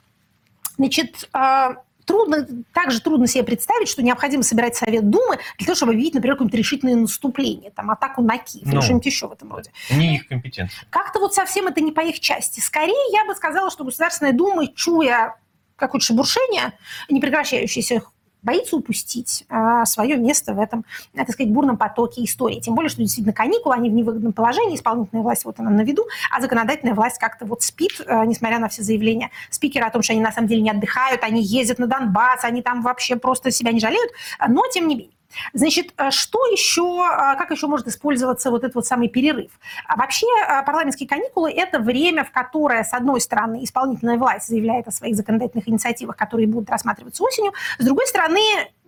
Значит, 0.79 1.29
а, 1.35 1.83
трудно, 2.11 2.47
также 2.73 3.01
трудно 3.01 3.27
себе 3.27 3.45
представить, 3.45 3.89
что 3.89 4.03
необходимо 4.03 4.43
собирать 4.43 4.77
Совет 4.77 5.09
Думы 5.09 5.39
для 5.59 5.67
того, 5.67 5.77
чтобы 5.77 5.93
объявить, 5.93 6.15
например, 6.15 6.35
какое-нибудь 6.35 6.59
решительное 6.59 6.97
наступление, 6.97 7.71
там, 7.71 7.91
атаку 7.91 8.23
на 8.23 8.39
Киев 8.39 8.67
ну, 8.67 8.73
или 8.73 8.81
что-нибудь 8.81 9.07
еще 9.07 9.29
в 9.29 9.33
этом 9.33 9.53
роде. 9.53 9.71
Не 9.91 10.17
их 10.17 10.27
компетенция. 10.27 10.87
Как-то 10.91 11.21
вот 11.21 11.35
совсем 11.35 11.69
это 11.69 11.81
не 11.81 11.93
по 11.93 12.01
их 12.01 12.21
части. 12.21 12.61
Скорее, 12.61 13.13
я 13.13 13.25
бы 13.25 13.35
сказала, 13.35 13.71
что 13.71 13.85
Государственная 13.85 14.33
Дума, 14.33 14.67
чуя 14.75 15.37
какое-то 15.77 16.07
шебуршение, 16.07 16.73
не 17.09 17.21
прекращающееся 17.21 18.03
боится 18.43 18.77
упустить 18.77 19.45
а, 19.49 19.85
свое 19.85 20.17
место 20.17 20.55
в 20.55 20.61
этом, 20.61 20.85
так 21.15 21.31
сказать, 21.31 21.53
бурном 21.53 21.77
потоке 21.77 22.25
истории. 22.25 22.61
Тем 22.61 22.75
более, 22.75 22.89
что 22.89 23.03
действительно 23.03 23.33
каникулы, 23.33 23.75
они 23.75 23.91
в 23.91 23.93
невыгодном 23.93 24.33
положении, 24.33 24.77
исполнительная 24.77 25.23
власть 25.23 25.45
вот 25.45 25.59
она 25.61 25.71
на 25.71 25.83
виду, 25.83 26.07
а 26.31 26.41
законодательная 26.41 26.95
власть 26.95 27.19
как-то 27.19 27.47
вот 27.47 27.63
спит, 27.63 28.01
а, 28.07 28.25
несмотря 28.25 28.59
на 28.59 28.69
все 28.69 28.83
заявления 28.83 29.31
спикера 29.51 29.87
о 29.87 29.91
том, 29.91 30.03
что 30.03 30.13
они 30.13 30.23
на 30.23 30.33
самом 30.33 30.49
деле 30.49 30.63
не 30.63 30.71
отдыхают, 30.71 31.23
они 31.23 31.43
ездят 31.43 31.79
на 31.79 31.87
Донбасс, 31.87 32.45
они 32.45 32.63
там 32.63 32.83
вообще 32.83 33.17
просто 33.17 33.51
себя 33.51 33.73
не 33.73 33.81
жалеют, 33.81 34.11
но 34.49 34.63
тем 34.73 34.89
не 34.89 34.95
менее. 34.95 35.20
Значит, 35.53 35.93
э, 35.97 36.11
что 36.11 36.45
еще, 36.47 36.83
э, 36.83 37.37
как 37.37 37.51
еще 37.51 37.67
может 37.67 37.87
использоваться 37.89 38.51
вот 38.51 38.65
этот 38.65 38.75
вот 38.75 38.87
самый 38.87 39.09
перерыв? 39.09 39.51
А 39.87 39.97
вообще 39.97 40.27
э, 40.27 40.65
парламентские 40.65 41.09
каникулы– 41.09 41.51
это 41.57 41.79
время, 41.79 42.25
в 42.25 42.31
которое, 42.31 42.85
с 42.85 42.93
одной 42.93 43.21
стороны, 43.21 43.65
исполнительная 43.65 44.19
власть 44.19 44.49
заявляет 44.49 44.89
о 44.89 44.91
своих 44.91 45.17
законодательных 45.17 45.69
инициативах, 45.69 46.17
которые 46.17 46.47
будут 46.49 46.71
рассматриваться 46.71 47.23
осенью, 47.23 47.53
с 47.79 47.85
другой 47.85 48.07
стороны, 48.07 48.41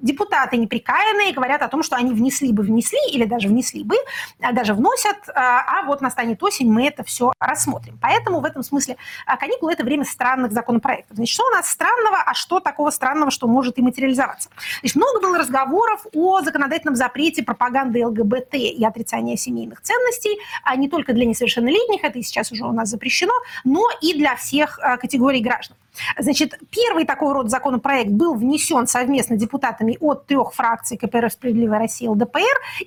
депутаты 0.03 0.59
неприкаянные 0.59 1.33
говорят 1.33 1.63
о 1.63 1.69
том, 1.69 1.83
что 1.83 1.97
они 1.97 2.13
внесли 2.13 2.53
бы, 2.53 2.63
внесли, 2.63 2.99
или 3.11 3.25
даже 3.25 3.49
внесли 3.49 3.83
бы, 3.83 3.97
а 4.41 4.53
даже 4.53 4.75
вносят, 4.75 5.17
а 5.35 5.83
вот 5.87 6.03
настанет 6.03 6.43
осень, 6.43 6.71
мы 6.71 6.87
это 6.87 7.03
все 7.05 7.33
рассмотрим. 7.41 7.99
Поэтому 8.03 8.41
в 8.41 8.45
этом 8.45 8.63
смысле 8.63 8.97
каникулы– 9.41 9.73
это 9.75 9.85
время 9.85 10.05
странных 10.05 10.53
законопроектов. 10.53 11.17
Значит, 11.17 11.33
что 11.33 11.47
у 11.47 11.51
нас 11.51 11.71
странного, 11.71 12.19
а 12.27 12.35
что 12.35 12.61
такого 12.61 12.91
странного, 12.91 13.31
что 13.31 13.47
может 13.47 13.79
и 13.79 13.83
материализоваться? 13.83 14.51
Значит, 14.81 14.97
много 14.97 15.21
было 15.21 15.39
разговоров 15.39 16.07
о 16.13 16.43
законодательном 16.43 16.97
запрете 16.97 17.43
пропаганды 17.43 18.05
ЛГБТ 18.07 18.55
и 18.55 18.85
отрицания 18.85 19.37
семейных 19.37 19.81
ценностей, 19.81 20.39
а 20.65 20.77
не 20.77 20.89
только 20.89 21.13
для 21.13 21.25
несовершеннолетних, 21.25 22.05
это 22.05 22.19
и 22.19 22.23
сейчас 22.23 22.51
уже 22.53 22.65
у 22.65 22.73
нас 22.73 22.89
запрещено, 22.89 23.33
но 23.65 23.87
и 24.01 24.15
для 24.15 24.35
всех 24.37 24.79
категорий 25.01 25.41
граждан. 25.41 25.77
Значит, 26.19 26.59
первый 26.71 27.05
такого 27.05 27.35
рода 27.35 27.49
законопроект 27.49 28.11
был 28.11 28.35
внесен 28.35 28.87
совместно 28.87 29.37
депутатами 29.37 29.97
от 30.01 30.27
трех 30.27 30.55
фракций 30.55 30.97
КПРФ 30.97 31.33
«Справедливая 31.33 31.79
Россия» 31.79 32.11
ЛДПР 32.11 32.41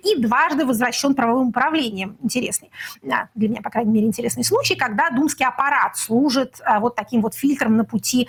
и 0.03 0.17
дважды 0.17 0.65
возвращен 0.65 1.13
правовым 1.13 1.49
управлением. 1.49 2.17
Интересный, 2.23 2.71
для 3.01 3.49
меня, 3.49 3.61
по 3.61 3.69
крайней 3.69 3.91
мере, 3.91 4.07
интересный 4.07 4.43
случай, 4.43 4.75
когда 4.75 5.09
думский 5.09 5.45
аппарат 5.45 5.97
служит 5.97 6.61
а, 6.63 6.79
вот 6.79 6.95
таким 6.95 7.21
вот 7.21 7.35
фильтром 7.35 7.77
на 7.77 7.85
пути 7.85 8.27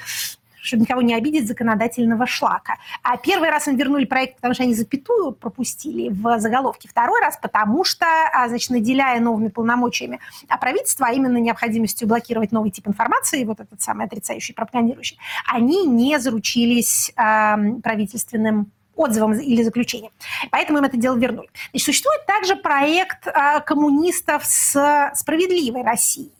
чтобы 0.66 0.82
никого 0.82 1.02
не 1.02 1.14
обидеть, 1.14 1.46
законодательного 1.46 2.26
шлака. 2.26 2.76
А 3.02 3.16
первый 3.16 3.50
раз 3.50 3.68
им 3.68 3.76
вернули 3.76 4.04
проект, 4.04 4.36
потому 4.36 4.54
что 4.54 4.64
они 4.64 4.74
запятую 4.74 5.32
пропустили 5.32 6.08
в 6.08 6.38
заголовке. 6.38 6.88
Второй 6.88 7.20
раз, 7.20 7.38
потому 7.40 7.84
что, 7.84 8.06
а, 8.06 8.48
значит, 8.48 8.70
наделяя 8.70 9.20
новыми 9.20 9.48
полномочиями 9.48 10.20
а 10.48 10.58
правительство, 10.58 11.06
а 11.08 11.12
именно 11.12 11.38
необходимостью 11.38 12.08
блокировать 12.08 12.52
новый 12.52 12.70
тип 12.70 12.88
информации, 12.88 13.44
вот 13.44 13.60
этот 13.60 13.80
самый 13.80 14.06
отрицающий, 14.06 14.54
пропагандирующий, 14.54 15.18
они 15.46 15.86
не 15.86 16.18
заручились 16.18 17.12
э, 17.16 17.80
правительственным 17.82 18.72
отзывом 18.94 19.34
или 19.34 19.62
заключением. 19.62 20.12
Поэтому 20.50 20.78
им 20.78 20.84
это 20.84 20.96
дело 20.96 21.16
вернули. 21.16 21.48
Значит, 21.70 21.84
существует 21.86 22.24
также 22.26 22.56
проект 22.56 23.26
э, 23.26 23.60
коммунистов 23.60 24.44
с 24.44 25.12
справедливой 25.14 25.82
Россией. 25.82 26.32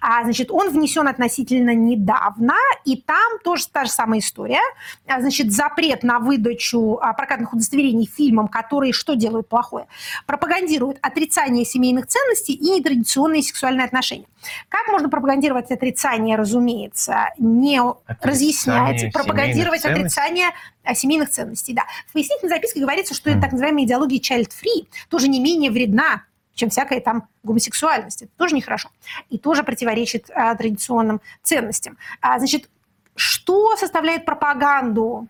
А, 0.00 0.24
значит, 0.24 0.50
он 0.50 0.70
внесен 0.70 1.06
относительно 1.08 1.74
недавно, 1.74 2.54
и 2.84 2.96
там 2.96 3.38
тоже 3.44 3.68
та 3.68 3.84
же 3.84 3.90
самая 3.90 4.20
история. 4.20 4.60
А, 5.06 5.20
значит, 5.20 5.52
запрет 5.52 6.02
на 6.02 6.18
выдачу 6.18 6.98
а, 7.00 7.12
прокатных 7.12 7.52
удостоверений 7.52 8.06
фильмам, 8.06 8.48
которые 8.48 8.92
что 8.92 9.14
делают 9.14 9.48
плохое? 9.48 9.86
Пропагандируют 10.26 10.98
отрицание 11.02 11.64
семейных 11.64 12.06
ценностей 12.06 12.54
и 12.54 12.70
нетрадиционные 12.70 13.42
сексуальные 13.42 13.84
отношения. 13.84 14.26
Как 14.68 14.88
можно 14.88 15.08
пропагандировать 15.08 15.70
отрицание, 15.70 16.36
разумеется, 16.36 17.28
не 17.38 17.80
отрицание 17.80 18.32
разъяснять, 18.32 19.12
пропагандировать 19.12 19.84
отрицание 19.84 20.50
а, 20.84 20.94
семейных 20.94 21.30
ценностей. 21.30 21.74
Да. 21.74 21.82
В 22.08 22.12
пояснительной 22.12 22.54
записке 22.54 22.80
говорится, 22.80 23.14
что 23.14 23.30
mm. 23.30 23.32
это 23.32 23.42
так 23.42 23.52
называемая 23.52 23.84
идеология 23.84 24.20
child-free 24.20 24.86
тоже 25.08 25.28
не 25.28 25.40
менее 25.40 25.70
вредна 25.70 26.24
чем 26.54 26.70
всякая 26.70 27.00
там 27.00 27.28
гомосексуальность. 27.42 28.22
Это 28.22 28.32
тоже 28.36 28.54
нехорошо. 28.54 28.90
И 29.30 29.38
тоже 29.38 29.62
противоречит 29.62 30.30
а, 30.30 30.54
традиционным 30.54 31.20
ценностям. 31.42 31.96
А, 32.20 32.38
значит, 32.38 32.68
что 33.14 33.76
составляет 33.76 34.24
пропаганду? 34.24 35.28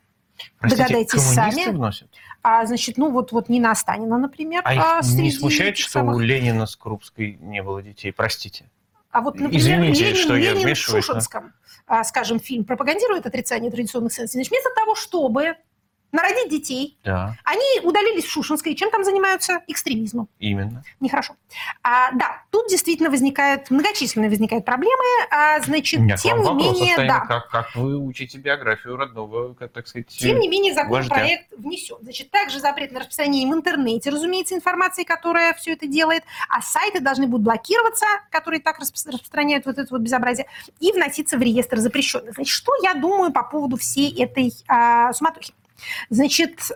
Простите, 0.59 0.83
Догадайтесь 0.83 1.23
сами. 1.23 1.71
Вносят? 1.71 2.09
А, 2.43 2.67
значит, 2.67 2.99
ну 2.99 3.11
вот, 3.11 3.31
вот 3.33 3.49
Нина 3.49 3.71
Останина, 3.71 4.19
например. 4.19 4.63
А 4.65 4.75
их 4.75 4.83
а, 4.83 5.01
не 5.05 5.31
смущает, 5.31 5.79
что 5.79 5.89
у 5.89 5.93
самых- 5.93 6.23
Ленина 6.23 6.67
с 6.67 6.75
Крупской 6.75 7.39
не 7.41 7.63
было 7.63 7.83
детей? 7.83 8.13
Простите. 8.13 8.69
А 9.13 9.21
вот, 9.21 9.35
например, 9.35 9.61
Извините, 9.61 10.05
Ленин, 10.07 10.17
что 10.17 10.37
я 10.37 10.51
Ленин 10.51 10.63
в 10.63 10.65
вмешиваюсь, 10.65 11.07
но- 11.07 11.15
Шушинском, 11.15 11.53
а, 11.87 12.03
скажем, 12.03 12.41
фильм 12.41 12.65
пропагандирует 12.65 13.27
отрицание 13.27 13.71
традиционных 13.71 14.13
ценностей. 14.13 14.39
Значит, 14.39 14.51
вместо 14.51 14.71
того, 14.75 14.95
чтобы 14.97 15.57
народить 16.13 16.51
детей, 16.51 16.99
Да, 17.05 17.37
они 17.45 17.81
удалились 17.83 18.25
в 18.25 18.31
Шушинское. 18.31 18.73
И 18.75 18.77
чем 18.77 18.91
там 18.91 19.03
занимаются? 19.03 19.61
Экстремизмом. 19.67 20.29
именно. 20.39 20.85
Нехорошо. 21.01 21.35
А, 21.83 22.13
да, 22.13 22.43
тут 22.51 22.69
действительно 22.69 23.11
возникают, 23.11 23.71
многочисленные 23.71 24.29
возникают 24.31 24.65
проблемы. 24.65 24.93
А, 25.31 25.61
значит, 25.61 26.01
У 26.01 26.03
меня 26.03 26.17
тем 26.17 26.39
не 26.41 26.45
вопрос, 26.45 26.81
менее, 26.81 26.97
да. 26.99 27.21
как, 27.21 27.49
как 27.49 27.75
вы 27.75 27.97
учите 27.97 28.39
биографию 28.39 28.97
родного, 28.97 29.55
как, 29.55 29.73
так 29.73 29.89
сказать, 29.89 30.09
Тем 30.09 30.39
не 30.39 30.49
менее, 30.49 30.75
вождя. 30.75 30.93
законопроект 30.99 31.53
внесен. 31.57 31.97
Значит, 32.03 32.31
также 32.31 32.61
запрет 32.61 32.93
на 32.93 33.01
распространение 33.01 33.51
в 33.51 33.55
интернете, 33.57 34.11
разумеется, 34.11 34.55
информации, 34.55 35.05
которая 35.05 35.55
все 35.55 35.73
это 35.73 35.87
делает, 35.87 36.25
а 36.49 36.61
сайты 36.61 37.01
должны 37.01 37.27
будут 37.27 37.45
блокироваться, 37.45 38.07
которые 38.31 38.61
так 38.61 38.79
распро- 38.81 39.11
распространяют 39.13 39.65
вот 39.67 39.79
это 39.79 39.89
вот 39.91 40.03
безобразие, 40.03 40.47
и 40.81 40.93
вноситься 40.93 41.39
в 41.39 41.43
реестр 41.43 41.79
запрещенных. 41.79 42.35
Значит, 42.35 42.53
что 42.53 42.73
я 42.83 42.95
думаю 42.95 43.33
по 43.33 43.43
поводу 43.43 43.77
всей 43.77 44.23
этой 44.23 44.53
а, 44.69 45.13
суматохи? 45.13 45.53
Значит, 46.11 46.71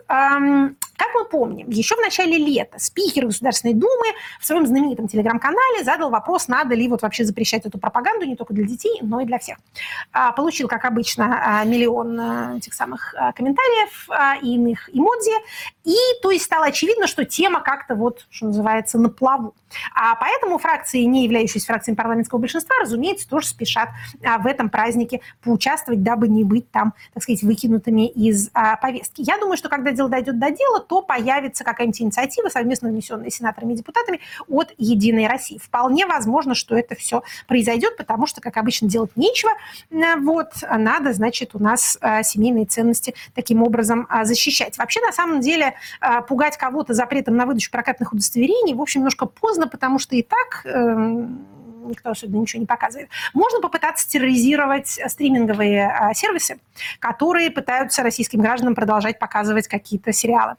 как 0.97 1.09
мы 1.13 1.25
помним, 1.25 1.69
еще 1.69 1.95
в 1.95 1.99
начале 1.99 2.37
лета 2.37 2.79
спикер 2.79 3.27
Государственной 3.27 3.75
Думы 3.75 4.05
в 4.41 4.45
своем 4.45 4.65
знаменитом 4.65 5.07
телеграм-канале 5.07 5.83
задал 5.83 6.09
вопрос, 6.09 6.47
надо 6.47 6.73
ли 6.73 6.87
вот 6.87 7.03
вообще 7.03 7.23
запрещать 7.23 7.65
эту 7.65 7.77
пропаганду 7.77 8.25
не 8.25 8.35
только 8.35 8.53
для 8.53 8.65
детей, 8.65 8.97
но 9.01 9.21
и 9.21 9.25
для 9.25 9.37
всех. 9.37 9.59
А, 10.11 10.31
Получил, 10.31 10.67
как 10.67 10.85
обычно, 10.85 11.39
а, 11.39 11.63
миллион 11.63 12.19
а, 12.19 12.57
этих 12.57 12.73
самых 12.73 13.13
комментариев 13.35 14.09
и 14.41 14.55
иных 14.55 14.89
эмодзи. 14.91 15.31
И 15.83 15.95
то 16.21 16.31
есть 16.31 16.45
стало 16.45 16.65
очевидно, 16.65 17.05
что 17.05 17.23
тема 17.25 17.61
как-то 17.61 17.95
вот, 17.95 18.25
что 18.29 18.47
называется, 18.47 18.97
на 18.97 19.09
плаву. 19.09 19.53
А 19.93 20.15
поэтому 20.15 20.57
фракции, 20.57 21.01
не 21.01 21.25
являющиеся 21.25 21.67
фракциями 21.67 21.95
парламентского 21.95 22.39
большинства, 22.39 22.75
разумеется, 22.81 23.29
тоже 23.29 23.47
спешат 23.47 23.89
в 24.21 24.47
этом 24.47 24.69
празднике 24.69 25.21
поучаствовать, 25.43 26.01
дабы 26.03 26.27
не 26.27 26.43
быть 26.43 26.71
там, 26.71 26.93
так 27.13 27.23
сказать, 27.23 27.43
выкинутыми 27.43 28.07
из 28.07 28.49
повестки. 28.81 29.21
Я 29.21 29.37
думаю, 29.37 29.57
что 29.57 29.69
когда 29.69 29.91
дело 29.91 30.09
дойдет 30.09 30.39
до 30.39 30.51
дела, 30.51 30.79
то 30.87 31.01
появится 31.01 31.63
какая-нибудь 31.63 32.01
инициатива, 32.01 32.49
совместно 32.49 32.89
внесенная 32.89 33.29
сенаторами 33.29 33.73
и 33.73 33.77
депутатами 33.77 34.19
от 34.47 34.73
«Единой 34.77 35.27
России». 35.27 35.57
Вполне 35.57 36.05
возможно, 36.05 36.55
что 36.55 36.75
это 36.75 36.95
все 36.95 37.23
произойдет, 37.47 37.97
потому 37.97 38.27
что, 38.27 38.41
как 38.41 38.57
обычно, 38.57 38.87
делать 38.89 39.11
нечего. 39.15 39.51
А, 39.91 40.17
Вот, 40.17 40.51
надо, 40.69 41.13
значит, 41.13 41.55
у 41.55 41.59
нас 41.59 41.97
а, 42.01 42.23
семейные 42.23 42.65
ценности 42.65 43.13
таким 43.33 43.63
образом 43.63 44.05
а, 44.09 44.25
защищать. 44.25 44.77
Вообще, 44.77 45.01
на 45.01 45.11
самом 45.11 45.41
деле, 45.41 45.75
а, 45.99 46.21
пугать 46.21 46.57
кого-то 46.57 46.93
запретом 46.93 47.35
на 47.35 47.45
выдачу 47.45 47.71
прокатных 47.71 48.13
удостоверений, 48.13 48.73
в 48.73 48.81
общем, 48.81 49.01
немножко 49.01 49.25
поздно, 49.25 49.67
потому 49.67 49.99
что 49.99 50.15
и 50.15 50.21
так 50.21 50.65
эм, 50.65 51.45
никто 51.85 52.11
особенно 52.11 52.41
ничего 52.41 52.59
не 52.59 52.65
показывает. 52.65 53.09
Можно 53.33 53.61
попытаться 53.61 54.09
терроризировать 54.09 54.97
э, 54.97 55.09
стриминговые 55.09 56.11
сервисы, 56.13 56.59
которые 56.99 57.49
пытаются 57.51 58.03
российским 58.03 58.41
гражданам 58.41 58.75
продолжать 58.75 59.19
показывать 59.19 59.67
какие-то 59.67 60.11
сериалы 60.11 60.55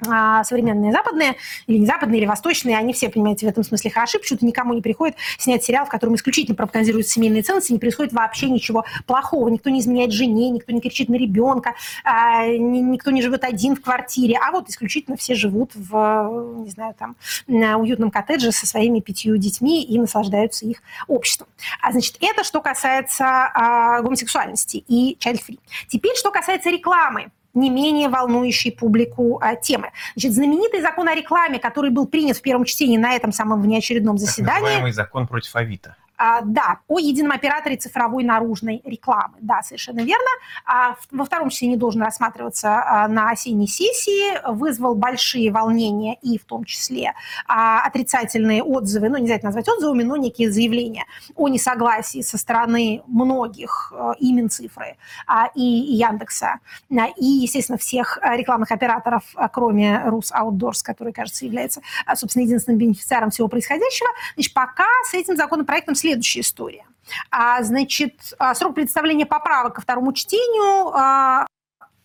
современные 0.00 0.92
западные, 0.92 1.36
или 1.66 1.78
не 1.78 1.86
западные, 1.86 2.20
или 2.20 2.26
восточные, 2.26 2.76
они 2.76 2.92
все, 2.92 3.08
понимаете, 3.08 3.46
в 3.46 3.48
этом 3.48 3.64
смысле 3.64 3.90
хороши, 3.90 4.18
почему-то 4.18 4.46
никому 4.46 4.74
не 4.74 4.80
приходит 4.80 5.16
снять 5.38 5.64
сериал, 5.64 5.86
в 5.86 5.88
котором 5.88 6.14
исключительно 6.14 6.54
пропагандируют 6.54 7.08
семейные 7.08 7.42
ценности, 7.42 7.72
не 7.72 7.78
происходит 7.78 8.12
вообще 8.12 8.48
ничего 8.48 8.84
плохого, 9.06 9.48
никто 9.48 9.70
не 9.70 9.80
изменяет 9.80 10.12
жене, 10.12 10.50
никто 10.50 10.72
не 10.72 10.80
кричит 10.80 11.08
на 11.08 11.16
ребенка, 11.16 11.74
а, 12.04 12.46
ни- 12.46 12.78
никто 12.78 13.10
не 13.10 13.22
живет 13.22 13.44
один 13.44 13.76
в 13.76 13.80
квартире, 13.80 14.38
а 14.38 14.52
вот 14.52 14.68
исключительно 14.68 15.16
все 15.16 15.34
живут 15.34 15.72
в, 15.74 16.62
не 16.64 16.70
знаю, 16.70 16.94
там, 16.98 17.16
на 17.46 17.76
уютном 17.78 18.10
коттедже 18.10 18.52
со 18.52 18.66
своими 18.66 19.00
пятью 19.00 19.36
детьми 19.36 19.82
и 19.82 19.98
наслаждаются 19.98 20.66
их 20.66 20.82
обществом. 21.06 21.48
А, 21.80 21.92
значит, 21.92 22.16
это 22.20 22.44
что 22.44 22.60
касается 22.60 23.24
а, 23.26 24.00
гомосексуальности 24.02 24.84
и 24.88 25.16
child-free. 25.20 25.58
Теперь, 25.88 26.16
что 26.16 26.30
касается 26.30 26.70
рекламы 26.70 27.30
не 27.54 27.70
менее 27.70 28.08
волнующей 28.08 28.72
публику 28.72 29.38
а, 29.42 29.56
темы. 29.56 29.90
Значит, 30.14 30.32
знаменитый 30.32 30.80
закон 30.80 31.08
о 31.08 31.14
рекламе, 31.14 31.58
который 31.58 31.90
был 31.90 32.06
принят 32.06 32.36
в 32.36 32.42
первом 32.42 32.64
чтении 32.64 32.96
на 32.96 33.14
этом 33.14 33.32
самом 33.32 33.62
внеочередном 33.62 34.16
Так 34.16 34.26
заседании, 34.26 34.62
называемый 34.62 34.92
закон 34.92 35.26
против 35.26 35.54
Авито. 35.56 35.96
А, 36.18 36.40
да, 36.42 36.80
о 36.88 36.98
едином 36.98 37.32
операторе 37.32 37.76
цифровой 37.76 38.24
наружной 38.24 38.82
рекламы. 38.84 39.34
Да, 39.40 39.62
совершенно 39.62 40.00
верно. 40.00 40.28
А, 40.66 40.96
во 41.10 41.24
втором 41.24 41.50
числе 41.50 41.68
не 41.68 41.76
должен 41.76 42.02
рассматриваться 42.02 42.82
а, 42.84 43.08
на 43.08 43.30
осенней 43.30 43.68
сессии. 43.68 44.38
Вызвал 44.50 44.94
большие 44.94 45.50
волнения 45.52 46.16
и 46.22 46.38
в 46.38 46.44
том 46.44 46.64
числе 46.64 47.14
а, 47.46 47.82
отрицательные 47.86 48.62
отзывы, 48.62 49.08
ну, 49.08 49.18
нельзя 49.18 49.36
это 49.36 49.46
назвать 49.46 49.68
отзывами, 49.68 50.02
но 50.02 50.16
некие 50.16 50.50
заявления 50.50 51.04
о 51.36 51.48
несогласии 51.48 52.22
со 52.22 52.36
стороны 52.36 53.02
многих 53.06 53.92
а, 53.94 54.12
и 54.18 54.32
Минцифры, 54.32 54.96
а, 55.26 55.50
и 55.54 55.62
Яндекса, 55.62 56.58
а, 56.90 57.06
и, 57.16 57.24
естественно, 57.24 57.78
всех 57.78 58.18
а, 58.20 58.36
рекламных 58.36 58.72
операторов, 58.72 59.22
а, 59.34 59.48
кроме 59.48 60.02
Рус 60.04 60.32
Outdoors, 60.32 60.82
который, 60.82 61.12
кажется, 61.12 61.44
является, 61.44 61.80
а, 62.06 62.16
собственно, 62.16 62.42
единственным 62.42 62.78
бенефициаром 62.78 63.30
всего 63.30 63.48
происходящего. 63.48 64.08
Значит, 64.34 64.54
пока 64.54 64.84
с 65.04 65.14
этим 65.14 65.36
законопроектом 65.36 65.94
следующая 66.08 66.40
история. 66.40 66.84
А, 67.30 67.62
значит, 67.62 68.34
а, 68.38 68.54
срок 68.54 68.74
представления 68.74 69.26
поправок 69.26 69.74
ко 69.74 69.80
второму 69.80 70.12
чтению 70.12 70.88
а, 70.94 71.46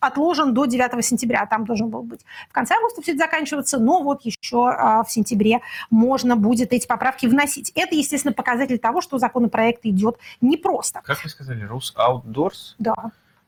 отложен 0.00 0.52
до 0.54 0.66
9 0.66 1.04
сентября. 1.04 1.46
Там 1.46 1.64
должен 1.64 1.88
был 1.88 2.02
быть 2.02 2.20
в 2.48 2.52
конце 2.52 2.74
августа 2.74 3.02
все 3.02 3.12
это 3.12 3.24
заканчиваться, 3.24 3.78
но 3.78 4.02
вот 4.02 4.22
еще 4.22 4.68
а, 4.68 5.02
в 5.02 5.10
сентябре 5.10 5.60
можно 5.90 6.36
будет 6.36 6.72
эти 6.72 6.86
поправки 6.86 7.26
вносить. 7.26 7.72
Это, 7.74 7.94
естественно, 7.94 8.32
показатель 8.32 8.78
того, 8.78 9.00
что 9.00 9.18
законопроект 9.18 9.80
идет 9.84 10.18
непросто. 10.40 11.00
Как 11.04 11.22
вы 11.22 11.30
сказали, 11.30 11.64
Рус 11.64 11.94
Outdoors? 11.96 12.74
Да. 12.78 12.94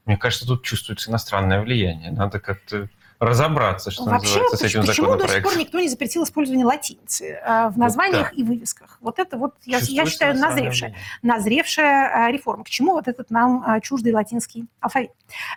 Мне 0.06 0.16
кажется, 0.16 0.46
тут 0.46 0.62
чувствуется 0.62 1.10
иностранное 1.10 1.60
влияние. 1.60 2.12
Надо 2.12 2.38
как-то 2.38 2.88
разобраться, 3.18 3.90
что 3.90 4.04
Вообще, 4.04 4.28
называется, 4.28 4.56
с 4.56 4.62
этим 4.62 4.80
почему 4.80 4.86
до 4.86 4.92
сих 4.92 5.04
законопроектом. 5.04 5.50
пор 5.50 5.60
никто 5.60 5.80
не 5.80 5.88
запретил 5.88 6.24
использование 6.24 6.66
латиницы 6.66 7.40
а, 7.44 7.70
в 7.70 7.78
названиях 7.78 8.36
и 8.36 8.42
вывесках? 8.42 8.98
Вот 9.00 9.18
это 9.18 9.36
вот, 9.36 9.54
я, 9.64 9.78
я 9.78 10.06
считаю, 10.06 10.36
назревшая. 10.36 10.94
назревшая 11.22 12.26
а, 12.26 12.30
реформа. 12.30 12.64
К 12.64 12.68
чему 12.68 12.92
вот 12.92 13.08
этот 13.08 13.30
нам 13.30 13.62
а, 13.66 13.80
чуждый 13.80 14.12
латинский 14.12 14.66
алфавит? 14.80 15.10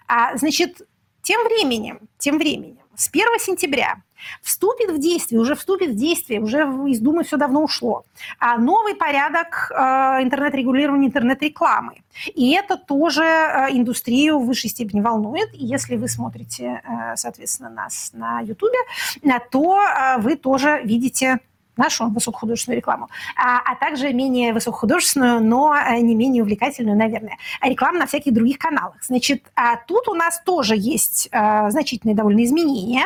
А, 0.07 0.38
значит, 0.38 0.82
тем 1.22 1.43
временем, 1.45 1.99
тем 2.18 2.38
временем, 2.38 2.80
с 2.99 3.07
1 3.07 3.39
сентября 3.39 4.01
вступит 4.41 4.91
в 4.91 4.99
действие, 4.99 5.39
уже 5.39 5.55
вступит 5.55 5.91
в 5.91 5.95
действие, 5.95 6.41
уже 6.41 6.63
из 6.87 6.99
Думы 6.99 7.23
все 7.23 7.37
давно 7.37 7.63
ушло, 7.63 8.03
а, 8.39 8.57
новый 8.57 8.93
порядок 8.93 9.71
а, 9.73 10.21
интернет-регулирования 10.21 11.07
интернет-рекламы. 11.07 12.03
И 12.35 12.51
это 12.51 12.75
тоже 12.75 13.23
а, 13.23 13.69
индустрию 13.71 14.39
в 14.39 14.45
высшей 14.45 14.69
степени 14.69 14.99
волнует. 14.99 15.53
И 15.53 15.65
если 15.65 15.95
вы 15.95 16.09
смотрите, 16.09 16.81
а, 16.83 17.15
соответственно, 17.15 17.69
нас 17.69 18.11
на 18.13 18.41
а, 18.41 19.39
то 19.39 19.79
вы 20.17 20.35
тоже 20.35 20.81
видите 20.83 21.39
нашу 21.80 22.09
высокохудожественную 22.09 22.77
рекламу, 22.77 23.09
а, 23.36 23.59
а 23.59 23.75
также 23.75 24.13
менее 24.13 24.53
высокохудожественную, 24.53 25.43
но 25.43 25.71
а, 25.71 25.97
не 25.97 26.13
менее 26.13 26.43
увлекательную, 26.43 26.97
наверное, 26.97 27.38
реклама 27.61 27.99
на 27.99 28.05
всяких 28.05 28.34
других 28.34 28.59
каналах. 28.59 28.97
Значит, 29.01 29.43
а 29.55 29.77
тут 29.77 30.07
у 30.07 30.13
нас 30.13 30.41
тоже 30.45 30.75
есть 30.77 31.30
а, 31.32 31.69
значительные 31.71 32.15
довольно 32.15 32.43
изменения, 32.43 33.05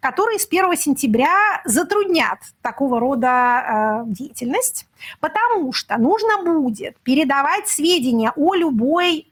которые 0.00 0.38
с 0.38 0.46
1 0.46 0.76
сентября 0.76 1.60
затруднят 1.64 2.38
такого 2.62 3.00
рода 3.00 4.04
э, 4.06 4.10
деятельность, 4.12 4.86
потому 5.18 5.72
что 5.72 5.98
нужно 5.98 6.44
будет 6.44 6.96
передавать 7.00 7.68
сведения 7.68 8.32
о 8.36 8.54
любой 8.54 9.26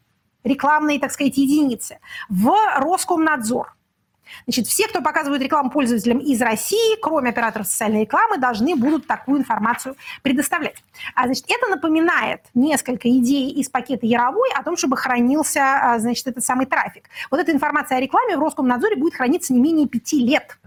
рекламной, 0.44 0.98
так 0.98 1.12
сказать, 1.12 1.36
единице 1.36 1.98
в 2.28 2.52
Роскомнадзор. 2.76 3.74
Значит, 4.46 4.66
все, 4.66 4.88
кто 4.88 5.00
показывают 5.02 5.42
рекламу 5.42 5.70
пользователям 5.70 6.18
из 6.18 6.40
России, 6.40 7.00
кроме 7.00 7.30
операторов 7.30 7.66
социальной 7.66 8.02
рекламы, 8.02 8.38
должны 8.38 8.76
будут 8.76 9.06
такую 9.06 9.40
информацию 9.40 9.96
предоставлять. 10.22 10.76
А, 11.14 11.24
значит, 11.24 11.44
это 11.48 11.68
напоминает 11.68 12.40
несколько 12.54 13.08
идей 13.08 13.50
из 13.50 13.68
пакета 13.68 14.06
Яровой 14.06 14.50
о 14.54 14.62
том, 14.62 14.76
чтобы 14.76 14.96
хранился, 14.96 15.60
а, 15.60 15.98
значит, 15.98 16.26
этот 16.26 16.44
самый 16.44 16.66
трафик. 16.66 17.08
Вот 17.30 17.40
эта 17.40 17.52
информация 17.52 17.98
о 17.98 18.00
рекламе 18.00 18.36
в 18.36 18.40
Роскомнадзоре 18.40 18.96
будет 18.96 19.14
храниться 19.14 19.52
не 19.52 19.60
менее 19.60 19.88
пяти 19.88 20.20
лет 20.20 20.58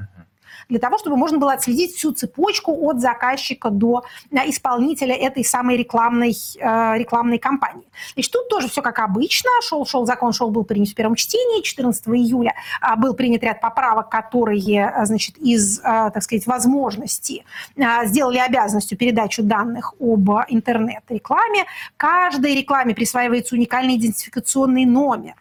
для 0.70 0.80
того, 0.80 0.98
чтобы 0.98 1.18
можно 1.18 1.38
было 1.38 1.54
отследить 1.54 1.96
всю 1.96 2.12
цепочку 2.12 2.72
от 2.88 3.00
заказчика 3.00 3.70
до 3.70 4.04
а, 4.32 4.50
исполнителя 4.50 5.16
этой 5.16 5.44
самой 5.44 5.78
рекламной, 5.78 6.34
э, 6.60 6.98
рекламной 6.98 7.38
кампании. 7.38 7.86
Значит, 8.14 8.32
тут 8.32 8.50
тоже 8.50 8.70
все 8.70 8.82
как 8.82 9.00
обычно. 9.00 9.50
Шел-шел 9.62 10.06
закон, 10.06 10.34
шел, 10.34 10.50
был 10.50 10.64
принят 10.64 10.90
в 10.90 10.96
первом 10.96 11.16
чтении. 11.16 11.62
14 11.62 12.08
июля 12.08 12.54
а, 12.82 12.96
был 12.96 13.14
принят 13.14 13.44
ряд 13.44 13.62
поправок, 13.62 14.10
которые, 14.10 14.94
значит, 15.04 15.38
из, 15.38 15.80
так 15.80 16.22
сказать, 16.24 16.46
возможности 16.46 17.44
сделали 18.04 18.38
обязанностью 18.38 18.98
передачу 18.98 19.44
данных 19.44 19.94
об 20.00 20.30
интернет-рекламе. 20.50 21.66
Каждой 21.98 22.56
рекламе 22.56 22.96
присваивается 22.96 23.56
уникальный 23.56 23.98
идентификационный 23.98 24.86
номер 24.86 25.36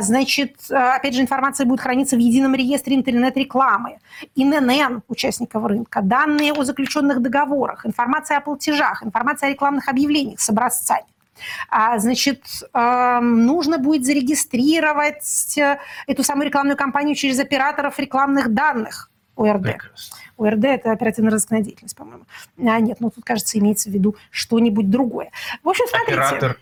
значит, 0.00 0.56
э, 0.70 0.74
опять 0.74 1.14
же, 1.14 1.22
информация 1.22 1.66
будет 1.66 1.80
храниться 1.80 2.16
в 2.16 2.18
едином 2.18 2.54
реестре 2.54 2.96
интернет-рекламы, 2.96 3.98
ИНН 4.34 5.02
участников 5.08 5.64
рынка, 5.64 6.00
данные 6.02 6.52
о 6.52 6.64
заключенных 6.64 7.20
договорах, 7.20 7.86
информация 7.86 8.38
о 8.38 8.40
платежах, 8.40 9.02
информация 9.02 9.48
о 9.48 9.52
рекламных 9.52 9.88
объявлениях 9.88 10.40
с 10.40 10.48
образцами. 10.50 11.06
А, 11.70 11.98
значит, 11.98 12.44
эм, 12.72 13.46
нужно 13.46 13.78
будет 13.78 14.04
зарегистрировать 14.04 15.56
э, 15.58 15.78
эту 16.06 16.22
самую 16.22 16.46
рекламную 16.46 16.76
кампанию 16.76 17.16
через 17.16 17.38
операторов 17.38 17.98
рекламных 17.98 18.52
данных 18.52 19.10
ОРД. 19.36 19.62
Прекрасно. 19.62 20.16
ОРД– 20.36 20.64
это 20.66 20.92
оперативно-розыскная 20.92 21.60
деятельность, 21.60 21.96
по-моему. 21.96 22.24
А, 22.58 22.80
нет, 22.80 22.98
ну 23.00 23.10
тут, 23.10 23.24
кажется, 23.24 23.58
имеется 23.58 23.88
в 23.90 23.92
виду 23.92 24.16
что-нибудь 24.30 24.90
другое. 24.90 25.30
В 25.62 25.68
общем, 25.68 25.86
смотрите. 25.88 26.20
Оператор 26.20 26.58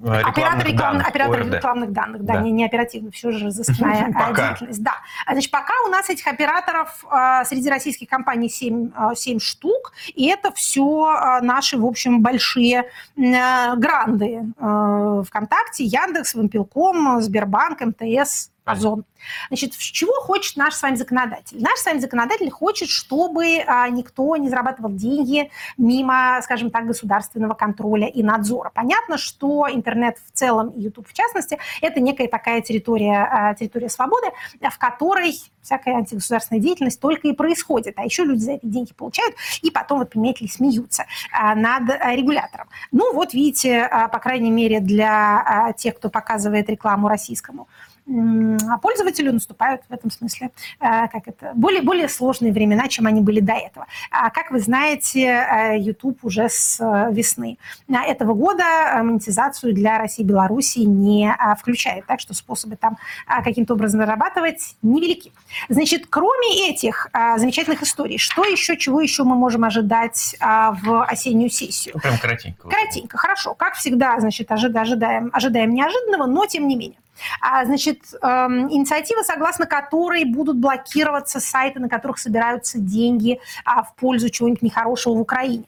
э, 0.00 0.18
рекламных 0.18 0.28
Оператор, 0.28 0.66
реклам- 0.66 0.76
данных, 0.76 1.08
оператор 1.08 1.40
ОРД. 1.40 1.54
рекламных 1.54 1.92
данных, 1.92 2.24
да, 2.24 2.34
Да. 2.34 2.40
Не, 2.40 2.52
не 2.52 2.64
оперативно, 2.64 3.10
все 3.10 3.30
же 3.30 3.44
разыскная 3.46 4.12
а, 4.14 4.32
деятельность. 4.32 4.82
Да. 4.82 4.94
А, 5.26 5.32
Значит, 5.32 5.50
пока 5.50 5.72
у 5.86 5.88
нас 5.88 6.08
этих 6.10 6.26
операторов 6.26 7.04
а, 7.10 7.44
среди 7.44 7.68
российских 7.70 8.08
компаний 8.08 8.48
7, 8.48 8.90
а, 8.94 9.14
7 9.14 9.38
штук, 9.38 9.92
и 10.14 10.26
это 10.28 10.52
все 10.52 11.40
наши, 11.42 11.78
в 11.78 11.84
общем, 11.86 12.22
большие 12.22 12.84
а, 13.18 13.76
гранды. 13.76 14.44
А, 14.58 15.22
ВКонтакте, 15.22 15.84
Яндекс, 15.84 16.34
Вимпелком, 16.34 17.20
Сбербанк, 17.22 17.80
МТС, 17.80 18.50
Озон. 18.66 19.04
Значит, 19.46 19.76
чего 19.78 20.12
хочет 20.14 20.56
наш 20.56 20.74
с 20.74 20.82
вами 20.82 20.96
законодатель? 20.96 21.62
Наш 21.62 21.78
с 21.78 21.86
вами 21.86 22.00
законодатель 22.00 22.50
хочет, 22.50 22.88
чтобы 22.88 23.62
а, 23.64 23.88
никто 23.88 24.36
не 24.36 24.48
зарабатывал 24.48 24.90
деньги 24.90 25.52
мимо, 25.78 26.40
скажем 26.42 26.72
так, 26.72 26.84
государственного 26.84 27.54
контроля 27.54 28.08
и 28.08 28.24
надзора. 28.24 28.72
Понятно, 28.74 29.18
что 29.18 29.68
интернет 29.70 30.18
в 30.18 30.32
целом 30.32 30.70
и 30.70 30.80
YouTube 30.80 31.06
в 31.06 31.12
частности 31.12 31.58
это 31.80 32.00
некая 32.00 32.26
такая 32.26 32.60
территория, 32.60 33.28
а, 33.30 33.54
территория 33.54 33.88
свободы, 33.88 34.26
в 34.60 34.78
которой 34.78 35.40
всякая 35.62 35.98
антигосударственная 35.98 36.60
деятельность 36.60 37.00
только 37.00 37.28
и 37.28 37.32
происходит. 37.34 37.94
А 37.98 38.04
еще 38.04 38.24
люди 38.24 38.40
за 38.40 38.52
это 38.54 38.66
деньги 38.66 38.92
получают 38.94 39.36
и 39.62 39.70
потом, 39.70 40.00
вот 40.00 40.10
понимаете 40.10 40.44
ли, 40.44 40.50
смеются 40.50 41.06
а, 41.30 41.54
над 41.54 41.88
регулятором. 42.16 42.68
Ну 42.90 43.14
вот 43.14 43.32
видите, 43.32 43.88
по 44.10 44.18
крайней 44.18 44.50
мере 44.50 44.80
для 44.80 45.72
тех, 45.78 45.94
кто 45.94 46.10
показывает 46.10 46.68
рекламу 46.68 47.06
российскому 47.06 47.68
м, 48.08 48.58
пользователю 48.82 49.32
наступают 49.32 49.82
в 49.88 49.92
этом 49.92 50.10
смысле 50.10 50.50
э, 50.80 51.08
как 51.08 51.26
это, 51.26 51.52
более, 51.54 51.82
более 51.82 52.08
сложные 52.08 52.52
времена, 52.52 52.88
чем 52.88 53.06
они 53.06 53.20
были 53.20 53.40
до 53.40 53.52
этого. 53.54 53.86
А 54.10 54.30
как 54.30 54.50
вы 54.50 54.60
знаете, 54.60 55.24
э, 55.24 55.78
YouTube 55.78 56.24
уже 56.24 56.48
с 56.48 56.78
э, 56.80 57.12
весны 57.12 57.58
а, 57.88 58.04
этого 58.04 58.34
года 58.34 58.64
монетизацию 59.02 59.74
для 59.74 59.98
России 59.98 60.22
и 60.22 60.26
Беларуси 60.26 60.80
не 60.80 61.32
а, 61.32 61.54
включает, 61.54 62.06
так 62.06 62.20
что 62.20 62.34
способы 62.34 62.76
там 62.76 62.96
а, 63.26 63.42
каким-то 63.42 63.74
образом 63.74 64.00
зарабатывать 64.00 64.76
невелики. 64.82 65.32
Значит, 65.68 66.06
кроме 66.08 66.70
этих 66.70 67.08
а, 67.12 67.38
замечательных 67.38 67.82
историй, 67.82 68.18
что 68.18 68.44
еще, 68.44 68.76
чего 68.76 69.00
еще 69.00 69.24
мы 69.24 69.36
можем 69.36 69.64
ожидать 69.64 70.36
а, 70.40 70.72
в 70.72 71.04
осеннюю 71.04 71.50
сессию? 71.50 71.94
Ну, 71.96 72.00
прям 72.00 72.18
коротенько. 72.18 72.68
Коротенько, 72.68 73.18
хорошо. 73.18 73.54
Как 73.54 73.74
всегда, 73.74 74.18
значит, 74.20 74.50
ожида- 74.50 74.80
ожидаем, 74.80 75.30
ожидаем 75.32 75.74
неожиданного, 75.74 76.26
но 76.26 76.46
тем 76.46 76.68
не 76.68 76.76
менее. 76.76 76.98
А, 77.40 77.64
значит, 77.64 78.00
эм, 78.22 78.70
инициатива, 78.70 79.22
согласно 79.22 79.66
которой 79.66 80.24
будут 80.24 80.58
блокироваться 80.58 81.40
сайты, 81.40 81.80
на 81.80 81.88
которых 81.88 82.18
собираются 82.18 82.78
деньги 82.78 83.40
а, 83.64 83.82
в 83.82 83.94
пользу 83.94 84.28
чего-нибудь 84.30 84.62
нехорошего 84.62 85.14
в 85.14 85.20
Украине. 85.20 85.64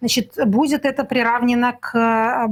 Значит, 0.00 0.34
будет 0.46 0.84
это 0.84 1.04
приравнено 1.04 1.72
к 1.72 1.96
э, 1.96 2.46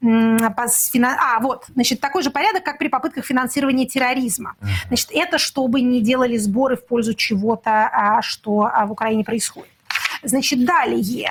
пос- 0.00 0.90
фина- 0.92 1.16
А, 1.18 1.40
вот, 1.40 1.66
значит, 1.74 2.00
такой 2.00 2.22
же 2.22 2.30
порядок, 2.30 2.64
как 2.64 2.78
при 2.78 2.88
попытках 2.88 3.24
финансирования 3.24 3.86
терроризма. 3.86 4.54
Значит, 4.88 5.10
это 5.12 5.38
чтобы 5.38 5.80
не 5.80 6.00
делали 6.00 6.36
сборы 6.36 6.76
в 6.76 6.86
пользу 6.86 7.14
чего-то, 7.14 7.88
а, 7.92 8.22
что 8.22 8.70
а, 8.72 8.86
в 8.86 8.92
Украине 8.92 9.24
происходит. 9.24 9.70
Значит, 10.22 10.64
далее, 10.64 11.28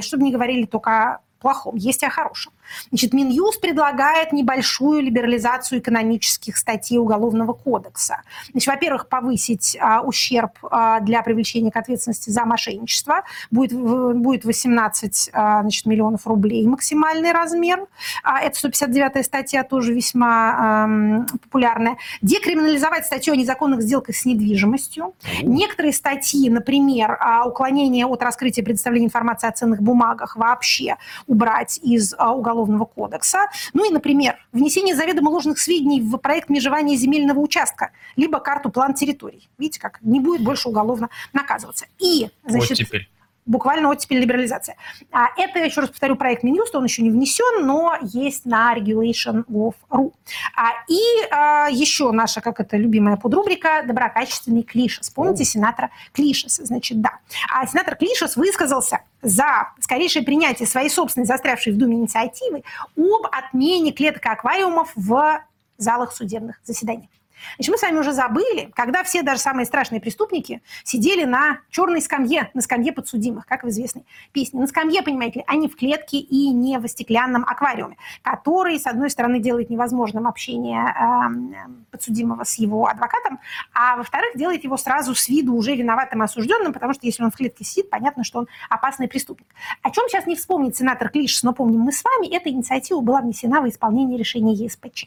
чтобы 0.00 0.24
не 0.24 0.32
говорили 0.32 0.66
только 0.66 0.90
о 0.90 1.18
плохом, 1.40 1.76
есть 1.76 2.02
и 2.02 2.06
о 2.06 2.10
хорошем. 2.10 2.52
Значит, 2.90 3.12
Минюст 3.12 3.60
предлагает 3.60 4.32
небольшую 4.32 5.02
либерализацию 5.02 5.80
экономических 5.80 6.56
статей 6.56 6.98
Уголовного 6.98 7.52
кодекса. 7.52 8.22
Значит, 8.50 8.68
во-первых, 8.68 9.08
повысить 9.08 9.76
а, 9.80 10.02
ущерб 10.02 10.52
а, 10.62 11.00
для 11.00 11.22
привлечения 11.22 11.70
к 11.70 11.76
ответственности 11.76 12.30
за 12.30 12.44
мошенничество. 12.44 13.22
Будет, 13.50 13.72
в- 13.72 14.14
будет 14.14 14.44
18 14.44 15.30
а, 15.32 15.60
значит, 15.62 15.86
миллионов 15.86 16.26
рублей 16.26 16.66
максимальный 16.66 17.32
размер. 17.32 17.86
А, 18.22 18.40
это 18.40 18.58
159-я 18.68 19.22
статья, 19.22 19.64
тоже 19.64 19.92
весьма 19.92 20.84
ам, 20.84 21.26
популярная. 21.26 21.96
Декриминализовать 22.22 23.06
статью 23.06 23.34
о 23.34 23.36
незаконных 23.36 23.82
сделках 23.82 24.16
с 24.16 24.24
недвижимостью. 24.24 25.14
Некоторые 25.42 25.92
статьи, 25.92 26.50
например, 26.50 27.16
а, 27.20 27.46
уклонение 27.46 28.06
от 28.06 28.22
раскрытия 28.22 28.64
предоставления 28.64 29.06
информации 29.06 29.48
о 29.48 29.52
ценных 29.52 29.80
бумагах 29.80 30.36
вообще 30.36 30.96
убрать 31.26 31.78
из 31.82 32.14
а, 32.18 32.32
Уголовного 32.64 32.84
кодекса. 32.84 33.46
Ну 33.72 33.88
и, 33.88 33.92
например, 33.92 34.36
внесение 34.52 34.94
заведомо 34.94 35.30
ложных 35.30 35.58
сведений 35.58 36.00
в 36.00 36.16
проект 36.18 36.48
межевания 36.48 36.96
земельного 36.96 37.40
участка, 37.40 37.90
либо 38.16 38.40
карту 38.40 38.70
план 38.70 38.94
территорий. 38.94 39.48
Видите, 39.58 39.80
как 39.80 40.00
не 40.02 40.20
будет 40.20 40.42
больше 40.42 40.68
уголовно 40.68 41.08
наказываться. 41.32 41.86
И, 41.98 42.28
значит, 42.44 42.70
вот 42.70 42.78
теперь. 42.78 43.08
Буквально 43.46 43.88
вот 43.88 43.98
теперь 43.98 44.20
либерализация. 44.20 44.76
А 45.12 45.28
это, 45.36 45.58
еще 45.58 45.82
раз 45.82 45.90
повторю, 45.90 46.16
проект 46.16 46.42
Минюста, 46.42 46.78
он 46.78 46.84
еще 46.84 47.02
не 47.02 47.10
внесен, 47.10 47.66
но 47.66 47.96
есть 48.02 48.44
на 48.44 48.74
regulation.gov.ru. 48.76 50.12
А, 50.56 50.70
и 50.88 51.00
а, 51.30 51.68
еще 51.70 52.10
наша, 52.12 52.40
как 52.40 52.60
это, 52.60 52.76
любимая 52.76 53.16
подрубрика 53.16 53.82
«Доброкачественный 53.86 54.62
Клишес». 54.62 55.10
Помните 55.10 55.44
сенатора 55.44 55.90
Клишеса? 56.12 56.64
Значит, 56.64 57.00
да. 57.00 57.18
А 57.52 57.66
сенатор 57.66 57.96
Клишес 57.96 58.36
высказался 58.36 59.00
за 59.22 59.72
скорейшее 59.80 60.24
принятие 60.24 60.66
своей 60.66 60.90
собственной 60.90 61.26
застрявшей 61.26 61.72
в 61.72 61.78
Думе 61.78 61.96
инициативы 61.96 62.62
об 62.96 63.26
отмене 63.30 63.92
клеток 63.92 64.24
аквариумов 64.26 64.92
в 64.94 65.40
залах 65.78 66.12
судебных 66.12 66.60
заседаний. 66.64 67.08
Значит, 67.56 67.72
мы 67.72 67.78
с 67.78 67.82
вами 67.82 67.98
уже 67.98 68.12
забыли, 68.12 68.70
когда 68.74 69.04
все 69.04 69.22
даже 69.22 69.40
самые 69.40 69.66
страшные 69.66 70.00
преступники 70.00 70.62
сидели 70.82 71.24
на 71.24 71.60
черной 71.70 72.00
скамье, 72.00 72.50
на 72.54 72.60
скамье 72.60 72.92
подсудимых, 72.92 73.46
как 73.46 73.64
в 73.64 73.68
известной 73.68 74.04
песне. 74.32 74.60
На 74.60 74.66
скамье, 74.66 75.02
понимаете 75.02 75.40
ли, 75.40 75.44
а 75.46 75.56
не 75.56 75.68
в 75.68 75.76
клетке 75.76 76.18
и 76.18 76.50
не 76.50 76.78
в 76.78 76.86
стеклянном 76.88 77.44
аквариуме, 77.44 77.96
который, 78.22 78.78
с 78.78 78.86
одной 78.86 79.10
стороны, 79.10 79.40
делает 79.40 79.70
невозможным 79.70 80.26
общение 80.26 80.84
эм, 80.84 81.86
подсудимого 81.90 82.44
с 82.44 82.58
его 82.58 82.86
адвокатом, 82.86 83.40
а 83.72 83.96
во-вторых, 83.96 84.36
делает 84.36 84.64
его 84.64 84.76
сразу 84.76 85.14
с 85.14 85.28
виду 85.28 85.54
уже 85.54 85.74
виноватым 85.74 86.22
и 86.22 86.24
осужденным, 86.24 86.72
потому 86.72 86.94
что 86.94 87.06
если 87.06 87.22
он 87.22 87.30
в 87.30 87.36
клетке 87.36 87.64
сидит, 87.64 87.90
понятно, 87.90 88.24
что 88.24 88.40
он 88.40 88.48
опасный 88.68 89.08
преступник. 89.08 89.46
О 89.82 89.90
чем 89.90 90.08
сейчас 90.08 90.26
не 90.26 90.36
вспомнит 90.36 90.76
сенатор 90.76 91.08
Клиш, 91.08 91.42
но 91.42 91.52
помним 91.52 91.80
мы 91.80 91.92
с 91.92 92.02
вами, 92.02 92.34
эта 92.34 92.50
инициатива 92.50 93.00
была 93.00 93.20
внесена 93.20 93.60
в 93.60 93.68
исполнение 93.68 94.18
решения 94.18 94.54
ЕСПЧ. 94.54 95.06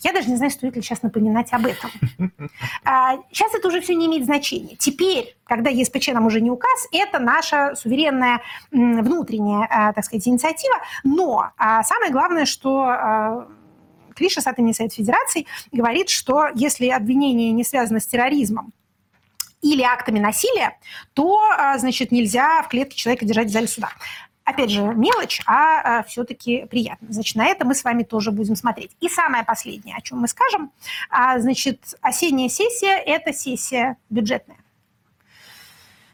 Я 0.00 0.12
даже 0.12 0.28
не 0.28 0.36
знаю, 0.36 0.50
стоит 0.50 0.76
ли 0.76 0.82
сейчас 0.82 1.02
напоминать 1.02 1.52
об 1.52 1.66
этом. 1.66 1.90
А, 2.84 3.16
Сейчас 3.32 3.52
это 3.54 3.68
уже 3.68 3.80
все 3.80 3.94
не 3.94 4.06
имеет 4.06 4.24
значения. 4.24 4.76
Теперь, 4.76 5.36
когда 5.44 5.70
ЕСПЧ 5.70 6.08
нам 6.08 6.26
уже 6.26 6.40
не 6.40 6.50
указ, 6.50 6.86
это 6.92 7.18
наша 7.18 7.74
суверенная 7.74 8.40
внутренняя, 8.70 9.66
а, 9.70 9.92
так 9.92 10.04
сказать, 10.04 10.26
инициатива. 10.28 10.76
Но 11.04 11.50
а, 11.56 11.82
самое 11.82 12.12
главное, 12.12 12.46
что 12.46 12.84
а, 12.84 13.48
Клишес 14.14 14.46
от 14.46 14.56
Совет 14.56 14.92
Федерации 14.92 15.46
говорит, 15.72 16.08
что 16.08 16.48
если 16.54 16.88
обвинение 16.88 17.50
не 17.52 17.64
связано 17.64 18.00
с 18.00 18.06
терроризмом, 18.06 18.72
или 19.62 19.82
актами 19.82 20.20
насилия, 20.20 20.78
то, 21.14 21.40
значит, 21.78 22.12
нельзя 22.12 22.62
в 22.62 22.68
клетке 22.68 22.94
человека 22.94 23.24
держать 23.24 23.48
в 23.48 23.52
зале 23.52 23.66
суда. 23.66 23.88
Опять 24.46 24.70
же, 24.70 24.80
мелочь, 24.80 25.42
а, 25.44 26.04
все-таки 26.04 26.66
приятно. 26.66 27.08
Значит, 27.10 27.34
на 27.34 27.46
это 27.46 27.66
мы 27.66 27.74
с 27.74 27.82
вами 27.82 28.04
тоже 28.04 28.30
будем 28.30 28.54
смотреть. 28.54 28.92
И 29.00 29.08
самое 29.08 29.44
последнее, 29.44 29.96
о 29.96 30.00
чем 30.00 30.20
мы 30.20 30.28
скажем, 30.28 30.70
а, 31.10 31.40
значит, 31.40 31.80
осенняя 32.00 32.48
сессия– 32.48 32.96
это 33.06 33.32
сессия 33.32 33.96
бюджетная. 34.08 34.58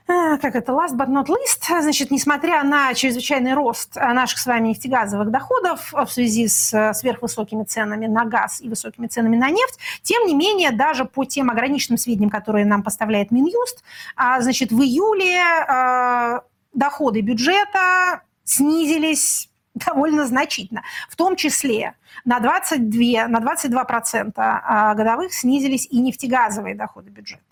А, 0.09 0.39
Как 0.39 0.57
это, 0.57 0.73
last 0.73 0.97
but 0.97 1.09
not 1.09 1.27
least, 1.27 1.81
значит, 1.81 2.11
несмотря 2.11 2.63
на 2.65 2.95
чрезвычайный 2.95 3.53
рост 3.53 3.97
а, 3.97 4.15
наших 4.15 4.39
с 4.39 4.47
вами 4.47 4.69
нефтегазовых 4.69 5.31
доходов 5.31 5.93
в 5.93 6.07
связи 6.09 6.49
с 6.49 6.73
э, 6.73 6.95
сверхвысокими 6.95 7.65
ценами 7.65 8.07
на 8.07 8.25
газ 8.25 8.61
и 8.63 8.69
высокими 8.69 9.09
ценами 9.09 9.37
на 9.37 9.51
нефть, 9.51 9.79
тем 10.03 10.27
не 10.27 10.35
менее, 10.35 10.71
даже 10.71 11.05
по 11.05 11.25
тем 11.25 11.51
ограниченным 11.51 11.99
сведениям, 11.99 12.31
которые 12.31 12.65
нам 12.65 12.83
поставляет 12.83 13.31
Минюст, 13.31 13.85
а, 14.17 14.41
значит, 14.41 14.73
в 14.73 14.81
июле 14.81 15.39
а, 15.39 16.43
доходы 16.73 17.21
бюджета 17.21 18.23
снизились 18.45 19.51
довольно 19.75 20.27
значительно. 20.27 20.83
В 21.09 21.17
том 21.17 21.37
числе 21.37 21.95
на 22.25 22.41
22, 22.41 23.29
на 23.29 23.41
22 23.41 23.85
процента 23.85 24.95
годовых 24.97 25.33
снизились 25.33 25.87
и 25.91 26.01
нефтегазовые 26.01 26.75
доходы 26.75 27.11
бюджета. 27.11 27.43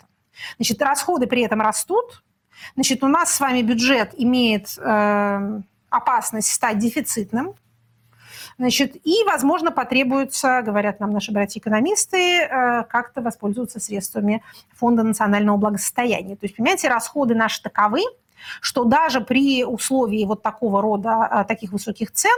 Значит, 0.57 0.81
расходы 0.81 1.27
при 1.27 1.43
этом 1.43 1.61
растут. 1.61 2.23
Значит, 2.75 3.03
у 3.03 3.07
нас 3.07 3.33
с 3.33 3.39
вами 3.39 3.61
бюджет 3.61 4.13
имеет 4.17 4.77
э, 4.77 5.61
опасность 5.89 6.51
стать 6.51 6.77
дефицитным. 6.77 7.55
Значит, 8.57 8.95
и, 9.03 9.23
возможно, 9.25 9.71
потребуется, 9.71 10.61
говорят 10.61 10.99
нам 10.99 11.11
наши 11.11 11.31
братья-экономисты, 11.31 12.41
э, 12.41 12.83
как-то 12.83 13.21
воспользоваться 13.21 13.79
средствами 13.79 14.43
Фонда 14.75 15.03
национального 15.03 15.57
благосостояния. 15.57 16.35
То 16.35 16.45
есть, 16.45 16.55
понимаете, 16.55 16.87
расходы 16.87 17.33
наши 17.33 17.61
таковы, 17.61 18.01
что 18.59 18.83
даже 18.83 19.21
при 19.21 19.63
условии 19.63 20.25
вот 20.25 20.41
такого 20.41 20.81
рода, 20.81 21.29
э, 21.31 21.45
таких 21.45 21.71
высоких 21.71 22.11
цен, 22.11 22.37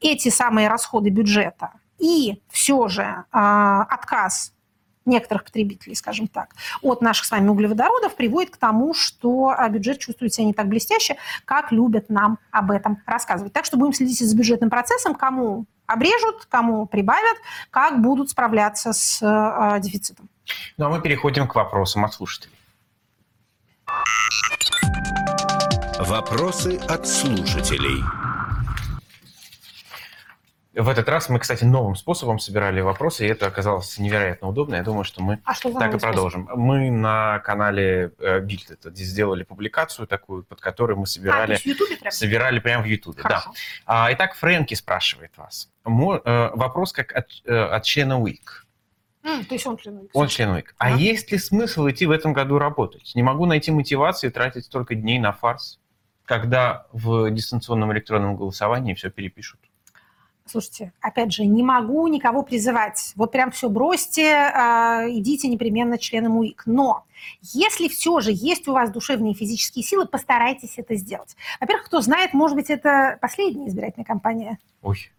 эти 0.00 0.28
самые 0.28 0.68
расходы 0.68 1.10
бюджета 1.10 1.72
и 1.98 2.42
все 2.50 2.88
же 2.88 3.02
э, 3.02 3.14
отказ 3.32 4.52
некоторых 5.06 5.44
потребителей, 5.44 5.94
скажем 5.94 6.28
так, 6.28 6.54
от 6.80 7.02
наших 7.02 7.26
с 7.26 7.30
вами 7.30 7.48
углеводородов 7.48 8.16
приводит 8.16 8.54
к 8.54 8.56
тому, 8.56 8.94
что 8.94 9.54
бюджет 9.68 9.98
чувствует 9.98 10.32
себя 10.32 10.46
не 10.46 10.54
так 10.54 10.66
блестяще, 10.66 11.16
как 11.44 11.72
любят 11.72 12.08
нам 12.08 12.38
об 12.50 12.70
этом 12.70 13.02
рассказывать. 13.04 13.52
Так 13.52 13.66
что 13.66 13.76
будем 13.76 13.92
следить 13.92 14.18
за 14.18 14.34
бюджетным 14.34 14.70
процессом, 14.70 15.14
кому 15.14 15.66
обрежут, 15.86 16.46
кому 16.46 16.86
прибавят, 16.86 17.36
как 17.70 18.00
будут 18.00 18.30
справляться 18.30 18.94
с 18.94 19.20
дефицитом. 19.80 20.30
Ну 20.78 20.86
а 20.86 20.88
мы 20.88 21.02
переходим 21.02 21.46
к 21.46 21.54
вопросам 21.54 22.06
от 22.06 22.14
слушателей. 22.14 22.54
Вопросы 26.06 26.76
от 26.86 27.06
слушателей. 27.06 28.04
В 30.74 30.86
этот 30.90 31.08
раз 31.08 31.30
мы, 31.30 31.38
кстати, 31.38 31.64
новым 31.64 31.96
способом 31.96 32.38
собирали 32.38 32.82
вопросы, 32.82 33.24
и 33.24 33.28
это 33.30 33.46
оказалось 33.46 33.96
невероятно 33.96 34.48
удобно. 34.48 34.74
Я 34.74 34.82
думаю, 34.82 35.04
что 35.04 35.22
мы 35.22 35.40
а 35.44 35.54
что 35.54 35.72
так 35.72 35.94
и 35.94 35.98
продолжим. 35.98 36.42
Способ? 36.42 36.58
Мы 36.58 36.90
на 36.90 37.38
канале 37.38 38.12
э, 38.18 38.40
Бильд 38.40 38.70
это 38.70 38.94
сделали 38.94 39.44
публикацию 39.44 40.06
такую, 40.06 40.42
под 40.42 40.60
которой 40.60 40.94
мы 40.94 41.06
собирали, 41.06 41.54
а, 41.54 41.58
прям? 42.00 42.12
собирали 42.12 42.58
прямо 42.58 42.82
в 42.82 42.86
Ютубе. 42.86 43.22
Да. 43.22 43.44
А, 43.86 44.12
итак, 44.12 44.34
Фрэнки 44.34 44.74
спрашивает 44.74 45.32
вас. 45.38 45.70
Мо, 45.84 46.20
э, 46.22 46.50
вопрос 46.54 46.92
как 46.92 47.12
от, 47.12 47.30
э, 47.46 47.56
от 47.56 47.82
члена 47.84 48.20
УИК. 48.20 48.66
Mm, 49.22 49.44
то 49.46 49.54
есть 49.54 49.66
он 49.66 49.78
член 49.78 49.96
УИК. 49.96 50.10
Он 50.12 50.28
член 50.28 50.50
УИК. 50.50 50.74
А, 50.76 50.88
а 50.88 50.90
есть 50.90 51.32
ли 51.32 51.38
смысл 51.38 51.88
идти 51.88 52.04
в 52.04 52.10
этом 52.10 52.34
году 52.34 52.58
работать? 52.58 53.12
Не 53.14 53.22
могу 53.22 53.46
найти 53.46 53.70
мотивации 53.70 54.28
тратить 54.28 54.66
столько 54.66 54.94
дней 54.94 55.18
на 55.18 55.32
фарс, 55.32 55.80
когда 56.24 56.86
в 56.92 57.30
дистанционном 57.30 57.92
электронном 57.92 58.36
голосовании 58.36 58.94
все 58.94 59.10
перепишут. 59.10 59.60
Слушайте, 60.46 60.92
опять 61.00 61.32
же, 61.32 61.46
не 61.46 61.62
могу 61.62 62.06
никого 62.06 62.42
призывать. 62.42 63.12
Вот 63.16 63.32
прям 63.32 63.50
все 63.50 63.70
бросьте, 63.70 64.24
э, 64.24 65.08
идите 65.08 65.48
непременно 65.48 65.96
членом 65.96 66.36
УИК. 66.36 66.64
Но 66.66 67.04
если 67.40 67.88
все 67.88 68.20
же 68.20 68.30
есть 68.30 68.68
у 68.68 68.74
вас 68.74 68.90
душевные 68.90 69.32
и 69.32 69.36
физические 69.36 69.82
силы, 69.82 70.06
постарайтесь 70.06 70.74
это 70.76 70.96
сделать. 70.96 71.34
Во-первых, 71.60 71.86
кто 71.86 72.02
знает, 72.02 72.34
может 72.34 72.56
быть, 72.56 72.68
это 72.68 73.16
последняя 73.22 73.68
избирательная 73.68 74.04
кампания. 74.04 74.58
Ой. 74.82 75.10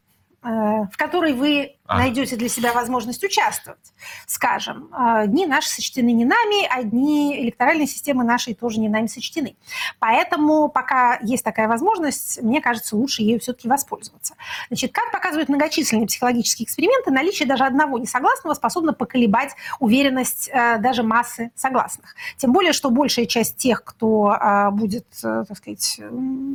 Э, 0.45 0.85
в 0.91 0.95
которой 0.95 1.33
вы 1.33 1.75
а. 1.87 1.97
найдете 1.97 2.35
для 2.35 2.49
себя 2.49 2.71
возможность 2.71 3.23
участвовать. 3.23 3.79
Скажем, 4.27 4.91
э, 4.93 5.25
дни 5.25 5.47
наши 5.47 5.69
сочтены 5.69 6.11
не 6.11 6.23
нами, 6.23 6.67
а 6.69 6.83
дни 6.83 7.35
электоральной 7.41 7.87
системы 7.87 8.23
нашей 8.23 8.53
тоже 8.53 8.79
не 8.79 8.87
нами 8.87 9.07
сочтены. 9.07 9.55
Поэтому 9.97 10.69
пока 10.69 11.17
есть 11.23 11.43
такая 11.43 11.67
возможность, 11.67 12.43
мне 12.43 12.61
кажется, 12.61 12.95
лучше 12.95 13.23
ею 13.23 13.39
все-таки 13.39 13.67
воспользоваться. 13.67 14.35
Значит, 14.67 14.93
как 14.93 15.11
показывают 15.11 15.49
многочисленные 15.49 16.05
психологические 16.05 16.67
эксперименты, 16.67 17.09
наличие 17.09 17.47
даже 17.47 17.63
одного 17.63 17.97
несогласного 17.97 18.53
способно 18.53 18.93
поколебать 18.93 19.55
уверенность 19.79 20.47
э, 20.53 20.77
даже 20.77 21.01
массы 21.01 21.49
согласных. 21.55 22.13
Тем 22.37 22.51
более, 22.51 22.73
что 22.73 22.91
большая 22.91 23.25
часть 23.25 23.57
тех, 23.57 23.83
кто 23.83 24.37
будет, 24.71 25.07
так 25.21 25.57
сказать, 25.57 25.99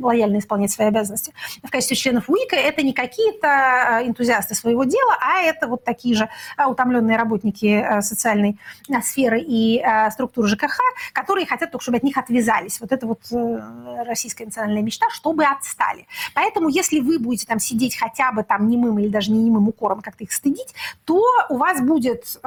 лояльно 0.01 0.37
исполнять 0.37 0.71
свои 0.71 0.87
обязанности 0.87 1.33
в 1.61 1.69
качестве 1.69 1.97
членов 1.97 2.29
УИКа, 2.29 2.55
это 2.55 2.83
не 2.83 2.93
какие-то 2.93 3.80
Э, 3.81 4.07
энтузиасты 4.07 4.55
своего 4.55 4.83
дела, 4.83 5.17
а 5.19 5.41
это 5.41 5.67
вот 5.67 5.83
такие 5.83 6.15
же 6.15 6.29
э, 6.57 6.65
утомленные 6.65 7.17
работники 7.17 7.65
э, 7.65 8.01
социальной 8.01 8.57
сферы 9.03 9.41
и 9.41 9.83
структуры 10.11 10.47
ЖКХ, 10.47 10.79
которые 11.13 11.45
хотят 11.45 11.71
только, 11.71 11.83
чтобы 11.83 11.97
от 11.97 12.03
них 12.03 12.17
отвязались. 12.17 12.79
Вот 12.79 12.91
это 12.91 13.07
вот 13.07 13.21
российская 14.05 14.45
национальная 14.45 14.81
мечта, 14.81 15.07
чтобы 15.09 15.45
отстали. 15.45 16.07
Поэтому, 16.33 16.69
если 16.69 16.99
вы 16.99 17.19
будете 17.19 17.47
там 17.47 17.59
сидеть 17.59 17.97
хотя 17.97 18.31
бы 18.31 18.43
там 18.43 18.67
немым 18.67 18.99
или 18.99 19.07
даже 19.07 19.31
не 19.31 19.41
немым 19.43 19.69
укором, 19.69 20.01
как-то 20.01 20.23
их 20.23 20.31
стыдить, 20.31 20.73
то 21.05 21.23
у 21.49 21.57
вас 21.57 21.81
будет 21.81 22.37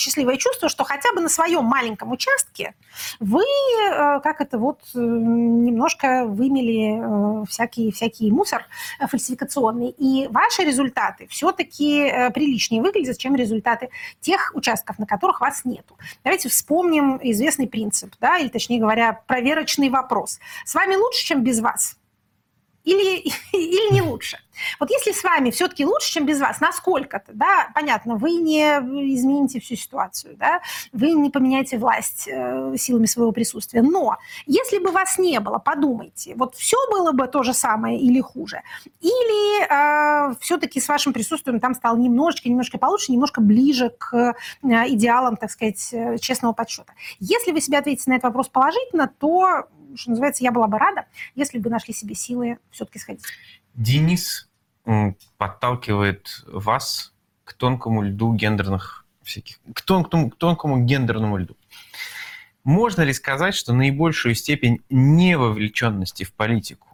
счастливое 0.00 0.36
чувство, 0.36 0.68
что 0.68 0.84
хотя 0.84 1.12
бы 1.12 1.20
на 1.20 1.28
своем 1.28 1.64
маленьком 1.64 2.10
участке 2.10 2.74
вы 3.20 3.42
э, 3.42 4.20
как 4.20 4.40
это 4.40 4.58
вот 4.58 4.80
э, 4.94 4.98
немножко 4.98 6.24
вымели 6.26 7.42
э, 7.42 7.46
всякий, 7.46 7.92
всякий 7.92 8.30
мусор 8.30 8.66
фальсификационный. 9.00 9.90
И 9.90 10.28
ваши 10.28 10.62
результаты 10.62 11.26
все-таки 11.28 12.30
приличнее 12.34 12.82
выглядят, 12.82 13.18
чем 13.18 13.36
результаты 13.36 13.90
тех 14.20 14.52
участков, 14.54 14.98
на 14.98 15.06
которых 15.06 15.40
вас 15.40 15.64
нету. 15.64 15.96
Давайте 16.24 16.48
вспомним 16.48 17.18
известный 17.22 17.66
принцип, 17.66 18.14
да, 18.20 18.38
или 18.38 18.48
точнее 18.48 18.80
говоря, 18.80 19.20
проверочный 19.26 19.90
вопрос. 19.90 20.40
С 20.64 20.74
вами 20.74 20.96
лучше, 20.96 21.24
чем 21.24 21.42
без 21.42 21.60
вас? 21.60 21.99
Или, 22.84 23.32
или 23.52 23.92
не 23.92 24.02
лучше. 24.02 24.38
Вот 24.78 24.90
если 24.90 25.12
с 25.12 25.22
вами 25.24 25.50
все-таки 25.50 25.84
лучше, 25.84 26.12
чем 26.12 26.26
без 26.26 26.40
вас, 26.40 26.60
насколько-то, 26.60 27.32
да, 27.32 27.70
понятно, 27.74 28.16
вы 28.16 28.32
не 28.32 28.62
измените 29.14 29.60
всю 29.60 29.76
ситуацию, 29.76 30.36
да, 30.36 30.60
вы 30.92 31.12
не 31.12 31.30
поменяете 31.30 31.78
власть 31.78 32.28
э, 32.28 32.74
силами 32.76 33.06
своего 33.06 33.32
присутствия, 33.32 33.82
но 33.82 34.18
если 34.46 34.78
бы 34.78 34.90
вас 34.90 35.18
не 35.18 35.40
было, 35.40 35.58
подумайте, 35.58 36.34
вот 36.36 36.54
все 36.56 36.76
было 36.90 37.12
бы 37.12 37.26
то 37.26 37.42
же 37.42 37.54
самое 37.54 37.98
или 37.98 38.20
хуже, 38.20 38.62
или 39.00 39.62
э, 39.64 40.34
все-таки 40.40 40.80
с 40.80 40.88
вашим 40.88 41.12
присутствием 41.12 41.60
там 41.60 41.74
стало 41.74 41.96
немножечко, 41.96 42.48
немножко 42.48 42.78
получше, 42.78 43.12
немножко 43.12 43.40
ближе 43.40 43.90
к 43.98 44.14
э, 44.14 44.32
идеалам, 44.62 45.36
так 45.36 45.50
сказать, 45.50 45.88
э, 45.92 46.18
честного 46.18 46.52
подсчета. 46.52 46.92
Если 47.18 47.52
вы 47.52 47.60
себе 47.60 47.78
ответите 47.78 48.10
на 48.10 48.14
этот 48.14 48.24
вопрос 48.24 48.48
положительно, 48.48 49.10
то 49.18 49.68
что 49.96 50.10
называется, 50.10 50.44
я 50.44 50.52
была 50.52 50.66
бы 50.66 50.78
рада, 50.78 51.06
если 51.34 51.58
бы 51.58 51.70
нашли 51.70 51.94
себе 51.94 52.14
силы 52.14 52.58
все-таки 52.70 52.98
сходить. 52.98 53.24
Денис 53.74 54.48
подталкивает 55.36 56.42
вас 56.46 57.12
к 57.44 57.52
тонкому 57.54 58.02
льду 58.02 58.34
гендерных 58.34 59.04
всяких, 59.22 59.60
к 59.74 59.82
тонкому, 59.82 60.30
к 60.30 60.36
тонкому 60.36 60.84
гендерному 60.84 61.36
льду. 61.36 61.56
Можно 62.64 63.02
ли 63.02 63.12
сказать, 63.12 63.54
что 63.54 63.72
наибольшую 63.72 64.34
степень 64.34 64.82
невовлеченности 64.90 66.24
в 66.24 66.32
политику 66.32 66.89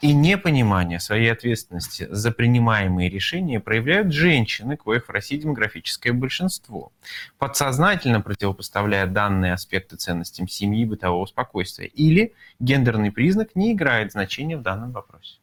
и 0.00 0.12
непонимание 0.12 1.00
своей 1.00 1.32
ответственности 1.32 2.06
за 2.10 2.30
принимаемые 2.30 3.08
решения 3.08 3.60
проявляют 3.60 4.12
женщины, 4.12 4.76
коих 4.76 5.08
в 5.08 5.10
России 5.10 5.38
демографическое 5.38 6.12
большинство, 6.12 6.92
подсознательно 7.38 8.20
противопоставляя 8.20 9.06
данные 9.06 9.54
аспекты 9.54 9.96
ценностям 9.96 10.48
семьи 10.48 10.82
и 10.82 10.86
бытового 10.86 11.26
спокойствия. 11.26 11.86
Или 11.86 12.34
гендерный 12.60 13.10
признак 13.10 13.56
не 13.56 13.72
играет 13.72 14.12
значения 14.12 14.56
в 14.56 14.62
данном 14.62 14.92
вопросе. 14.92 15.38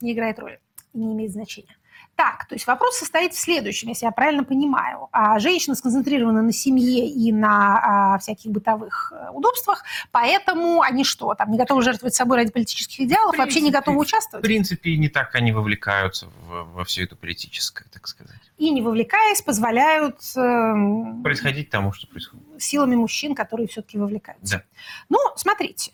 Не 0.00 0.12
играет 0.12 0.38
роли 0.38 0.60
не 0.98 1.12
имеет 1.12 1.32
значения. 1.32 1.76
Так, 2.18 2.46
то 2.46 2.56
есть 2.56 2.66
вопрос 2.66 2.98
состоит 2.98 3.32
в 3.32 3.38
следующем, 3.38 3.90
если 3.90 4.04
я 4.04 4.10
правильно 4.10 4.42
понимаю. 4.42 5.08
А, 5.12 5.38
женщина 5.38 5.76
сконцентрирована 5.76 6.42
на 6.42 6.52
семье 6.52 7.06
и 7.08 7.30
на 7.30 8.14
а, 8.14 8.18
всяких 8.18 8.50
бытовых 8.50 9.12
э, 9.14 9.30
удобствах, 9.30 9.84
поэтому 10.10 10.82
они 10.82 11.04
что, 11.04 11.32
там 11.36 11.52
не 11.52 11.58
готовы 11.58 11.82
жертвовать 11.82 12.16
собой 12.16 12.38
ради 12.38 12.50
политических 12.50 13.02
идеалов, 13.02 13.36
принципе, 13.36 13.44
вообще 13.44 13.60
не 13.60 13.70
готовы 13.70 14.00
участвовать? 14.00 14.44
В 14.44 14.48
принципе, 14.48 14.96
не 14.96 15.08
так 15.08 15.32
они 15.36 15.52
вовлекаются 15.52 16.26
в, 16.26 16.64
во 16.72 16.84
все 16.84 17.04
это 17.04 17.14
политическое, 17.14 17.86
так 17.92 18.08
сказать. 18.08 18.40
И 18.56 18.70
не 18.70 18.82
вовлекаясь, 18.82 19.40
позволяют... 19.40 20.16
Э, 20.34 21.22
Происходить 21.22 21.70
тому, 21.70 21.92
что 21.92 22.08
происходит. 22.08 22.44
Силами 22.60 22.96
мужчин, 22.96 23.36
которые 23.36 23.68
все-таки 23.68 23.96
вовлекаются. 23.96 24.56
Да. 24.56 24.62
Ну, 25.08 25.18
смотрите, 25.36 25.92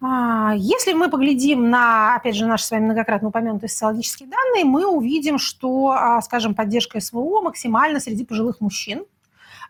если 0.00 0.92
мы 0.92 1.10
поглядим 1.10 1.70
на, 1.70 2.14
опять 2.14 2.36
же, 2.36 2.46
наши 2.46 2.64
с 2.64 2.70
вами 2.70 2.84
многократно 2.84 3.28
упомянутые 3.28 3.68
социологические 3.68 4.28
данные, 4.28 4.64
мы 4.64 4.86
увидим, 4.86 5.38
что, 5.38 5.90
а, 5.90 6.22
скажем, 6.22 6.54
поддержка 6.54 7.00
СВО 7.00 7.40
максимальна 7.40 7.98
среди 7.98 8.24
пожилых 8.24 8.60
мужчин. 8.60 9.04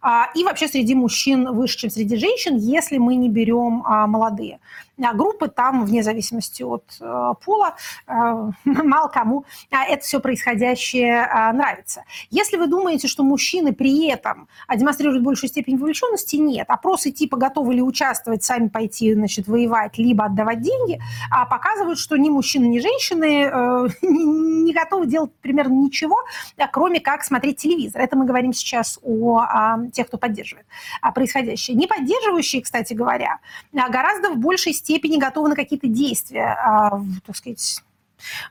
А, 0.03 0.31
и 0.35 0.45
вообще 0.45 0.68
среди 0.68 0.95
мужчин 0.95 1.53
выше, 1.55 1.79
чем 1.79 1.91
среди 1.91 2.16
женщин, 2.16 2.57
если 2.57 2.99
мы 2.99 3.16
не 3.16 3.29
берем 3.29 3.83
молодые. 3.87 4.61
А 5.03 5.14
группы 5.14 5.49
там, 5.49 5.84
вне 5.84 6.03
зависимости 6.03 6.62
от 6.62 6.84
э, 7.01 7.34
пола, 7.44 7.76
э, 8.07 8.12
мало 8.64 9.09
кому 9.09 9.44
а, 9.70 9.84
это 9.84 10.03
все 10.03 10.18
происходящее 10.18 11.22
э, 11.22 11.53
нравится. 11.53 12.03
Если 12.30 12.57
вы 12.57 12.66
думаете, 12.66 13.07
что 13.07 13.22
мужчины 13.22 13.72
при 13.72 14.09
этом 14.09 14.49
демонстрируют 14.74 15.22
большую 15.22 15.51
степень 15.51 15.78
вовлеченности, 15.78 16.36
нет. 16.36 16.66
Опросы 16.68 17.12
типа 17.12 17.36
готовы 17.36 17.74
ли 17.74 17.82
участвовать, 17.82 18.42
сами 18.42 18.68
пойти 18.68 19.14
значит, 19.14 19.46
воевать, 19.46 19.99
либо 19.99 20.24
отдавать 20.24 20.62
деньги, 20.62 21.01
а 21.30 21.46
показывают, 21.46 21.99
что 21.99 22.16
ни 22.16 22.28
мужчины, 22.28 22.64
ни 22.64 22.80
женщины 22.80 23.44
э, 23.44 23.88
не 24.03 24.72
готовы 24.72 25.07
делать 25.07 25.32
примерно 25.40 25.74
ничего, 25.74 26.16
кроме 26.72 27.01
как 27.01 27.22
смотреть 27.22 27.59
телевизор. 27.59 28.03
Это 28.03 28.16
мы 28.16 28.26
говорим 28.26 28.53
сейчас 28.53 28.99
о 29.05 29.78
тех, 29.92 30.09
кто 30.09 30.18
поддерживает 30.18 30.66
происходящее. 31.14 31.76
Не 31.76 31.86
поддерживающие, 31.86 32.62
кстати 32.62 32.94
говоря, 32.94 33.38
гораздо 33.72 34.30
в 34.30 34.38
большей 34.38 34.72
степени 34.72 34.88
степени 34.89 35.18
готовы 35.18 35.51
на 35.51 35.55
какие-то 35.55 35.86
действия, 35.86 36.57
а, 36.64 37.03
так 37.26 37.36
сказать, 37.36 37.82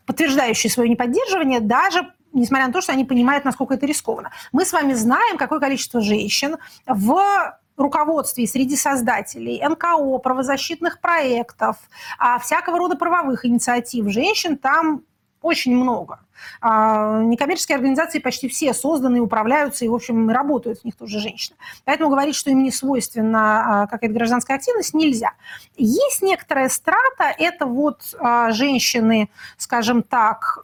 подтверждающие 0.05 0.69
свое 0.69 0.87
неподдерживание, 0.87 1.59
даже 1.59 2.13
несмотря 2.31 2.67
на 2.67 2.73
то, 2.73 2.79
что 2.79 2.91
они 2.91 3.05
понимают, 3.05 3.43
насколько 3.43 3.73
это 3.73 3.87
рискованно. 3.87 4.31
Мы 4.51 4.63
с 4.65 4.71
вами 4.71 4.93
знаем, 4.93 5.37
какое 5.37 5.59
количество 5.59 5.99
женщин 5.99 6.57
в 6.85 7.57
руководстве 7.75 8.45
среди 8.45 8.75
создателей 8.75 9.63
НКО, 9.67 10.19
правозащитных 10.19 11.01
проектов, 11.01 11.77
а, 12.19 12.37
всякого 12.37 12.77
рода 12.77 12.95
правовых 12.95 13.43
инициатив 13.43 14.07
женщин 14.09 14.57
там 14.57 15.01
очень 15.47 15.75
много. 15.75 16.19
А, 16.61 17.21
некоммерческие 17.23 17.77
организации 17.77 18.19
почти 18.19 18.47
все 18.49 18.73
созданы, 18.73 19.21
управляются 19.21 19.85
и, 19.85 19.87
в 19.87 19.95
общем, 19.95 20.29
работают 20.29 20.81
в 20.81 20.85
них 20.85 20.95
тоже 20.95 21.19
женщины. 21.19 21.55
Поэтому 21.85 22.09
говорить, 22.09 22.35
что 22.35 22.51
им 22.51 22.63
не 22.63 22.71
свойственна 22.71 23.83
а, 23.83 23.87
какая-то 23.87 24.13
гражданская 24.13 24.57
активность, 24.57 24.93
нельзя. 24.93 25.31
Есть 25.77 26.21
некоторая 26.21 26.69
страта, 26.69 27.33
это 27.37 27.65
вот 27.65 28.01
женщины, 28.49 29.29
скажем 29.57 30.03
так, 30.03 30.59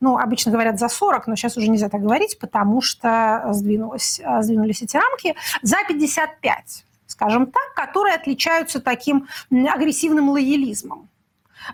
ну, 0.00 0.18
обычно 0.18 0.50
говорят 0.50 0.78
за 0.80 0.88
40, 0.88 1.28
но 1.28 1.36
сейчас 1.36 1.56
уже 1.56 1.68
нельзя 1.68 1.88
так 1.88 2.00
говорить, 2.02 2.38
потому 2.40 2.80
что 2.82 3.44
сдвинулось, 3.50 4.20
сдвинулись 4.40 4.82
эти 4.82 4.96
рамки, 4.96 5.36
за 5.62 5.76
55 5.86 6.84
скажем 7.12 7.46
так, 7.46 7.74
которые 7.74 8.14
отличаются 8.14 8.80
таким 8.80 9.28
агрессивным 9.50 10.30
лоялизмом. 10.30 11.08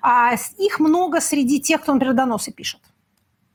А 0.03 0.33
их 0.59 0.81
много 0.81 1.21
среди 1.21 1.61
тех, 1.61 1.83
кто, 1.83 1.93
например, 1.93 2.15
доносы 2.15 2.53
пишет. 2.53 2.81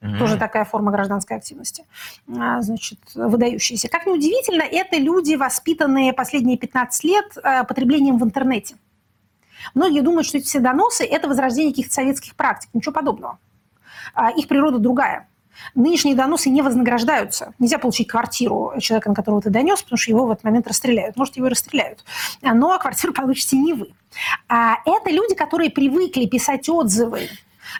Mm-hmm. 0.01 0.17
Тоже 0.19 0.37
такая 0.37 0.65
форма 0.65 0.91
гражданской 0.91 1.37
активности, 1.37 1.85
а, 2.27 2.61
значит, 2.61 2.99
выдающаяся. 3.15 3.87
Как 3.87 4.05
ни 4.05 4.11
удивительно, 4.11 4.63
это 4.63 4.97
люди, 4.97 5.35
воспитанные 5.35 6.11
последние 6.11 6.57
15 6.57 7.03
лет 7.05 7.37
э, 7.37 7.63
потреблением 7.63 8.17
в 8.17 8.23
интернете. 8.23 8.75
Многие 9.73 10.01
думают, 10.01 10.27
что 10.27 10.39
эти 10.39 10.45
все 10.45 10.59
доносы– 10.59 11.05
это 11.09 11.29
возрождение 11.29 11.71
каких-то 11.71 11.93
советских 11.93 12.35
практик. 12.35 12.69
Ничего 12.73 12.91
подобного. 12.91 13.39
А, 14.13 14.29
их 14.31 14.49
природа 14.49 14.77
другая. 14.77 15.29
Нынешние 15.75 16.15
доносы 16.15 16.49
не 16.49 16.61
вознаграждаются. 16.61 17.53
Нельзя 17.59 17.79
получить 17.79 18.07
квартиру 18.07 18.73
человека, 18.79 19.09
на 19.09 19.15
которого 19.15 19.41
ты 19.41 19.49
донес, 19.49 19.81
потому 19.81 19.97
что 19.97 20.11
его 20.11 20.25
в 20.25 20.31
этот 20.31 20.43
момент 20.43 20.67
расстреляют. 20.67 21.15
Может, 21.17 21.37
его 21.37 21.47
и 21.47 21.49
расстреляют. 21.49 22.03
Но 22.41 22.77
квартиру 22.79 23.13
получите 23.13 23.57
не 23.57 23.73
вы. 23.73 23.93
А 24.47 24.75
это 24.85 25.09
люди, 25.09 25.35
которые 25.35 25.69
привыкли 25.69 26.25
писать 26.25 26.69
отзывы 26.69 27.29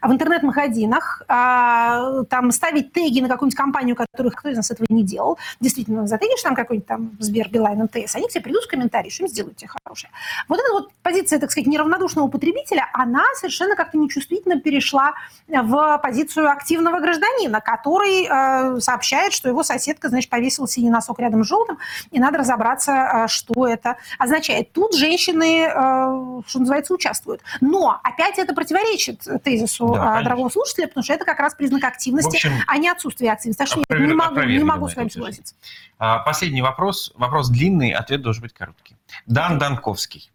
в 0.02 0.12
интернет-магазинах, 0.12 1.24
а, 1.28 2.24
там 2.30 2.52
ставить 2.52 2.94
теги 2.94 3.20
на 3.20 3.28
какую-нибудь 3.28 3.58
компанию, 3.58 3.96
которую 3.96 4.32
кто 4.34 4.50
из 4.50 4.58
нас 4.58 4.72
этого 4.72 4.88
не 4.90 5.04
делал. 5.04 5.38
Действительно, 5.60 6.08
затегишь 6.08 6.42
там 6.42 6.56
какой-нибудь 6.56 6.88
там 6.88 7.12
Сбер, 7.20 7.50
Билайн, 7.50 7.84
МТС, 7.84 8.16
они 8.16 8.28
к 8.28 8.32
тебе 8.32 8.44
придут 8.44 8.64
в 8.64 8.68
комментарии, 8.68 9.10
что 9.10 9.24
им 9.24 9.30
сделают 9.30 9.58
тебе 9.58 9.70
хорошее. 9.70 10.12
Вот 10.48 10.60
эта 10.60 10.72
вот 10.72 10.92
позиция, 11.02 11.40
так 11.40 11.52
сказать, 11.52 11.68
неравнодушного 11.68 12.28
потребителя, 12.28 12.90
она 12.94 13.24
совершенно 13.36 13.76
как-то 13.76 13.98
нечувствительно 13.98 14.60
перешла 14.60 15.14
в 15.48 16.00
позицию 16.02 16.50
активного 16.50 17.00
гражданина, 17.00 17.62
который 17.62 18.28
э, 18.30 18.80
сообщает, 18.80 19.34
что 19.34 19.50
его 19.50 19.64
соседка, 19.64 20.10
значит, 20.10 20.30
повесила 20.30 20.68
синий 20.68 20.90
носок 20.90 21.20
рядом 21.20 21.44
с 21.44 21.48
желтым, 21.48 21.78
и 22.12 22.20
надо 22.20 22.40
разобраться, 22.40 22.92
э, 22.92 23.28
что 23.28 23.68
это 23.68 23.98
означает. 24.18 24.72
Тут 24.72 24.96
женщины, 24.96 25.68
э, 25.68 26.42
что 26.48 26.60
называется, 26.60 26.94
участвуют. 26.94 27.42
Но 27.62 28.00
опять 28.04 28.40
это 28.40 28.54
противоречит 28.54 29.26
тезису 29.44 29.83
тезису 29.84 29.94
да, 29.94 30.20
а, 30.20 30.24
дорогого 30.24 30.50
слушателя, 30.50 30.88
потому 30.88 31.04
что 31.04 31.14
это 31.14 31.26
как 31.26 31.40
раз 31.40 31.56
признак 31.56 31.84
активности, 31.84 32.36
общем, 32.36 32.52
а 32.68 32.78
не 32.78 32.90
отсутствие 32.90 33.32
активности. 33.32 33.60
Так 33.60 33.68
что 33.68 33.84
я 33.90 34.00
не 34.00 34.14
могу, 34.14 34.42
не 34.42 34.64
могу 34.64 34.88
с 34.88 34.96
вами 34.96 35.10
согласиться. 35.10 35.56
А, 35.98 36.20
последний 36.20 36.62
вопрос. 36.62 37.12
Вопрос 37.16 37.50
длинный, 37.50 37.92
ответ 37.92 38.22
должен 38.22 38.42
быть 38.42 38.54
короткий. 38.54 38.96
Дан 39.26 39.60
Данковский. 39.60 40.30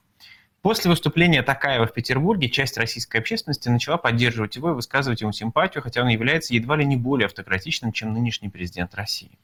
После 0.61 0.91
выступления 0.91 1.43
Такаева 1.43 1.87
в 1.87 1.93
Петербурге 1.93 2.51
часть 2.51 2.77
российской 2.77 3.19
общественности 3.19 3.69
начала 3.69 3.97
поддерживать 3.97 4.57
его 4.57 4.71
и 4.71 4.75
высказывать 4.75 5.21
ему 5.21 5.33
симпатию, 5.33 5.83
хотя 5.83 6.03
он 6.03 6.09
является 6.09 6.53
едва 6.53 6.77
ли 6.77 6.85
не 6.85 6.97
более 6.97 7.27
автократичным, 7.27 7.93
чем 7.93 8.13
нынешний 8.13 8.49
президент 8.49 8.95
России. 8.95 9.39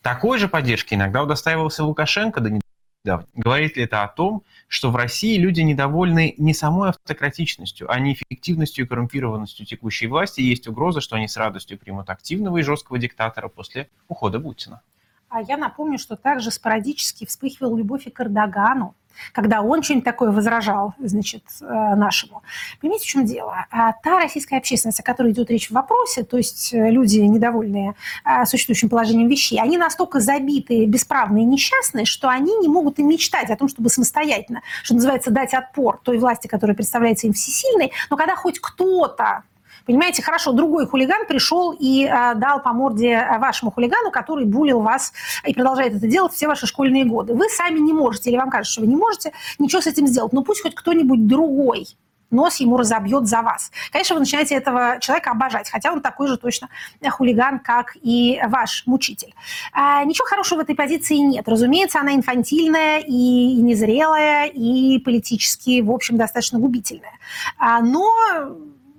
Такой 0.00 0.38
же 0.38 0.48
поддержки 0.48 0.94
иногда 0.94 1.24
удостаивался 1.24 1.84
Лукашенко, 1.84 2.40
да 2.40 2.50
не 2.50 2.60
да. 3.04 3.26
Говорит 3.34 3.76
ли 3.76 3.84
это 3.84 4.02
о 4.02 4.08
том, 4.08 4.42
что 4.66 4.90
в 4.90 4.96
России 4.96 5.36
люди 5.36 5.60
недовольны 5.60 6.34
не 6.38 6.54
самой 6.54 6.88
автократичностью, 6.88 7.90
а 7.90 7.98
неэффективностью 8.00 8.84
и 8.84 8.88
коррумпированностью 8.88 9.66
текущей 9.66 10.06
власти, 10.06 10.40
и 10.40 10.44
есть 10.44 10.66
угроза, 10.66 11.00
что 11.00 11.16
они 11.16 11.28
с 11.28 11.36
радостью 11.36 11.78
примут 11.78 12.08
активного 12.08 12.56
и 12.56 12.62
жесткого 12.62 12.98
диктатора 12.98 13.48
после 13.48 13.88
ухода 14.08 14.40
Путина? 14.40 14.80
А 15.28 15.42
я 15.42 15.56
напомню, 15.56 15.98
что 15.98 16.16
также 16.16 16.50
спорадически 16.50 17.26
вспыхивала 17.26 17.76
любовь 17.76 18.06
и 18.06 18.10
к 18.10 18.20
Эрдогану, 18.20 18.94
когда 19.32 19.62
он 19.62 19.82
что-нибудь 19.82 20.04
такое 20.04 20.30
возражал, 20.30 20.94
значит, 20.98 21.42
э, 21.60 21.64
нашему. 21.64 22.42
Понимаете, 22.80 23.04
в 23.04 23.08
чем 23.08 23.24
дело? 23.24 23.66
А 23.70 23.92
та 23.92 24.18
российская 24.18 24.58
общественность, 24.58 25.00
о 25.00 25.02
которой 25.02 25.32
идет 25.32 25.50
речь 25.50 25.68
в 25.68 25.72
вопросе, 25.72 26.24
то 26.24 26.36
есть 26.36 26.72
э, 26.72 26.90
люди, 26.90 27.18
недовольные 27.18 27.94
э, 28.24 28.44
существующим 28.46 28.88
положением 28.88 29.28
вещей, 29.28 29.60
они 29.60 29.78
настолько 29.78 30.20
забитые, 30.20 30.86
бесправные 30.86 31.44
несчастные, 31.44 32.04
что 32.04 32.28
они 32.28 32.56
не 32.58 32.68
могут 32.68 32.98
и 32.98 33.02
мечтать 33.02 33.50
о 33.50 33.56
том, 33.56 33.68
чтобы 33.68 33.88
самостоятельно, 33.88 34.62
что 34.82 34.94
называется, 34.94 35.30
дать 35.30 35.54
отпор 35.54 36.00
той 36.02 36.18
власти, 36.18 36.46
которая 36.46 36.76
представляется 36.76 37.26
им 37.26 37.32
всесильной, 37.32 37.92
но 38.10 38.16
когда 38.16 38.36
хоть 38.36 38.60
кто-то 38.60 39.44
Понимаете, 39.86 40.22
хорошо, 40.22 40.52
другой 40.52 40.86
хулиган 40.86 41.26
пришел 41.26 41.72
и 41.78 42.04
э, 42.04 42.34
дал 42.36 42.62
по 42.62 42.72
морде 42.72 43.10
э, 43.10 43.38
вашему 43.38 43.70
хулигану, 43.70 44.10
который 44.10 44.44
булил 44.44 44.80
вас 44.80 45.12
и 45.44 45.52
продолжает 45.52 45.94
это 45.94 46.06
делать 46.06 46.32
все 46.32 46.48
ваши 46.48 46.66
школьные 46.66 47.04
годы. 47.04 47.34
Вы 47.34 47.48
сами 47.50 47.78
не 47.78 47.92
можете, 47.92 48.30
или 48.30 48.36
вам 48.36 48.50
кажется, 48.50 48.72
что 48.72 48.80
вы 48.82 48.86
не 48.86 48.96
можете 48.96 49.32
ничего 49.58 49.82
с 49.82 49.86
этим 49.86 50.06
сделать. 50.06 50.32
Но 50.32 50.42
пусть 50.42 50.62
хоть 50.62 50.74
кто-нибудь 50.74 51.26
другой 51.26 51.86
нос 52.34 52.56
ему 52.56 52.76
разобьет 52.76 53.26
за 53.26 53.42
вас. 53.42 53.70
Конечно, 53.90 54.14
вы 54.14 54.20
начинаете 54.20 54.54
этого 54.56 54.98
человека 55.00 55.30
обожать, 55.30 55.70
хотя 55.70 55.92
он 55.92 56.00
такой 56.00 56.28
же 56.28 56.36
точно 56.36 56.68
хулиган, 57.08 57.60
как 57.60 57.96
и 58.02 58.40
ваш 58.46 58.82
мучитель. 58.86 59.34
А, 59.72 60.04
ничего 60.04 60.26
хорошего 60.26 60.58
в 60.58 60.62
этой 60.62 60.74
позиции 60.74 61.16
нет. 61.16 61.48
Разумеется, 61.48 62.00
она 62.00 62.14
инфантильная 62.14 62.98
и 62.98 63.54
незрелая, 63.56 64.46
и 64.46 64.98
политически, 64.98 65.80
в 65.80 65.90
общем, 65.90 66.16
достаточно 66.16 66.58
губительная. 66.58 67.18
А, 67.56 67.80
но 67.80 68.10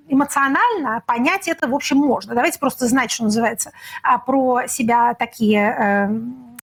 эмоционально 0.07 1.01
понять 1.05 1.47
это, 1.47 1.67
в 1.67 1.75
общем, 1.75 1.97
можно. 1.97 2.35
Давайте 2.35 2.59
просто 2.59 2.87
знать, 2.87 3.11
что 3.11 3.23
называется, 3.23 3.71
а, 4.03 4.17
про 4.17 4.67
себя 4.67 5.13
такие 5.13 5.59
эм, 5.61 6.57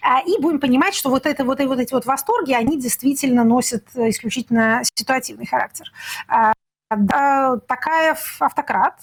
а, 0.00 0.20
и 0.20 0.40
будем 0.40 0.60
понимать, 0.60 0.94
что 0.94 1.10
вот, 1.10 1.26
это, 1.26 1.44
вот, 1.44 1.60
вот 1.60 1.78
эти 1.78 1.92
вот 1.92 2.06
восторги, 2.06 2.52
они 2.52 2.78
действительно 2.78 3.44
носят 3.44 3.84
исключительно 3.94 4.82
ситуативный 4.84 5.46
характер. 5.46 5.92
А, 6.28 6.52
такая 7.66 8.16
автократ, 8.38 8.94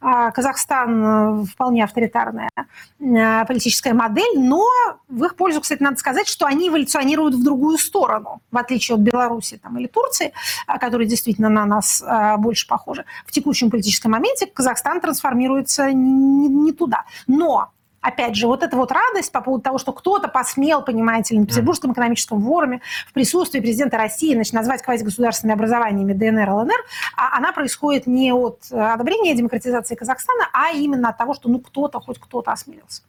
Казахстан 0.00 1.42
э, 1.42 1.44
вполне 1.44 1.84
авторитарная 1.84 2.50
э, 2.56 3.44
политическая 3.46 3.94
модель, 3.94 4.38
но 4.38 4.64
в 5.08 5.24
их 5.24 5.36
пользу, 5.36 5.60
кстати, 5.60 5.82
надо 5.82 5.96
сказать, 5.96 6.28
что 6.28 6.46
они 6.46 6.68
эволюционируют 6.68 7.34
в 7.34 7.42
другую 7.42 7.78
сторону, 7.78 8.40
в 8.50 8.56
отличие 8.56 8.96
от 8.96 9.00
Беларуси 9.00 9.58
там, 9.62 9.78
или 9.78 9.86
Турции, 9.86 10.32
а, 10.66 10.78
которые 10.78 11.08
действительно 11.08 11.48
на 11.48 11.64
нас 11.64 12.02
а, 12.06 12.36
больше 12.36 12.66
похожи. 12.66 13.04
В 13.26 13.32
текущем 13.32 13.70
политическом 13.70 14.12
моменте 14.12 14.46
Казахстан 14.46 15.00
трансформируется 15.00 15.92
не, 15.92 16.48
не 16.48 16.72
туда. 16.72 17.04
Но 17.26 17.70
опять 18.00 18.36
же, 18.36 18.46
вот 18.46 18.62
эта 18.62 18.76
вот 18.76 18.92
радость 18.92 19.32
по 19.32 19.40
поводу 19.40 19.62
того, 19.62 19.78
что 19.78 19.92
кто-то 19.92 20.28
посмел, 20.28 20.82
понимаете 20.82 21.34
ли, 21.34 21.40
на 21.40 21.46
Петербургском 21.46 21.92
экономическом 21.92 22.42
форуме 22.42 22.80
в 23.08 23.12
присутствии 23.12 23.60
президента 23.60 23.96
России 23.96 24.34
значит, 24.34 24.52
назвать 24.52 24.82
квазигосударственными 24.82 25.54
образованиями 25.54 26.12
ДНР, 26.12 26.50
ЛНР, 26.50 26.84
а 27.16 27.36
она 27.36 27.52
происходит 27.52 28.06
не 28.06 28.32
от 28.32 28.66
э, 28.70 28.78
одобрения 28.78 29.34
демократизации 29.34 29.94
Казахстана, 29.94 30.48
а 30.52 30.70
именно 30.70 31.10
от 31.10 31.18
того, 31.18 31.34
что 31.34 31.48
ну 31.48 31.60
кто-то, 31.60 32.00
хоть 32.00 32.18
кто-то 32.18 32.52
осмелился. 32.52 33.02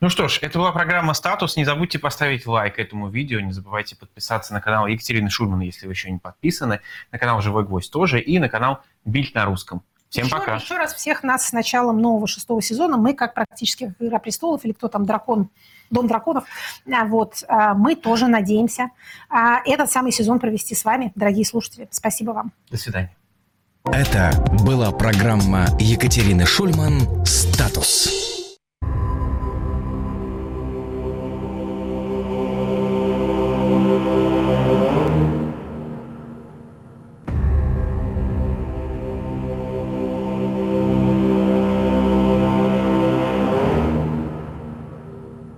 Ну 0.00 0.08
что 0.10 0.28
ж, 0.28 0.38
это 0.42 0.58
была 0.58 0.72
программа 0.72 1.12
«Статус». 1.12 1.56
Не 1.56 1.64
забудьте 1.64 1.98
поставить 1.98 2.46
лайк 2.46 2.78
этому 2.78 3.10
видео. 3.10 3.40
Не 3.40 3.52
забывайте 3.52 3.96
подписаться 3.96 4.54
на 4.54 4.60
канал 4.60 4.86
Екатерины 4.86 5.28
Шульман, 5.28 5.60
если 5.60 5.86
вы 5.86 5.92
еще 5.92 6.10
не 6.10 6.18
подписаны. 6.18 6.80
На 7.10 7.18
канал 7.18 7.40
«Живой 7.42 7.64
гвоздь» 7.64 7.92
тоже. 7.92 8.20
И 8.20 8.38
на 8.38 8.48
канал 8.48 8.80
«Бильд 9.04 9.34
на 9.34 9.44
русском». 9.44 9.82
Всем 10.10 10.26
еще, 10.26 10.36
пока. 10.36 10.56
Еще 10.56 10.76
раз 10.76 10.94
всех 10.94 11.22
нас 11.22 11.48
с 11.48 11.52
началом 11.52 12.00
нового 12.00 12.26
шестого 12.26 12.62
сезона. 12.62 12.96
Мы, 12.96 13.14
как 13.14 13.34
практически 13.34 13.94
«Игра 13.98 14.18
престолов» 14.18 14.64
или 14.64 14.72
кто 14.72 14.88
там, 14.88 15.04
дракон, 15.04 15.50
Дом 15.90 16.06
драконов, 16.06 16.44
а, 16.92 17.06
вот, 17.06 17.44
а, 17.48 17.74
мы 17.74 17.96
тоже 17.96 18.26
надеемся 18.26 18.90
а, 19.30 19.60
этот 19.64 19.90
самый 19.90 20.12
сезон 20.12 20.38
провести 20.38 20.74
с 20.74 20.84
вами, 20.84 21.12
дорогие 21.14 21.46
слушатели. 21.46 21.88
Спасибо 21.90 22.32
вам. 22.32 22.52
До 22.70 22.76
свидания. 22.76 23.14
Это 23.84 24.32
была 24.64 24.90
программа 24.90 25.66
Екатерины 25.78 26.44
Шульман 26.44 27.24
«Статус». 27.24 28.37